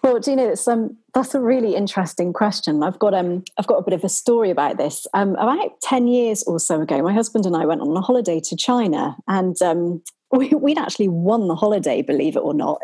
well, 0.02 0.20
do 0.20 0.30
you 0.30 0.36
know 0.36 0.48
it's 0.48 0.68
um 0.68 0.96
that's 1.14 1.34
a 1.34 1.40
really 1.40 1.74
interesting 1.74 2.32
question. 2.32 2.82
I've 2.82 2.98
got 2.98 3.14
um 3.14 3.44
I've 3.58 3.66
got 3.66 3.78
a 3.78 3.82
bit 3.82 3.94
of 3.94 4.04
a 4.04 4.08
story 4.08 4.50
about 4.50 4.76
this. 4.76 5.06
Um, 5.14 5.32
about 5.32 5.80
ten 5.80 6.06
years 6.06 6.42
or 6.44 6.60
so 6.60 6.80
ago, 6.80 7.02
my 7.02 7.12
husband 7.12 7.46
and 7.46 7.56
I 7.56 7.66
went 7.66 7.80
on 7.80 7.96
a 7.96 8.00
holiday 8.00 8.40
to 8.40 8.56
China, 8.56 9.16
and 9.26 9.60
um, 9.62 10.02
we, 10.30 10.48
would 10.48 10.78
actually 10.78 11.08
won 11.08 11.48
the 11.48 11.54
holiday, 11.54 12.02
believe 12.02 12.36
it 12.36 12.40
or 12.40 12.52
not, 12.52 12.80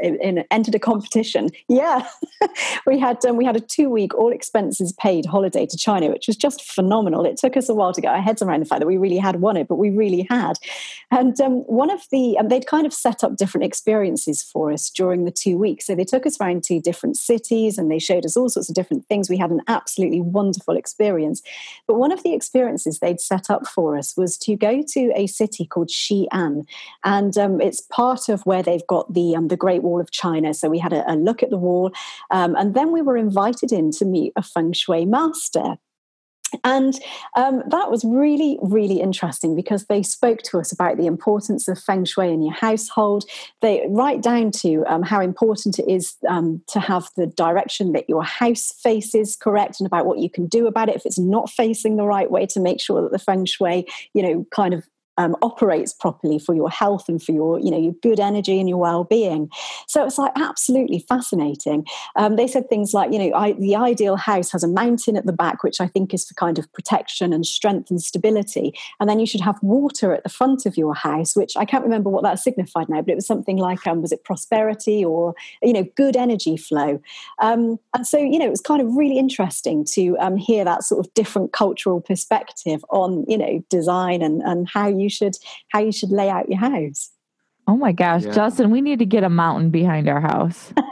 entered 0.51 0.74
a 0.74 0.78
competition. 0.78 1.51
Yeah, 1.68 2.07
we 2.86 2.99
had 2.99 3.24
um, 3.26 3.36
we 3.36 3.45
had 3.45 3.57
a 3.57 3.61
two 3.61 3.90
week 3.90 4.14
all 4.14 4.32
expenses 4.32 4.92
paid 4.95 5.26
holiday 5.26 5.66
to 5.66 5.76
China, 5.76 6.09
which 6.09 6.26
was 6.26 6.36
just 6.36 6.62
phenomenal. 6.62 7.26
It 7.26 7.36
took 7.36 7.57
us 7.57 7.68
a 7.68 7.74
while 7.74 7.92
to 7.92 8.01
get 8.01 8.14
our 8.14 8.22
heads 8.22 8.40
around 8.40 8.61
the 8.61 8.66
fact 8.66 8.80
that 8.80 8.86
we 8.86 8.97
really 8.97 9.18
had 9.18 9.40
won 9.40 9.57
it, 9.57 9.68
but 9.68 9.76
we 9.76 9.90
really 9.90 10.26
had. 10.30 10.55
And 11.11 11.38
um, 11.40 11.59
one 11.66 11.90
of 11.90 12.03
the 12.11 12.38
um, 12.38 12.49
they'd 12.49 12.66
kind 12.66 12.86
of 12.86 12.95
set 12.95 13.22
up 13.22 13.36
different 13.36 13.64
experiences 13.64 14.42
for 14.42 14.72
us 14.72 14.88
during 14.88 15.24
the 15.24 15.30
two 15.30 15.59
weeks. 15.59 15.86
So 15.86 15.95
they 15.95 16.05
took 16.05 16.26
us 16.26 16.40
around 16.40 16.64
to 16.64 16.80
different 16.80 17.16
cities 17.16 17.76
and 17.76 17.90
they 17.90 17.99
showed 17.99 18.24
us 18.24 18.36
all 18.36 18.49
sorts 18.49 18.70
of 18.70 18.74
different 18.74 19.07
things. 19.07 19.28
We 19.28 19.36
had 19.36 19.51
an 19.51 19.61
absolutely 19.68 20.22
wonderful 20.22 20.76
experience. 20.76 21.42
But 21.86 21.97
one 21.97 22.12
of 22.12 22.22
the 22.22 22.32
experiences 22.32 23.01
they'd 23.01 23.20
set 23.20 23.51
up 23.51 23.66
for 23.66 23.99
us 23.99 24.16
was 24.16 24.38
to 24.38 24.57
go 24.57 24.82
to 24.82 25.12
a 25.14 25.26
city 25.26 25.66
called 25.66 25.88
Xi'an, 25.88 26.66
and 27.05 27.34
and 27.37 27.53
um, 27.55 27.61
it's 27.61 27.80
part 27.80 28.28
of 28.28 28.43
where 28.43 28.62
they've 28.62 28.87
got 28.87 29.12
the 29.12 29.37
um, 29.37 29.49
the 29.49 29.57
Great 29.57 29.82
Wall 29.82 30.01
of 30.01 30.11
China. 30.11 30.55
So 30.55 30.68
we 30.68 30.78
had 30.78 30.93
a, 30.93 31.11
a 31.12 31.16
look 31.16 31.43
at 31.43 31.51
the 31.51 31.57
wall, 31.57 31.93
um, 32.30 32.55
and 32.57 32.74
then 32.74 32.93
we 32.93 33.03
were 33.03 33.16
invited 33.16 33.72
in 33.72 33.91
to 33.93 34.05
meet 34.05 34.32
a 34.37 34.43
feng 34.43 34.72
shui 34.72 35.05
master. 35.05 35.76
And 36.62 36.95
um, 37.37 37.64
that 37.68 37.91
was 37.91 38.05
really, 38.05 38.59
really 38.62 39.01
interesting 39.01 39.57
because 39.57 39.87
they 39.87 40.05
spoke 40.05 40.41
to 40.43 40.61
us 40.61 40.70
about 40.70 40.99
the 40.99 41.07
importance 41.07 41.66
of 41.66 41.82
feng 41.82 42.05
shui 42.05 42.32
in 42.32 42.43
your 42.43 42.55
household. 42.55 43.24
They 43.61 43.85
right 43.89 44.22
down 44.22 44.53
to 44.62 44.85
um, 44.87 45.03
how 45.03 45.20
important 45.20 45.80
it 45.80 45.91
is 45.91 46.14
um, 46.28 46.62
to 46.68 46.78
have 46.78 47.09
the 47.16 47.26
direction 47.26 47.93
that 47.93 48.09
your 48.09 48.22
house 48.22 48.72
faces 48.80 49.35
correct, 49.35 49.80
and 49.80 49.87
about 49.87 50.07
what 50.07 50.18
you 50.18 50.30
can 50.30 50.47
do 50.47 50.68
about 50.68 50.89
it 50.89 50.95
if 50.97 51.05
it's 51.05 51.18
not 51.18 51.51
facing 51.51 51.97
the 51.97 52.07
right 52.07 52.30
way 52.30 52.47
to 52.47 52.61
make 52.61 52.80
sure 52.80 53.03
that 53.03 53.11
the 53.11 53.18
feng 53.18 53.47
shui, 53.47 53.89
you 54.12 54.22
know, 54.22 54.47
kind 54.53 54.74
of 54.74 54.85
um, 55.18 55.36
operates 55.42 55.92
properly 55.92 56.38
for 56.38 56.54
your 56.54 56.70
health 56.70 57.08
and 57.08 57.22
for 57.22 57.32
your 57.32 57.58
you 57.60 57.70
know 57.70 57.78
your 57.78 57.94
good 58.02 58.20
energy 58.20 58.58
and 58.58 58.68
your 58.68 58.78
well-being. 58.78 59.48
So 59.86 60.04
it's 60.04 60.18
like 60.18 60.32
absolutely 60.36 61.04
fascinating. 61.08 61.86
Um, 62.16 62.36
they 62.36 62.46
said 62.46 62.68
things 62.68 62.94
like 62.94 63.12
you 63.12 63.18
know 63.18 63.36
I, 63.36 63.52
the 63.52 63.76
ideal 63.76 64.16
house 64.16 64.50
has 64.52 64.62
a 64.62 64.68
mountain 64.68 65.16
at 65.16 65.26
the 65.26 65.32
back 65.32 65.62
which 65.62 65.80
i 65.80 65.86
think 65.86 66.14
is 66.14 66.26
for 66.26 66.34
kind 66.34 66.58
of 66.58 66.72
protection 66.72 67.32
and 67.32 67.46
strength 67.46 67.90
and 67.90 68.02
stability. 68.02 68.74
And 69.00 69.08
then 69.08 69.20
you 69.20 69.26
should 69.26 69.40
have 69.40 69.62
water 69.62 70.12
at 70.12 70.22
the 70.22 70.28
front 70.28 70.66
of 70.66 70.76
your 70.76 70.94
house 70.94 71.36
which 71.36 71.56
i 71.56 71.64
can't 71.64 71.84
remember 71.84 72.10
what 72.10 72.22
that 72.22 72.38
signified 72.38 72.88
now 72.88 73.00
but 73.00 73.10
it 73.10 73.16
was 73.16 73.26
something 73.26 73.56
like 73.56 73.86
um, 73.86 74.02
was 74.02 74.12
it 74.12 74.24
prosperity 74.24 75.04
or 75.04 75.34
you 75.62 75.72
know 75.72 75.84
good 75.96 76.16
energy 76.16 76.56
flow? 76.56 77.00
Um, 77.40 77.78
and 77.94 78.06
so 78.06 78.18
you 78.18 78.38
know 78.38 78.46
it 78.46 78.50
was 78.50 78.60
kind 78.60 78.80
of 78.80 78.94
really 78.94 79.18
interesting 79.18 79.84
to 79.92 80.16
um, 80.18 80.36
hear 80.36 80.64
that 80.64 80.82
sort 80.84 81.04
of 81.04 81.12
different 81.14 81.52
cultural 81.52 82.00
perspective 82.00 82.84
on 82.90 83.24
you 83.28 83.38
know 83.38 83.64
design 83.70 84.22
and, 84.22 84.42
and 84.42 84.68
how 84.68 84.88
you 84.88 85.03
you 85.05 85.11
should 85.11 85.34
how 85.68 85.80
you 85.80 85.92
should 85.92 86.11
lay 86.11 86.28
out 86.28 86.48
your 86.48 86.59
house. 86.59 87.11
Oh 87.66 87.76
my 87.76 87.92
gosh, 87.92 88.24
yeah. 88.24 88.32
Justin, 88.32 88.70
we 88.70 88.80
need 88.80 88.98
to 88.98 89.07
get 89.07 89.24
a 89.24 89.30
mountain 89.30 89.70
behind 89.70 90.09
our 90.09 90.20
house. 90.20 90.72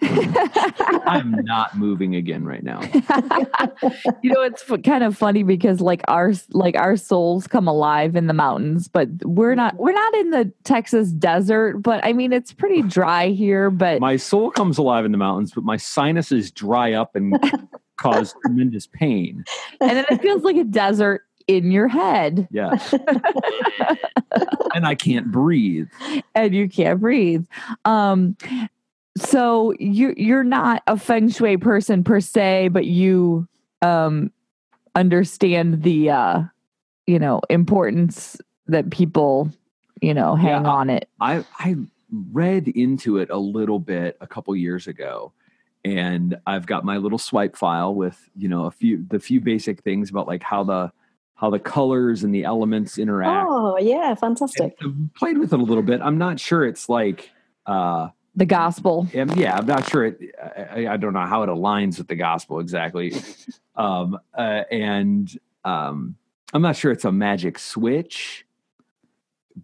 I'm 0.00 1.32
not 1.44 1.76
moving 1.76 2.14
again 2.14 2.44
right 2.44 2.62
now. 2.62 2.80
you 4.22 4.32
know, 4.32 4.42
it's 4.42 4.64
kind 4.84 5.02
of 5.02 5.16
funny 5.16 5.42
because 5.42 5.80
like 5.80 6.02
our 6.06 6.32
like 6.50 6.76
our 6.76 6.96
souls 6.96 7.46
come 7.46 7.66
alive 7.66 8.14
in 8.14 8.26
the 8.26 8.32
mountains, 8.32 8.86
but 8.86 9.08
we're 9.24 9.54
not 9.54 9.76
we're 9.76 9.92
not 9.92 10.14
in 10.14 10.30
the 10.30 10.52
Texas 10.64 11.10
desert. 11.10 11.82
But 11.82 12.04
I 12.04 12.12
mean, 12.12 12.32
it's 12.32 12.52
pretty 12.52 12.82
dry 12.88 13.28
here. 13.28 13.70
But 13.70 14.00
my 14.00 14.16
soul 14.16 14.50
comes 14.50 14.78
alive 14.78 15.04
in 15.04 15.12
the 15.12 15.18
mountains, 15.18 15.52
but 15.52 15.64
my 15.64 15.76
sinuses 15.76 16.50
dry 16.50 16.92
up 16.92 17.16
and 17.16 17.36
cause 17.98 18.34
tremendous 18.42 18.86
pain. 18.86 19.44
And 19.80 19.90
then 19.90 20.06
it 20.10 20.22
feels 20.22 20.42
like 20.42 20.56
a 20.56 20.64
desert 20.64 21.22
in 21.48 21.72
your 21.72 21.88
head. 21.88 22.46
Yeah. 22.50 22.78
and 24.74 24.86
I 24.86 24.94
can't 24.94 25.32
breathe. 25.32 25.88
And 26.34 26.54
you 26.54 26.68
can't 26.68 27.00
breathe. 27.00 27.46
Um 27.84 28.36
so 29.16 29.72
you 29.80 30.14
you're 30.16 30.44
not 30.44 30.82
a 30.86 30.96
feng 30.96 31.30
shui 31.30 31.56
person 31.56 32.04
per 32.04 32.20
se, 32.20 32.68
but 32.68 32.84
you 32.84 33.48
um 33.82 34.30
understand 34.94 35.82
the 35.82 36.10
uh 36.10 36.42
you 37.06 37.18
know 37.18 37.40
importance 37.48 38.36
that 38.66 38.90
people 38.90 39.50
you 40.00 40.14
know 40.14 40.36
hang 40.36 40.64
yeah, 40.64 40.70
on 40.70 40.90
it. 40.90 41.08
I 41.20 41.44
I 41.58 41.76
read 42.32 42.68
into 42.68 43.18
it 43.18 43.30
a 43.30 43.38
little 43.38 43.78
bit 43.78 44.16
a 44.20 44.26
couple 44.26 44.54
years 44.54 44.86
ago 44.86 45.32
and 45.84 46.36
I've 46.46 46.66
got 46.66 46.84
my 46.84 46.96
little 46.96 47.18
swipe 47.18 47.56
file 47.56 47.94
with 47.94 48.28
you 48.36 48.48
know 48.48 48.64
a 48.64 48.70
few 48.70 49.04
the 49.08 49.18
few 49.18 49.40
basic 49.40 49.82
things 49.82 50.10
about 50.10 50.26
like 50.26 50.42
how 50.42 50.64
the 50.64 50.92
how 51.38 51.50
the 51.50 51.58
colors 51.58 52.24
and 52.24 52.34
the 52.34 52.44
elements 52.44 52.98
interact. 52.98 53.46
Oh 53.48 53.78
yeah, 53.78 54.14
fantastic. 54.14 54.76
played 55.16 55.38
with 55.38 55.52
it 55.52 55.58
a 55.58 55.62
little 55.62 55.84
bit. 55.84 56.00
I'm 56.02 56.18
not 56.18 56.40
sure 56.40 56.64
it's 56.64 56.88
like 56.88 57.30
uh, 57.64 58.08
the 58.34 58.44
gospel. 58.44 59.06
Yeah, 59.12 59.56
I'm 59.56 59.66
not 59.66 59.88
sure 59.88 60.06
it. 60.06 60.34
I, 60.42 60.88
I, 60.88 60.96
don't 60.96 61.12
know 61.12 61.26
how 61.26 61.44
it 61.44 61.48
aligns 61.48 61.98
with 61.98 62.08
the 62.08 62.16
gospel 62.16 62.58
exactly, 62.58 63.14
um, 63.76 64.18
uh, 64.36 64.64
and 64.70 65.30
um, 65.64 66.16
I'm 66.52 66.62
not 66.62 66.74
sure 66.74 66.90
it's 66.90 67.04
a 67.04 67.12
magic 67.12 67.60
switch. 67.60 68.44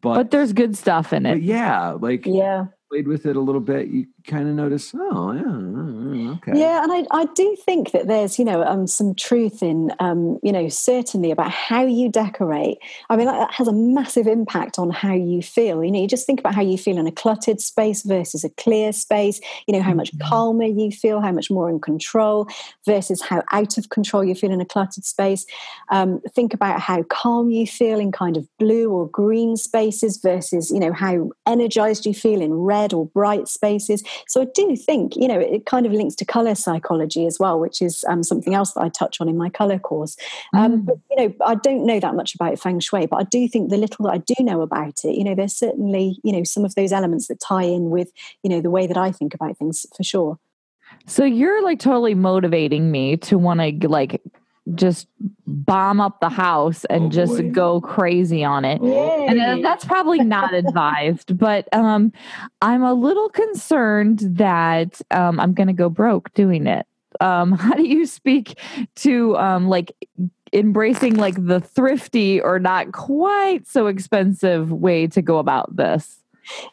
But, 0.00 0.14
but 0.14 0.30
there's 0.30 0.52
good 0.52 0.76
stuff 0.76 1.12
in 1.12 1.26
it. 1.26 1.42
Yeah, 1.42 1.92
like 1.92 2.24
yeah, 2.24 2.66
played 2.88 3.08
with 3.08 3.26
it 3.26 3.34
a 3.34 3.40
little 3.40 3.60
bit, 3.60 3.88
you 3.88 4.06
kind 4.26 4.48
of 4.48 4.54
notice, 4.54 4.94
oh, 4.94 5.32
yeah, 5.32 5.42
mm, 5.42 6.36
okay. 6.36 6.58
Yeah, 6.58 6.82
and 6.82 6.92
I, 6.92 7.04
I 7.10 7.26
do 7.34 7.56
think 7.64 7.92
that 7.92 8.06
there's, 8.06 8.38
you 8.38 8.44
know, 8.44 8.62
um, 8.64 8.86
some 8.86 9.14
truth 9.14 9.62
in, 9.62 9.92
um, 10.00 10.38
you 10.42 10.50
know, 10.50 10.68
certainly 10.68 11.30
about 11.30 11.50
how 11.50 11.84
you 11.84 12.08
decorate. 12.08 12.78
I 13.10 13.16
mean, 13.16 13.26
that 13.26 13.52
has 13.52 13.68
a 13.68 13.72
massive 13.72 14.26
impact 14.26 14.78
on 14.78 14.90
how 14.90 15.12
you 15.12 15.42
feel. 15.42 15.84
You 15.84 15.90
know, 15.90 16.00
you 16.00 16.08
just 16.08 16.26
think 16.26 16.40
about 16.40 16.54
how 16.54 16.62
you 16.62 16.78
feel 16.78 16.96
in 16.96 17.06
a 17.06 17.12
cluttered 17.12 17.60
space 17.60 18.02
versus 18.02 18.44
a 18.44 18.50
clear 18.50 18.92
space, 18.92 19.40
you 19.66 19.74
know, 19.74 19.82
how 19.82 19.92
much 19.94 20.10
mm-hmm. 20.12 20.28
calmer 20.28 20.64
you 20.64 20.90
feel, 20.90 21.20
how 21.20 21.32
much 21.32 21.50
more 21.50 21.68
in 21.68 21.78
control 21.78 22.48
versus 22.86 23.20
how 23.20 23.42
out 23.52 23.76
of 23.76 23.90
control 23.90 24.24
you 24.24 24.34
feel 24.34 24.52
in 24.52 24.60
a 24.60 24.64
cluttered 24.66 25.04
space. 25.04 25.44
Um, 25.90 26.20
think 26.34 26.54
about 26.54 26.80
how 26.80 27.02
calm 27.04 27.50
you 27.50 27.66
feel 27.66 28.00
in 28.00 28.10
kind 28.10 28.36
of 28.36 28.48
blue 28.58 28.90
or 28.90 29.08
green 29.08 29.56
spaces 29.56 30.16
versus, 30.16 30.70
you 30.70 30.80
know, 30.80 30.92
how 30.92 31.30
energized 31.46 32.06
you 32.06 32.14
feel 32.14 32.40
in 32.40 32.54
red 32.54 32.94
or 32.94 33.06
bright 33.06 33.48
spaces. 33.48 34.02
So 34.26 34.42
I 34.42 34.46
do 34.54 34.76
think, 34.76 35.16
you 35.16 35.28
know, 35.28 35.38
it 35.38 35.66
kind 35.66 35.86
of 35.86 35.92
links 35.92 36.14
to 36.16 36.24
color 36.24 36.54
psychology 36.54 37.26
as 37.26 37.38
well, 37.38 37.58
which 37.58 37.80
is 37.82 38.04
um, 38.08 38.22
something 38.22 38.54
else 38.54 38.72
that 38.72 38.82
I 38.82 38.88
touch 38.88 39.20
on 39.20 39.28
in 39.28 39.36
my 39.36 39.50
color 39.50 39.78
course. 39.78 40.16
Um, 40.52 40.82
mm. 40.82 40.86
But, 40.86 40.98
you 41.10 41.16
know, 41.16 41.34
I 41.44 41.54
don't 41.54 41.86
know 41.86 42.00
that 42.00 42.14
much 42.14 42.34
about 42.34 42.58
feng 42.58 42.80
shui, 42.80 43.06
but 43.06 43.16
I 43.16 43.24
do 43.24 43.48
think 43.48 43.70
the 43.70 43.76
little 43.76 44.06
that 44.06 44.12
I 44.12 44.18
do 44.18 44.34
know 44.40 44.62
about 44.62 45.04
it, 45.04 45.14
you 45.14 45.24
know, 45.24 45.34
there's 45.34 45.54
certainly, 45.54 46.18
you 46.22 46.32
know, 46.32 46.44
some 46.44 46.64
of 46.64 46.74
those 46.74 46.92
elements 46.92 47.28
that 47.28 47.40
tie 47.40 47.64
in 47.64 47.90
with, 47.90 48.12
you 48.42 48.50
know, 48.50 48.60
the 48.60 48.70
way 48.70 48.86
that 48.86 48.96
I 48.96 49.12
think 49.12 49.34
about 49.34 49.56
things 49.56 49.86
for 49.96 50.02
sure. 50.02 50.38
So 51.06 51.24
you're 51.24 51.62
like 51.62 51.80
totally 51.80 52.14
motivating 52.14 52.90
me 52.90 53.16
to 53.18 53.38
want 53.38 53.60
to 53.60 53.88
like 53.88 54.22
just 54.74 55.08
bomb 55.46 56.00
up 56.00 56.20
the 56.20 56.28
house 56.28 56.84
and 56.86 57.06
oh, 57.06 57.08
just 57.10 57.36
boy. 57.36 57.50
go 57.50 57.80
crazy 57.80 58.42
on 58.42 58.64
it. 58.64 58.82
Yay. 58.82 59.26
And 59.28 59.40
uh, 59.40 59.58
that's 59.62 59.84
probably 59.84 60.20
not 60.20 60.54
advised, 60.54 61.36
but 61.36 61.68
um, 61.74 62.12
I'm 62.62 62.82
a 62.82 62.94
little 62.94 63.28
concerned 63.28 64.20
that 64.20 65.00
um, 65.10 65.38
I'm 65.38 65.52
going 65.52 65.66
to 65.66 65.74
go 65.74 65.90
broke 65.90 66.32
doing 66.34 66.66
it. 66.66 66.86
Um, 67.20 67.52
how 67.58 67.74
do 67.74 67.86
you 67.86 68.06
speak 68.06 68.58
to 68.96 69.36
um, 69.36 69.68
like 69.68 69.92
embracing 70.52 71.16
like 71.16 71.46
the 71.46 71.60
thrifty 71.60 72.40
or 72.40 72.58
not 72.58 72.92
quite 72.92 73.66
so 73.66 73.86
expensive 73.86 74.72
way 74.72 75.06
to 75.08 75.20
go 75.20 75.38
about 75.38 75.76
this? 75.76 76.23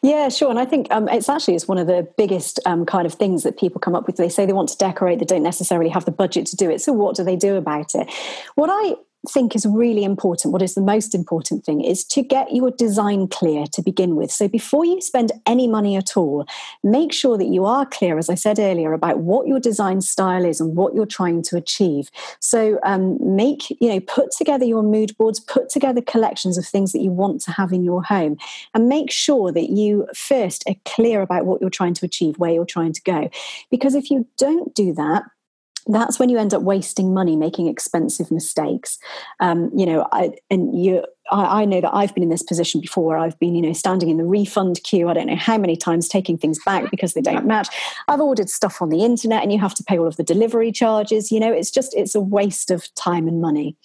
Yeah, 0.02 0.28
sure. 0.28 0.50
And 0.50 0.58
I 0.58 0.64
think 0.64 0.88
um, 0.90 1.08
it's 1.08 1.28
actually 1.28 1.54
it's 1.54 1.68
one 1.68 1.78
of 1.78 1.86
the 1.86 2.08
biggest 2.16 2.60
um, 2.66 2.84
kind 2.84 3.06
of 3.06 3.14
things 3.14 3.42
that 3.42 3.58
people 3.58 3.80
come 3.80 3.94
up 3.94 4.06
with. 4.06 4.16
They 4.16 4.28
say 4.28 4.46
they 4.46 4.52
want 4.52 4.68
to 4.70 4.76
decorate, 4.76 5.18
they 5.18 5.24
don't 5.24 5.42
necessarily 5.42 5.90
have 5.90 6.04
the 6.04 6.10
budget 6.10 6.46
to 6.46 6.56
do 6.56 6.70
it. 6.70 6.80
So 6.80 6.92
what 6.92 7.16
do 7.16 7.24
they 7.24 7.36
do 7.36 7.56
about 7.56 7.94
it? 7.94 8.10
What 8.54 8.70
I 8.70 8.96
think 9.28 9.54
is 9.54 9.64
really 9.66 10.04
important, 10.04 10.52
what 10.52 10.62
is 10.62 10.74
the 10.74 10.82
most 10.82 11.14
important 11.14 11.64
thing, 11.64 11.80
is 11.80 12.04
to 12.04 12.22
get 12.22 12.52
your 12.52 12.70
design 12.72 13.28
clear 13.28 13.66
to 13.72 13.82
begin 13.82 14.16
with. 14.16 14.30
So 14.30 14.48
before 14.48 14.84
you 14.84 15.00
spend 15.00 15.32
any 15.46 15.68
money 15.68 15.96
at 15.96 16.16
all, 16.16 16.46
make 16.82 17.12
sure 17.12 17.38
that 17.38 17.46
you 17.46 17.64
are 17.64 17.86
clear, 17.86 18.18
as 18.18 18.28
I 18.28 18.34
said 18.34 18.58
earlier, 18.58 18.92
about 18.92 19.20
what 19.20 19.46
your 19.46 19.60
design 19.60 20.00
style 20.00 20.44
is 20.44 20.60
and 20.60 20.74
what 20.74 20.94
you're 20.94 21.06
trying 21.06 21.42
to 21.42 21.56
achieve. 21.56 22.10
So 22.40 22.78
um, 22.82 23.18
make, 23.36 23.70
you 23.80 23.88
know, 23.88 24.00
put 24.00 24.32
together 24.32 24.64
your 24.64 24.82
mood 24.82 25.16
boards, 25.16 25.38
put 25.38 25.68
together 25.68 26.00
collections 26.02 26.58
of 26.58 26.66
things 26.66 26.92
that 26.92 27.00
you 27.02 27.10
want 27.10 27.40
to 27.42 27.52
have 27.52 27.72
in 27.72 27.84
your 27.84 28.02
home, 28.02 28.36
and 28.74 28.88
make 28.88 29.10
sure 29.10 29.52
that 29.52 29.70
you 29.70 30.08
first 30.14 30.64
are 30.68 30.74
clear 30.84 31.22
about 31.22 31.46
what 31.46 31.60
you're 31.60 31.70
trying 31.70 31.94
to 31.94 32.04
achieve, 32.04 32.38
where 32.38 32.50
you're 32.50 32.64
trying 32.64 32.92
to 32.92 33.02
go. 33.02 33.30
Because 33.70 33.94
if 33.94 34.10
you 34.10 34.26
don't 34.36 34.74
do 34.74 34.92
that, 34.94 35.22
that's 35.86 36.18
when 36.18 36.28
you 36.28 36.38
end 36.38 36.54
up 36.54 36.62
wasting 36.62 37.12
money 37.12 37.36
making 37.36 37.66
expensive 37.66 38.30
mistakes. 38.30 38.98
Um, 39.40 39.70
you 39.74 39.86
know 39.86 40.06
I, 40.12 40.32
and 40.50 40.78
you 40.78 41.04
I, 41.30 41.62
I, 41.62 41.64
know 41.64 41.80
that 41.80 41.94
i've 41.94 42.14
been 42.14 42.22
in 42.22 42.28
this 42.28 42.42
position 42.42 42.80
before 42.80 43.04
where 43.04 43.18
i've 43.18 43.38
been 43.38 43.54
you 43.54 43.62
know 43.62 43.72
standing 43.72 44.10
in 44.10 44.16
the 44.16 44.24
refund 44.24 44.82
queue 44.82 45.08
i 45.08 45.14
don't 45.14 45.28
know 45.28 45.36
how 45.36 45.56
many 45.56 45.76
times 45.76 46.08
taking 46.08 46.36
things 46.36 46.58
back 46.64 46.90
because 46.90 47.14
they 47.14 47.20
don't 47.20 47.46
match. 47.46 47.68
I've 48.08 48.20
ordered 48.20 48.50
stuff 48.50 48.82
on 48.82 48.90
the 48.90 49.04
internet 49.04 49.42
and 49.42 49.52
you 49.52 49.58
have 49.58 49.74
to 49.74 49.84
pay 49.84 49.98
all 49.98 50.06
of 50.06 50.16
the 50.16 50.24
delivery 50.24 50.72
charges. 50.72 51.30
You 51.30 51.40
know 51.40 51.52
it's 51.52 51.70
just 51.70 51.94
it's 51.94 52.14
a 52.14 52.20
waste 52.20 52.70
of 52.70 52.92
time 52.94 53.28
and 53.28 53.40
money. 53.40 53.76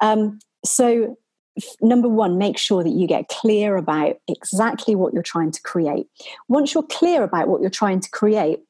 Um, 0.00 0.38
so 0.64 1.16
number 1.80 2.08
one, 2.08 2.38
make 2.38 2.58
sure 2.58 2.82
that 2.82 2.90
you 2.90 3.06
get 3.06 3.28
clear 3.28 3.76
about 3.76 4.16
exactly 4.28 4.94
what 4.94 5.12
you're 5.12 5.22
trying 5.22 5.50
to 5.50 5.62
create. 5.62 6.06
Once 6.48 6.74
you're 6.74 6.82
clear 6.84 7.22
about 7.22 7.48
what 7.48 7.60
you're 7.60 7.70
trying 7.70 8.00
to 8.00 8.10
create, 8.10 8.60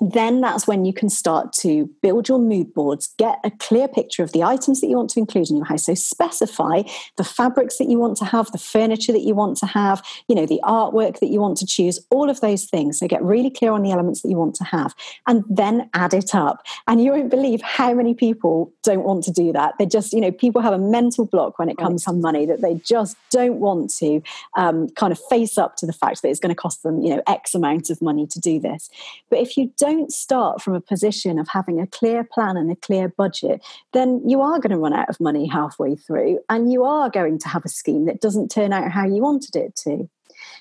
then 0.00 0.40
that's 0.40 0.66
when 0.66 0.84
you 0.84 0.92
can 0.92 1.08
start 1.08 1.52
to 1.54 1.86
build 2.02 2.28
your 2.28 2.38
mood 2.38 2.72
boards, 2.72 3.08
get 3.18 3.38
a 3.44 3.50
clear 3.50 3.88
picture 3.88 4.22
of 4.22 4.32
the 4.32 4.42
items 4.42 4.80
that 4.80 4.88
you 4.88 4.96
want 4.96 5.10
to 5.10 5.20
include 5.20 5.50
in 5.50 5.56
your 5.56 5.66
house. 5.66 5.84
So 5.84 5.94
specify 5.94 6.82
the 7.16 7.24
fabrics 7.24 7.78
that 7.78 7.88
you 7.88 7.98
want 7.98 8.16
to 8.18 8.24
have, 8.24 8.52
the 8.52 8.58
furniture 8.58 9.12
that 9.12 9.22
you 9.22 9.34
want 9.34 9.56
to 9.58 9.66
have, 9.66 10.02
you 10.28 10.34
know, 10.34 10.46
the 10.46 10.60
artwork 10.64 11.20
that 11.20 11.28
you 11.28 11.40
want 11.40 11.56
to 11.58 11.66
choose, 11.66 11.98
all 12.10 12.30
of 12.30 12.40
those 12.40 12.64
things. 12.66 12.98
So 12.98 13.08
get 13.08 13.22
really 13.22 13.50
clear 13.50 13.72
on 13.72 13.82
the 13.82 13.90
elements 13.90 14.22
that 14.22 14.28
you 14.28 14.36
want 14.36 14.54
to 14.56 14.64
have 14.64 14.94
and 15.26 15.44
then 15.48 15.88
add 15.94 16.14
it 16.14 16.34
up. 16.34 16.62
And 16.86 17.02
you 17.02 17.12
won't 17.12 17.30
believe 17.30 17.60
how 17.62 17.94
many 17.94 18.14
people 18.14 18.72
don't 18.82 19.04
want 19.04 19.24
to 19.24 19.32
do 19.32 19.52
that. 19.52 19.78
They 19.78 19.86
just, 19.86 20.12
you 20.12 20.20
know, 20.20 20.30
people 20.30 20.62
have 20.62 20.72
a 20.72 20.78
mental 20.78 21.26
block 21.26 21.58
when 21.58 21.68
it 21.68 21.76
comes 21.76 22.04
to 22.04 22.12
money 22.12 22.46
that 22.46 22.60
they 22.60 22.74
just 22.74 23.16
don't 23.30 23.56
want 23.56 23.90
to 23.96 24.22
um, 24.56 24.88
kind 24.90 25.12
of 25.12 25.18
face 25.28 25.58
up 25.58 25.76
to 25.76 25.86
the 25.86 25.92
fact 25.92 26.22
that 26.22 26.28
it's 26.28 26.40
going 26.40 26.54
to 26.54 26.60
cost 26.60 26.82
them, 26.82 27.02
you 27.02 27.14
know, 27.14 27.22
X 27.26 27.54
amount 27.54 27.90
of 27.90 28.00
money 28.00 28.26
to 28.26 28.38
do 28.40 28.60
this. 28.60 28.90
But 29.30 29.40
if 29.40 29.56
you 29.56 29.72
don't 29.78 29.87
don't 29.92 30.12
start 30.12 30.62
from 30.62 30.74
a 30.74 30.80
position 30.80 31.38
of 31.38 31.48
having 31.48 31.80
a 31.80 31.86
clear 31.86 32.24
plan 32.24 32.56
and 32.56 32.70
a 32.70 32.76
clear 32.76 33.08
budget, 33.08 33.64
then 33.92 34.22
you 34.26 34.40
are 34.40 34.58
going 34.58 34.70
to 34.70 34.78
run 34.78 34.92
out 34.92 35.08
of 35.08 35.20
money 35.20 35.46
halfway 35.46 35.96
through 35.96 36.40
and 36.48 36.72
you 36.72 36.84
are 36.84 37.10
going 37.10 37.38
to 37.38 37.48
have 37.48 37.64
a 37.64 37.68
scheme 37.68 38.06
that 38.06 38.20
doesn't 38.20 38.50
turn 38.50 38.72
out 38.72 38.90
how 38.90 39.06
you 39.06 39.22
wanted 39.22 39.56
it 39.56 39.74
to. 39.76 40.08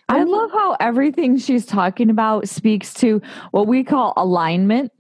I 0.10 0.24
love 0.24 0.52
how 0.52 0.78
everything 0.80 1.38
she's 1.38 1.66
talking 1.66 2.10
about 2.10 2.48
speaks 2.48 2.94
to 2.96 3.22
what 3.52 3.68
we 3.68 3.84
call 3.84 4.14
alignment. 4.16 4.92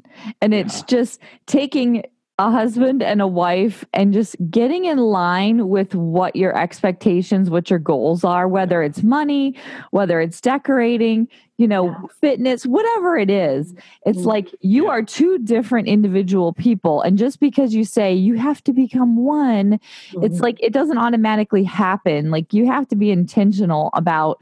And 0.42 0.54
it's 0.54 0.80
yeah. 0.80 0.86
just 0.88 1.22
taking 1.46 2.04
a 2.40 2.52
husband 2.52 3.02
and 3.02 3.20
a 3.22 3.28
wife 3.28 3.84
and 3.94 4.14
just 4.14 4.36
getting 4.52 4.86
in 4.86 5.00
line 5.00 5.70
with 5.70 5.96
what 5.96 6.36
your 6.36 6.56
expectations, 6.56 7.50
what 7.50 7.70
your 7.70 7.80
goals 7.80 8.24
are, 8.24 8.48
whether 8.48 8.84
it's 8.84 9.02
money, 9.02 9.56
whether 9.90 10.22
it's 10.22 10.40
decorating, 10.40 11.28
you 11.58 11.68
know, 11.68 11.90
yeah. 11.90 11.98
fitness, 12.22 12.66
whatever 12.66 13.18
it 13.18 13.30
is. 13.30 13.74
It's 14.06 14.20
mm-hmm. 14.20 14.28
like 14.28 14.56
you 14.62 14.86
yeah. 14.86 14.92
are 14.92 15.04
two 15.04 15.40
different 15.40 15.88
individual 15.88 16.54
people. 16.54 17.02
And 17.02 17.18
just 17.18 17.40
because 17.40 17.74
you 17.74 17.84
say 17.84 18.14
you 18.14 18.36
have 18.36 18.64
to 18.66 18.74
become 18.74 19.18
one, 19.18 19.80
mm-hmm. 20.12 20.24
it's 20.24 20.40
like 20.40 20.62
it 20.62 20.72
doesn't 20.72 20.98
automatically 20.98 21.64
happen. 21.64 22.32
Like 22.32 22.54
you 22.54 22.68
have 22.68 22.88
to 22.90 22.96
be 22.96 23.12
intentional 23.12 23.90
about 23.94 24.40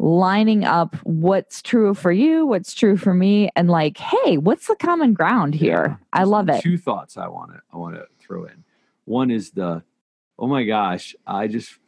lining 0.00 0.64
up 0.64 0.94
what's 1.02 1.60
true 1.62 1.94
for 1.94 2.12
you, 2.12 2.46
what's 2.46 2.74
true 2.74 2.96
for 2.96 3.14
me, 3.14 3.50
and 3.56 3.68
like, 3.68 3.98
hey, 3.98 4.36
what's 4.36 4.66
the 4.66 4.76
common 4.76 5.12
ground 5.12 5.54
here? 5.54 5.98
Yeah. 5.98 6.20
I 6.20 6.24
love 6.24 6.48
it. 6.48 6.62
Two 6.62 6.78
thoughts 6.78 7.16
I 7.16 7.28
want 7.28 7.52
to 7.52 7.60
I 7.72 7.76
want 7.76 7.96
to 7.96 8.06
throw 8.20 8.44
in. 8.44 8.64
One 9.04 9.30
is 9.30 9.52
the, 9.52 9.82
oh 10.38 10.46
my 10.46 10.64
gosh, 10.64 11.16
I 11.26 11.46
just 11.46 11.78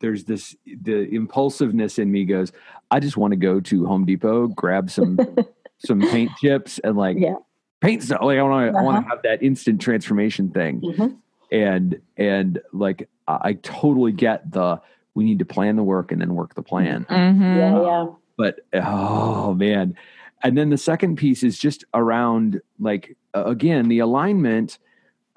there's 0.00 0.24
this 0.24 0.56
the 0.66 1.08
impulsiveness 1.14 1.98
in 1.98 2.10
me 2.10 2.24
goes, 2.24 2.52
I 2.90 3.00
just 3.00 3.16
want 3.16 3.32
to 3.32 3.36
go 3.36 3.60
to 3.60 3.86
Home 3.86 4.04
Depot, 4.04 4.48
grab 4.48 4.90
some 4.90 5.18
some 5.78 6.00
paint 6.00 6.30
chips 6.40 6.78
and 6.82 6.96
like 6.96 7.16
yeah. 7.18 7.36
paint 7.80 8.02
stuff. 8.02 8.20
Like 8.22 8.38
I 8.38 8.42
want 8.42 8.66
to 8.66 8.70
uh-huh. 8.70 8.78
I 8.78 8.82
want 8.82 9.04
to 9.04 9.08
have 9.08 9.22
that 9.22 9.42
instant 9.42 9.80
transformation 9.80 10.50
thing. 10.50 10.80
Mm-hmm. 10.80 11.14
And 11.50 12.00
and 12.16 12.60
like 12.72 13.08
I 13.26 13.54
totally 13.54 14.12
get 14.12 14.50
the 14.50 14.80
we 15.14 15.24
need 15.24 15.38
to 15.40 15.44
plan 15.44 15.76
the 15.76 15.82
work 15.82 16.12
and 16.12 16.20
then 16.20 16.34
work 16.34 16.54
the 16.54 16.62
plan. 16.62 17.06
Mm-hmm. 17.08 17.42
Yeah, 17.42 17.82
yeah. 17.82 18.06
But 18.36 18.60
oh 18.74 19.54
man. 19.54 19.96
And 20.42 20.56
then 20.56 20.70
the 20.70 20.78
second 20.78 21.16
piece 21.16 21.42
is 21.42 21.58
just 21.58 21.84
around 21.94 22.60
like 22.78 23.16
again 23.34 23.88
the 23.88 23.98
alignment 23.98 24.78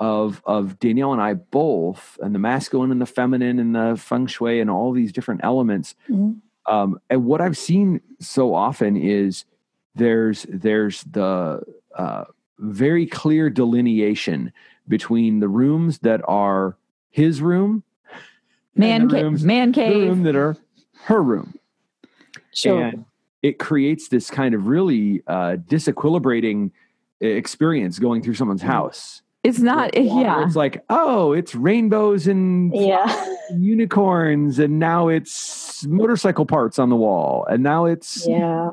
of 0.01 0.41
of 0.45 0.79
Danielle 0.79 1.13
and 1.13 1.21
I 1.21 1.35
both, 1.35 2.17
and 2.21 2.33
the 2.33 2.39
masculine 2.39 2.91
and 2.91 2.99
the 2.99 3.05
feminine 3.05 3.59
and 3.59 3.75
the 3.75 3.95
feng 3.95 4.25
shui 4.25 4.59
and 4.59 4.69
all 4.69 4.91
these 4.91 5.13
different 5.13 5.41
elements. 5.43 5.93
Mm-hmm. 6.09 6.73
Um, 6.73 6.99
and 7.09 7.23
what 7.23 7.39
I've 7.39 7.57
seen 7.57 8.01
so 8.19 8.55
often 8.55 8.97
is 8.97 9.45
there's 9.93 10.47
there's 10.49 11.03
the 11.03 11.61
uh, 11.95 12.23
very 12.57 13.05
clear 13.05 13.51
delineation 13.51 14.51
between 14.87 15.39
the 15.39 15.47
rooms 15.47 15.99
that 15.99 16.21
are 16.27 16.77
his 17.11 17.39
room 17.39 17.83
man 18.75 19.07
cave, 19.07 19.43
man 19.43 19.71
cave, 19.71 20.09
room 20.09 20.23
that 20.23 20.35
are 20.35 20.57
her 21.03 21.21
room. 21.21 21.53
Sure. 22.53 22.81
And 22.81 23.05
it 23.43 23.59
creates 23.59 24.07
this 24.07 24.31
kind 24.31 24.55
of 24.55 24.65
really 24.65 25.21
uh, 25.27 25.57
disequilibrating 25.67 26.71
experience 27.19 27.99
going 27.99 28.23
through 28.23 28.33
someone's 28.33 28.63
house. 28.63 29.21
It's 29.43 29.59
not, 29.59 29.97
yeah. 29.97 30.45
It's 30.45 30.55
like, 30.55 30.83
oh, 30.89 31.33
it's 31.33 31.55
rainbows 31.55 32.27
and 32.27 32.71
yeah. 32.75 33.25
unicorns, 33.57 34.59
and 34.59 34.77
now 34.77 35.07
it's 35.07 35.83
motorcycle 35.87 36.45
parts 36.45 36.77
on 36.77 36.89
the 36.89 36.95
wall, 36.95 37.45
and 37.49 37.63
now 37.63 37.85
it's 37.85 38.27
yeah. 38.27 38.71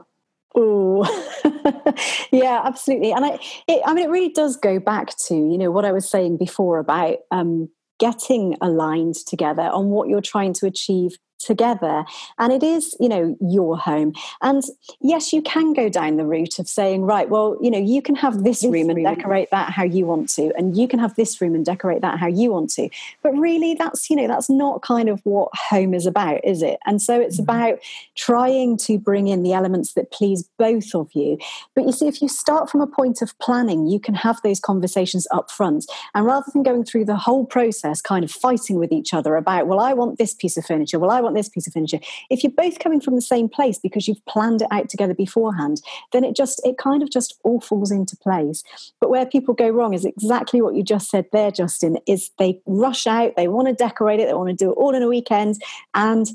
Oh, 0.55 1.05
yeah, 2.33 2.62
absolutely. 2.64 3.12
And 3.12 3.25
I, 3.25 3.39
it, 3.66 3.81
I 3.87 3.95
mean, 3.95 4.05
it 4.05 4.11
really 4.11 4.29
does 4.29 4.57
go 4.57 4.79
back 4.79 5.16
to 5.27 5.35
you 5.35 5.57
know 5.57 5.71
what 5.71 5.87
I 5.87 5.93
was 5.93 6.09
saying 6.09 6.37
before 6.37 6.79
about 6.79 7.19
um, 7.31 7.71
getting 7.99 8.57
aligned 8.61 9.14
together 9.27 9.62
on 9.62 9.87
what 9.87 10.09
you're 10.09 10.21
trying 10.21 10.53
to 10.55 10.66
achieve 10.66 11.16
together. 11.39 12.05
And 12.39 12.53
it 12.53 12.62
is 12.62 12.97
you 13.01 13.09
know 13.09 13.36
your 13.41 13.76
home. 13.76 14.14
And 14.43 14.62
yes 15.01 15.32
you 15.32 15.43
can 15.43 15.72
go 15.72 15.89
down 15.89 16.16
the 16.16 16.26
route 16.26 16.59
of 16.59 16.68
saying 16.68 17.03
right 17.03 17.28
well 17.28 17.57
you 17.61 17.70
know 17.70 17.78
you 17.78 18.03
can 18.03 18.14
have 18.16 18.45
this, 18.45 18.61
this 18.61 18.70
room 18.70 18.91
and 18.91 18.97
room. 18.97 19.14
decorate 19.14 19.51
that 19.51 19.70
how 19.70 19.84
you 19.84 20.07
want 20.07 20.28
to 20.30 20.53
and 20.57 20.76
you 20.76 20.89
can 20.89 20.99
have 20.99 21.14
this 21.16 21.41
room 21.41 21.55
and 21.55 21.64
decorate 21.64 22.03
that 22.03 22.18
how 22.18 22.26
you 22.26 22.51
want 22.51 22.70
to. 22.70 22.89
But 23.22 23.32
really 23.36 23.74
that's 23.74 24.11
you 24.11 24.16
know 24.16 24.26
that's 24.26 24.51
not 24.51 24.82
kind 24.82 25.09
of 25.09 25.20
what 25.24 25.51
home 25.55 25.95
is 25.95 26.07
about 26.07 26.45
is 26.45 26.62
it? 26.62 26.78
And 26.86 27.01
so 27.01 27.20
it's 27.20 27.41
mm-hmm. 27.41 27.51
about 27.51 27.78
trying 28.14 28.76
to 28.78 28.99
bring 28.99 29.28
in 29.28 29.43
the 29.43 29.53
elements 29.53 29.95
that 29.95 30.11
please 30.11 30.49
both 30.59 30.95
of 30.95 31.11
you. 31.14 31.39
But 31.74 31.84
you 31.84 31.93
see 31.93 32.09
if 32.09 32.20
you 32.22 32.28
start 32.28 32.70
from 32.70 32.80
a 32.80 32.86
point 32.86 33.22
of 33.22 33.39
planning 33.39 33.86
you 33.86 34.01
can 34.01 34.14
have 34.14 34.41
those 34.43 34.61
conversations 34.61 35.26
up 35.30 35.51
front. 35.51 35.86
And 36.14 36.24
rather 36.26 36.47
than 36.53 36.62
going 36.62 36.84
through 36.84 37.05
the 37.05 37.16
whole 37.16 37.45
process 37.45 38.01
kind 38.01 38.24
of 38.24 38.30
fighting 38.30 38.78
with 38.78 38.93
each 38.93 39.14
other 39.14 39.36
about 39.36 39.66
well 39.66 39.80
i 39.80 39.93
want 39.93 40.18
this 40.18 40.34
piece 40.34 40.57
of 40.57 40.64
furniture. 40.64 40.99
Well 40.99 41.11
i 41.11 41.20
want 41.20 41.28
want 41.29 41.37
this 41.37 41.49
piece 41.49 41.66
of 41.66 41.72
furniture. 41.72 42.01
If 42.31 42.43
you're 42.43 42.53
both 42.53 42.79
coming 42.79 43.01
from 43.01 43.14
the 43.14 43.22
same 43.22 43.49
place 43.49 43.79
because 43.79 44.09
you've 44.09 44.24
planned 44.26 44.62
it 44.62 44.68
out 44.70 44.89
together 44.89 45.14
beforehand, 45.14 45.81
then 46.12 46.24
it 46.24 46.35
just 46.35 46.61
it 46.64 46.79
kind 46.79 47.03
of 47.03 47.11
just 47.11 47.39
all 47.45 47.61
falls 47.61 47.91
into 47.91 48.16
place. 48.16 48.62
But 49.01 49.11
where 49.11 49.26
people 49.26 49.55
go 49.55 49.68
wrong 49.68 49.95
is 49.95 50.05
exactly 50.05 50.62
what 50.62 50.74
you 50.74 50.83
just 50.83 51.11
said 51.11 51.26
there, 51.33 51.51
Justin, 51.51 51.99
is 52.07 52.31
they 52.39 52.61
rush 52.66 53.07
out, 53.07 53.35
they 53.37 53.49
want 53.49 53.68
to 53.68 53.74
decorate 53.74 54.20
it, 54.20 54.26
they 54.26 54.35
want 54.35 54.51
to 54.51 54.55
do 54.64 54.70
it 54.70 54.74
all 54.74 54.95
in 54.95 55.03
a 55.03 55.09
weekend, 55.09 55.61
and 55.95 56.29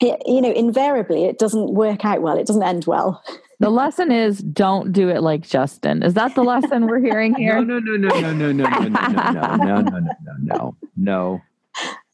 it, 0.00 0.20
you 0.26 0.40
know, 0.40 0.50
invariably 0.50 1.24
it 1.24 1.38
doesn't 1.38 1.72
work 1.74 2.04
out 2.04 2.22
well. 2.22 2.36
It 2.36 2.46
doesn't 2.46 2.62
end 2.62 2.86
well. 2.86 3.22
The 3.60 3.70
lesson 3.70 4.10
is 4.10 4.38
don't 4.38 4.92
do 4.92 5.08
it 5.08 5.22
like 5.22 5.42
Justin. 5.42 6.02
Is 6.02 6.14
that 6.14 6.34
the 6.34 6.42
lesson 6.42 6.86
we're 6.86 6.98
hearing 6.98 7.34
here? 7.34 7.62
No 7.62 7.78
no 7.78 7.96
no, 7.96 8.08
no, 8.08 8.20
no, 8.20 8.32
no, 8.32 8.52
no, 8.52 8.68
no, 8.68 8.68
no, 8.68 8.88
no, 8.88 8.88
no, 8.88 9.56
no, 9.56 9.56
no, 9.56 9.80
no, 9.80 9.98
no, 10.00 10.36
no, 10.42 10.76
no 10.96 11.42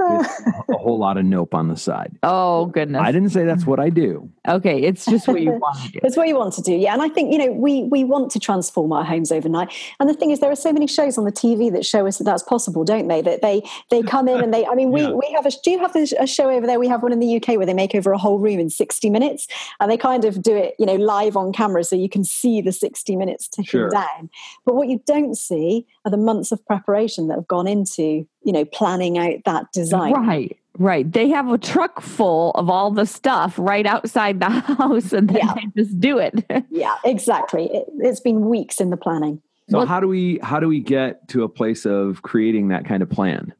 a 0.68 0.78
whole 0.78 0.98
lot 0.98 1.16
of 1.16 1.24
nope 1.24 1.54
on 1.54 1.68
the 1.68 1.76
side. 1.76 2.16
Oh 2.22 2.66
goodness! 2.66 3.02
I 3.02 3.12
didn't 3.12 3.30
say 3.30 3.44
that's 3.44 3.66
what 3.66 3.78
I 3.78 3.90
do. 3.90 4.30
Okay, 4.48 4.82
it's 4.82 5.04
just 5.04 5.28
what 5.28 5.40
you 5.40 5.50
want 5.60 5.82
to 5.84 5.92
do. 5.92 6.00
it's 6.02 6.16
what 6.16 6.28
you 6.28 6.36
want 6.36 6.54
to 6.54 6.62
do, 6.62 6.72
yeah. 6.72 6.92
And 6.92 7.02
I 7.02 7.08
think 7.08 7.32
you 7.32 7.38
know 7.38 7.52
we 7.52 7.84
we 7.84 8.04
want 8.04 8.30
to 8.32 8.38
transform 8.38 8.92
our 8.92 9.04
homes 9.04 9.30
overnight. 9.32 9.72
And 9.98 10.08
the 10.08 10.14
thing 10.14 10.30
is, 10.30 10.40
there 10.40 10.50
are 10.50 10.56
so 10.56 10.72
many 10.72 10.86
shows 10.86 11.18
on 11.18 11.24
the 11.24 11.32
TV 11.32 11.72
that 11.72 11.84
show 11.84 12.06
us 12.06 12.18
that 12.18 12.24
that's 12.24 12.42
possible, 12.42 12.84
don't 12.84 13.08
they? 13.08 13.22
That 13.22 13.42
they 13.42 13.62
they 13.90 14.02
come 14.02 14.28
in 14.28 14.42
and 14.42 14.52
they. 14.52 14.66
I 14.66 14.74
mean, 14.74 14.90
we 14.90 15.02
yeah. 15.02 15.10
we 15.10 15.30
have 15.34 15.46
a. 15.46 15.50
Do 15.50 15.70
you 15.70 15.78
have 15.78 15.94
a 15.94 16.26
show 16.26 16.50
over 16.50 16.66
there? 16.66 16.78
We 16.78 16.88
have 16.88 17.02
one 17.02 17.12
in 17.12 17.20
the 17.20 17.36
UK 17.36 17.56
where 17.56 17.66
they 17.66 17.74
make 17.74 17.94
over 17.94 18.12
a 18.12 18.18
whole 18.18 18.38
room 18.38 18.58
in 18.58 18.70
sixty 18.70 19.10
minutes, 19.10 19.46
and 19.80 19.90
they 19.90 19.96
kind 19.96 20.24
of 20.24 20.42
do 20.42 20.56
it, 20.56 20.74
you 20.78 20.86
know, 20.86 20.96
live 20.96 21.36
on 21.36 21.52
camera, 21.52 21.84
so 21.84 21.96
you 21.96 22.08
can 22.08 22.24
see 22.24 22.60
the 22.60 22.72
sixty 22.72 23.16
minutes 23.16 23.48
ticking 23.48 23.64
sure. 23.64 23.90
down. 23.90 24.30
But 24.64 24.74
what 24.74 24.88
you 24.88 25.02
don't 25.06 25.36
see 25.36 25.86
are 26.04 26.10
the 26.10 26.16
months 26.16 26.52
of 26.52 26.64
preparation 26.66 27.28
that 27.28 27.34
have 27.34 27.48
gone 27.48 27.66
into 27.66 28.26
you 28.42 28.52
know 28.52 28.64
planning 28.64 29.18
out 29.18 29.44
that 29.44 29.72
design. 29.72 30.12
Right 30.12 30.56
right. 30.78 31.10
They 31.10 31.28
have 31.28 31.48
a 31.52 31.58
truck 31.58 32.00
full 32.00 32.52
of 32.52 32.70
all 32.70 32.90
the 32.90 33.06
stuff 33.06 33.54
right 33.58 33.86
outside 33.86 34.40
the 34.40 34.48
house 34.50 35.12
and 35.12 35.28
then 35.28 35.36
yeah. 35.36 35.54
they 35.54 35.82
just 35.82 36.00
do 36.00 36.18
it. 36.18 36.44
Yeah 36.70 36.96
exactly. 37.04 37.66
It, 37.66 37.86
it's 37.98 38.20
been 38.20 38.48
weeks 38.48 38.80
in 38.80 38.90
the 38.90 38.96
planning. 38.96 39.42
So 39.68 39.78
well, 39.78 39.86
how 39.86 40.00
do 40.00 40.08
we 40.08 40.38
how 40.42 40.60
do 40.60 40.68
we 40.68 40.80
get 40.80 41.28
to 41.28 41.42
a 41.42 41.48
place 41.48 41.84
of 41.84 42.22
creating 42.22 42.68
that 42.68 42.84
kind 42.84 43.02
of 43.02 43.10
plan 43.10 43.52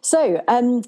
so, 0.00 0.42
um, 0.48 0.82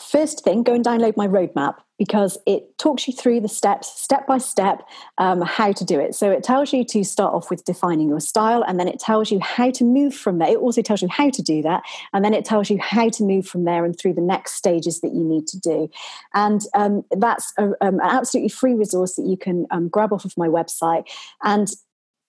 first 0.00 0.44
thing, 0.44 0.62
go 0.62 0.74
and 0.74 0.84
download 0.84 1.16
my 1.16 1.26
roadmap 1.26 1.76
because 1.98 2.36
it 2.46 2.76
talks 2.76 3.08
you 3.08 3.14
through 3.14 3.40
the 3.40 3.48
steps, 3.48 3.98
step 3.98 4.26
by 4.26 4.36
step, 4.36 4.82
um, 5.16 5.40
how 5.40 5.72
to 5.72 5.84
do 5.84 5.98
it. 5.98 6.14
So, 6.14 6.30
it 6.30 6.42
tells 6.42 6.72
you 6.72 6.84
to 6.84 7.04
start 7.04 7.34
off 7.34 7.50
with 7.50 7.64
defining 7.64 8.08
your 8.08 8.20
style, 8.20 8.62
and 8.66 8.78
then 8.78 8.88
it 8.88 8.98
tells 8.98 9.30
you 9.30 9.40
how 9.40 9.70
to 9.70 9.84
move 9.84 10.14
from 10.14 10.38
there. 10.38 10.48
It 10.48 10.58
also 10.58 10.82
tells 10.82 11.02
you 11.02 11.08
how 11.08 11.30
to 11.30 11.42
do 11.42 11.62
that, 11.62 11.82
and 12.12 12.24
then 12.24 12.34
it 12.34 12.44
tells 12.44 12.70
you 12.70 12.78
how 12.80 13.08
to 13.10 13.24
move 13.24 13.46
from 13.46 13.64
there 13.64 13.84
and 13.84 13.98
through 13.98 14.14
the 14.14 14.20
next 14.20 14.54
stages 14.54 15.00
that 15.00 15.14
you 15.14 15.24
need 15.24 15.46
to 15.48 15.58
do. 15.58 15.88
And 16.34 16.60
um, 16.74 17.04
that's 17.10 17.52
a, 17.58 17.64
um, 17.80 18.00
an 18.00 18.00
absolutely 18.02 18.50
free 18.50 18.74
resource 18.74 19.16
that 19.16 19.26
you 19.26 19.36
can 19.36 19.66
um, 19.70 19.88
grab 19.88 20.12
off 20.12 20.24
of 20.24 20.36
my 20.36 20.48
website. 20.48 21.04
And 21.42 21.68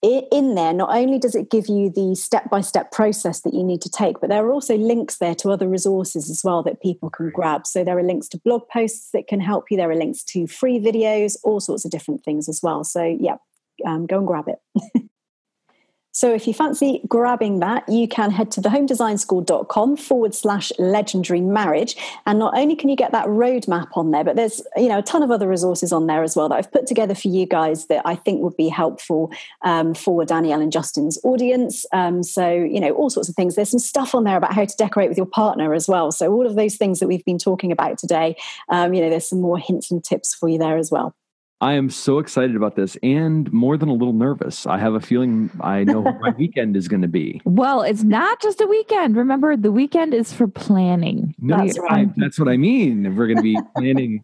in 0.03 0.55
there, 0.55 0.73
not 0.73 0.95
only 0.95 1.17
does 1.17 1.33
it 1.33 1.49
give 1.49 1.67
you 1.67 1.89
the 1.89 2.15
step 2.15 2.49
by 2.49 2.61
step 2.61 2.91
process 2.91 3.41
that 3.41 3.53
you 3.53 3.63
need 3.63 3.81
to 3.81 3.89
take, 3.89 4.19
but 4.19 4.29
there 4.29 4.45
are 4.45 4.51
also 4.51 4.77
links 4.77 5.17
there 5.17 5.35
to 5.35 5.49
other 5.49 5.67
resources 5.67 6.29
as 6.29 6.41
well 6.43 6.61
that 6.63 6.81
people 6.81 7.09
can 7.09 7.31
grab. 7.31 7.65
So 7.65 7.83
there 7.83 7.97
are 7.97 8.03
links 8.03 8.27
to 8.29 8.37
blog 8.39 8.67
posts 8.69 9.09
that 9.13 9.27
can 9.27 9.39
help 9.39 9.65
you, 9.71 9.77
there 9.77 9.89
are 9.89 9.95
links 9.95 10.23
to 10.25 10.45
free 10.45 10.79
videos, 10.79 11.35
all 11.43 11.59
sorts 11.59 11.83
of 11.83 11.91
different 11.91 12.23
things 12.23 12.47
as 12.47 12.61
well. 12.61 12.83
So, 12.83 13.03
yeah, 13.19 13.37
um, 13.85 14.05
go 14.05 14.19
and 14.19 14.27
grab 14.27 14.45
it. 14.47 15.09
So 16.17 16.33
if 16.33 16.47
you 16.47 16.53
fancy 16.55 17.01
grabbing 17.07 17.59
that, 17.59 17.87
you 17.87 18.07
can 18.07 18.31
head 18.31 18.49
to 18.53 18.61
thehomedesignschool.com 18.61 19.97
forward 19.97 20.33
slash 20.33 20.71
legendary 20.79 21.41
marriage. 21.41 21.95
And 22.25 22.39
not 22.39 22.57
only 22.57 22.75
can 22.75 22.89
you 22.89 22.95
get 22.95 23.11
that 23.11 23.27
roadmap 23.27 23.89
on 23.93 24.09
there, 24.09 24.23
but 24.23 24.35
there's 24.35 24.63
you 24.75 24.87
know 24.87 24.97
a 24.97 25.03
ton 25.03 25.21
of 25.21 25.29
other 25.29 25.47
resources 25.47 25.93
on 25.93 26.07
there 26.07 26.23
as 26.23 26.35
well 26.35 26.49
that 26.49 26.55
I've 26.55 26.71
put 26.71 26.87
together 26.87 27.13
for 27.13 27.27
you 27.27 27.45
guys 27.45 27.85
that 27.85 28.01
I 28.03 28.15
think 28.15 28.41
would 28.41 28.57
be 28.57 28.67
helpful 28.67 29.31
um, 29.63 29.93
for 29.93 30.25
Danielle 30.25 30.59
and 30.59 30.71
Justin's 30.71 31.19
audience. 31.23 31.85
Um, 31.93 32.23
so, 32.23 32.51
you 32.51 32.79
know, 32.79 32.93
all 32.93 33.11
sorts 33.11 33.29
of 33.29 33.35
things. 33.35 33.53
There's 33.53 33.69
some 33.69 33.77
stuff 33.77 34.15
on 34.15 34.23
there 34.23 34.37
about 34.37 34.53
how 34.53 34.65
to 34.65 34.75
decorate 34.75 35.09
with 35.09 35.17
your 35.17 35.27
partner 35.27 35.75
as 35.75 35.87
well. 35.87 36.11
So 36.11 36.33
all 36.33 36.47
of 36.47 36.55
those 36.55 36.77
things 36.77 36.99
that 36.99 37.07
we've 37.07 37.25
been 37.25 37.37
talking 37.37 37.71
about 37.71 37.99
today, 37.99 38.37
um, 38.69 38.95
you 38.95 39.03
know, 39.03 39.11
there's 39.11 39.29
some 39.29 39.41
more 39.41 39.59
hints 39.59 39.91
and 39.91 40.03
tips 40.03 40.33
for 40.33 40.49
you 40.49 40.57
there 40.57 40.77
as 40.77 40.89
well. 40.89 41.13
I 41.59 41.73
am 41.73 41.89
so 41.89 42.19
excited 42.19 42.55
about 42.55 42.75
this 42.75 42.97
and 43.01 43.51
more 43.51 43.77
than 43.77 43.89
a 43.89 43.93
little 43.93 44.13
nervous. 44.13 44.67
I 44.67 44.77
have 44.77 44.93
a 44.93 44.99
feeling 44.99 45.49
I 45.59 45.83
know 45.83 46.01
what 46.01 46.19
my 46.19 46.29
weekend 46.37 46.75
is 46.75 46.87
going 46.87 47.01
to 47.01 47.07
be. 47.07 47.41
Well, 47.45 47.81
it's 47.81 48.03
not 48.03 48.39
just 48.41 48.61
a 48.61 48.67
weekend. 48.67 49.17
Remember, 49.17 49.57
the 49.57 49.71
weekend 49.71 50.13
is 50.13 50.31
for 50.31 50.47
planning. 50.47 51.33
No, 51.39 51.57
that's 51.57 51.79
right. 51.79 52.07
I, 52.07 52.13
that's 52.15 52.37
what 52.37 52.47
I 52.47 52.57
mean. 52.57 53.15
We're 53.15 53.25
going 53.25 53.37
to 53.37 53.43
be 53.43 53.57
planning 53.75 54.23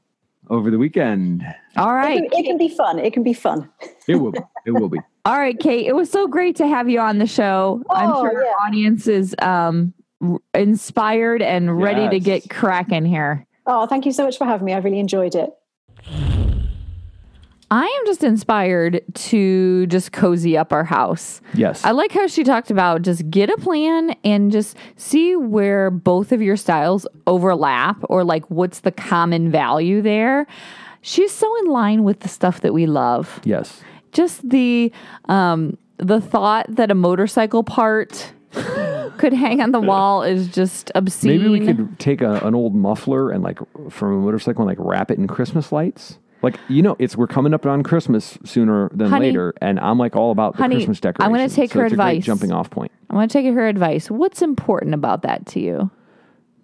over 0.51 0.69
the 0.69 0.77
weekend. 0.77 1.43
All 1.75 1.95
right. 1.95 2.23
It 2.23 2.31
can, 2.31 2.39
it 2.39 2.45
can, 2.45 2.57
be 2.59 2.69
fun. 2.69 2.99
It 2.99 3.13
can 3.13 3.23
be 3.23 3.33
fun. 3.33 3.67
It 4.07 4.17
will. 4.17 4.31
Be. 4.31 4.39
It 4.67 4.71
will 4.71 4.89
be. 4.89 4.99
All 5.25 5.39
right, 5.39 5.57
Kate. 5.57 5.87
It 5.87 5.95
was 5.95 6.11
so 6.11 6.27
great 6.27 6.55
to 6.57 6.67
have 6.67 6.87
you 6.87 6.99
on 6.99 7.17
the 7.17 7.25
show. 7.25 7.81
Oh, 7.89 7.95
I'm 7.95 8.13
sure 8.13 8.43
yeah. 8.43 8.49
our 8.49 8.67
audience 8.67 9.07
is 9.07 9.35
um, 9.39 9.93
inspired 10.53 11.41
and 11.41 11.81
ready 11.81 12.01
yes. 12.01 12.11
to 12.11 12.19
get 12.19 12.49
cracking 12.51 13.05
here. 13.05 13.47
Oh, 13.65 13.87
thank 13.87 14.05
you 14.05 14.11
so 14.11 14.25
much 14.25 14.37
for 14.37 14.45
having 14.45 14.65
me. 14.65 14.73
I 14.73 14.77
really 14.77 14.99
enjoyed 14.99 15.33
it. 15.33 15.49
I 17.73 17.85
am 17.85 18.05
just 18.05 18.23
inspired 18.23 19.01
to 19.15 19.87
just 19.87 20.11
cozy 20.11 20.55
up 20.55 20.71
our 20.71 20.83
house. 20.83 21.41
Yes. 21.55 21.83
I 21.83 21.89
like 21.89 22.11
how 22.11 22.27
she 22.27 22.43
talked 22.43 22.69
about 22.69 23.01
just 23.01 23.27
get 23.31 23.49
a 23.49 23.57
plan 23.57 24.15
and 24.23 24.51
just 24.51 24.77
see 24.95 25.35
where 25.35 25.89
both 25.89 26.31
of 26.31 26.39
your 26.39 26.55
styles 26.55 27.07
overlap 27.25 27.97
or 28.09 28.23
like 28.23 28.45
what's 28.51 28.81
the 28.81 28.91
common 28.91 29.49
value 29.49 30.03
there. 30.03 30.45
She's 31.01 31.31
so 31.31 31.51
in 31.61 31.65
line 31.65 32.03
with 32.03 32.19
the 32.19 32.27
stuff 32.27 32.61
that 32.61 32.75
we 32.75 32.85
love. 32.85 33.41
Yes. 33.43 33.81
Just 34.11 34.47
the 34.47 34.91
um 35.25 35.75
the 35.97 36.21
thought 36.21 36.67
that 36.69 36.91
a 36.91 36.95
motorcycle 36.95 37.63
part 37.63 38.33
could 39.17 39.33
hang 39.33 39.61
on 39.61 39.71
the 39.71 39.81
wall 39.81 40.21
is 40.21 40.47
just 40.47 40.91
obscene. 40.93 41.41
Maybe 41.41 41.49
we 41.49 41.65
could 41.65 41.97
take 41.97 42.21
a, 42.21 42.35
an 42.45 42.53
old 42.53 42.75
muffler 42.75 43.31
and 43.31 43.43
like 43.43 43.57
from 43.89 44.13
a 44.13 44.19
motorcycle 44.19 44.61
and 44.61 44.67
like 44.67 44.77
wrap 44.79 45.09
it 45.09 45.17
in 45.17 45.25
Christmas 45.25 45.71
lights. 45.71 46.19
Like 46.43 46.59
you 46.67 46.81
know, 46.81 46.97
it's 46.99 47.15
we're 47.15 47.25
coming 47.25 47.53
up 47.53 47.65
on 47.65 47.83
Christmas 47.83 48.37
sooner 48.43 48.89
than 48.93 49.09
honey, 49.09 49.27
later, 49.27 49.53
and 49.61 49.79
I'm 49.79 49.97
like 49.97 50.15
all 50.17 50.31
about 50.31 50.57
the 50.57 50.61
honey, 50.61 50.75
Christmas 50.75 50.99
decorations. 50.99 51.25
I'm 51.25 51.33
going 51.33 51.49
to 51.49 51.55
take 51.55 51.71
so 51.71 51.79
her 51.79 51.85
advice. 51.85 52.25
jumping 52.25 52.51
off 52.51 52.69
point. 52.69 52.91
I'm 53.09 53.15
going 53.15 53.29
to 53.29 53.33
take 53.33 53.45
her 53.45 53.67
advice. 53.67 54.11
What's 54.11 54.41
important 54.41 54.93
about 54.93 55.21
that 55.21 55.45
to 55.47 55.61
you? 55.61 55.89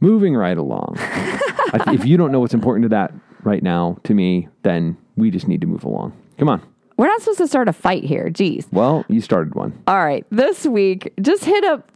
Moving 0.01 0.35
right 0.35 0.57
along. 0.57 0.97
if 0.99 2.05
you 2.05 2.17
don't 2.17 2.31
know 2.31 2.41
what's 2.41 2.53
important 2.53 2.83
to 2.83 2.89
that 2.89 3.13
right 3.43 3.63
now, 3.63 3.97
to 4.03 4.13
me, 4.13 4.49
then 4.63 4.97
we 5.15 5.31
just 5.31 5.47
need 5.47 5.61
to 5.61 5.67
move 5.67 5.85
along. 5.85 6.13
Come 6.37 6.49
on. 6.49 6.61
We're 6.97 7.07
not 7.07 7.21
supposed 7.21 7.37
to 7.37 7.47
start 7.47 7.69
a 7.69 7.73
fight 7.73 8.03
here. 8.03 8.29
Jeez. 8.29 8.65
Well, 8.73 9.05
you 9.07 9.21
started 9.21 9.55
one. 9.55 9.81
All 9.87 10.03
right. 10.03 10.25
This 10.29 10.65
week, 10.65 11.13
just 11.21 11.45
hit 11.45 11.63
up 11.63 11.89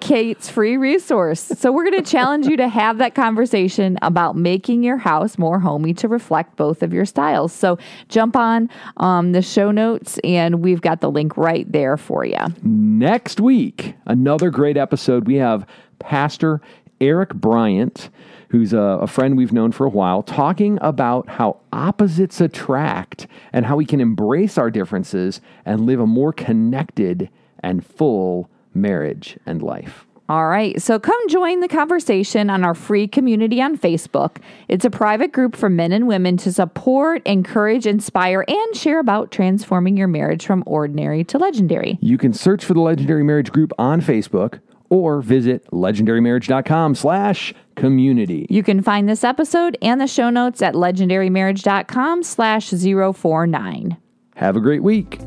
Kate's 0.00 0.48
free 0.48 0.76
resource. 0.76 1.40
So, 1.40 1.72
we're 1.72 1.90
going 1.90 2.02
to 2.02 2.10
challenge 2.10 2.46
you 2.46 2.56
to 2.56 2.68
have 2.68 2.98
that 2.98 3.14
conversation 3.14 3.98
about 4.02 4.36
making 4.36 4.82
your 4.82 4.98
house 4.98 5.38
more 5.38 5.58
homey 5.58 5.94
to 5.94 6.08
reflect 6.08 6.56
both 6.56 6.82
of 6.82 6.92
your 6.92 7.04
styles. 7.04 7.52
So, 7.52 7.78
jump 8.08 8.36
on 8.36 8.70
um, 8.98 9.32
the 9.32 9.42
show 9.42 9.70
notes, 9.70 10.18
and 10.24 10.62
we've 10.62 10.80
got 10.80 11.00
the 11.00 11.10
link 11.10 11.36
right 11.36 11.70
there 11.70 11.96
for 11.96 12.24
you. 12.24 12.38
Next 12.62 13.40
week, 13.40 13.94
another 14.06 14.50
great 14.50 14.76
episode. 14.76 15.26
We 15.26 15.36
have 15.36 15.66
Pastor 15.98 16.60
Eric 17.00 17.34
Bryant, 17.34 18.10
who's 18.50 18.72
a, 18.72 18.78
a, 18.78 19.06
friend 19.06 19.36
we've 19.36 19.52
known 19.52 19.72
for 19.72 19.86
a 19.86 19.90
while, 19.90 20.22
talking 20.22 20.78
about 20.82 21.28
how 21.28 21.60
opposites 21.72 22.40
attract 22.40 23.26
and 23.52 23.64
how 23.64 23.76
we 23.76 23.86
can 23.86 24.00
embrace 24.00 24.58
our 24.58 24.70
differences 24.70 25.40
and 25.64 25.86
live 25.86 26.00
a 26.00 26.06
more 26.06 26.32
connected 26.32 27.30
and 27.62 27.86
full 27.86 28.50
marriage 28.74 29.38
and 29.46 29.62
life. 29.62 30.06
All 30.30 30.46
right, 30.46 30.80
so 30.80 31.00
come 31.00 31.18
join 31.28 31.58
the 31.58 31.66
conversation 31.66 32.50
on 32.50 32.64
our 32.64 32.74
free 32.74 33.08
community 33.08 33.60
on 33.60 33.76
Facebook. 33.76 34.36
It's 34.68 34.84
a 34.84 34.90
private 34.90 35.32
group 35.32 35.56
for 35.56 35.68
men 35.68 35.90
and 35.90 36.06
women 36.06 36.36
to 36.36 36.52
support, 36.52 37.26
encourage, 37.26 37.84
inspire, 37.84 38.44
and 38.46 38.76
share 38.76 39.00
about 39.00 39.32
transforming 39.32 39.96
your 39.96 40.06
marriage 40.06 40.46
from 40.46 40.62
ordinary 40.66 41.24
to 41.24 41.38
legendary. 41.38 41.98
You 42.00 42.16
can 42.16 42.32
search 42.32 42.64
for 42.64 42.74
the 42.74 42.80
Legendary 42.80 43.24
Marriage 43.24 43.50
Group 43.50 43.72
on 43.76 44.00
Facebook 44.00 44.60
or 44.88 45.20
visit 45.20 45.66
legendarymarriage.com 45.72 46.94
slash 46.94 47.52
community. 47.74 48.46
You 48.48 48.62
can 48.62 48.82
find 48.82 49.08
this 49.08 49.24
episode 49.24 49.78
and 49.82 50.00
the 50.00 50.06
show 50.06 50.30
notes 50.30 50.62
at 50.62 50.74
legendarymarriage.com 50.74 52.22
slash 52.22 52.70
049. 52.70 53.96
Have 54.36 54.56
a 54.56 54.60
great 54.60 54.84
week. 54.84 55.18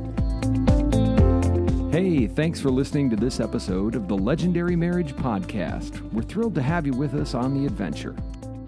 Hey, 1.94 2.26
thanks 2.26 2.60
for 2.60 2.72
listening 2.72 3.12
to 3.12 3.16
this 3.16 3.40
episode 3.40 3.94
of 3.94 4.08
the 4.08 4.18
Legendary 4.18 4.76
Marriage 4.76 5.14
Podcast. 5.16 6.02
We're 6.12 6.24
thrilled 6.24 6.56
to 6.56 6.62
have 6.64 6.88
you 6.88 6.94
with 6.94 7.14
us 7.14 7.36
on 7.36 7.54
the 7.54 7.68
adventure. 7.68 8.16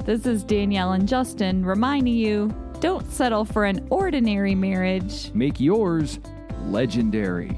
This 0.06 0.28
is 0.28 0.44
Danielle 0.44 0.92
and 0.92 1.08
Justin 1.08 1.66
reminding 1.66 2.14
you 2.14 2.54
don't 2.82 3.12
settle 3.12 3.44
for 3.44 3.66
an 3.66 3.88
ordinary 3.90 4.54
marriage. 4.54 5.32
Make 5.34 5.60
yours 5.60 6.20
legendary. 6.66 7.58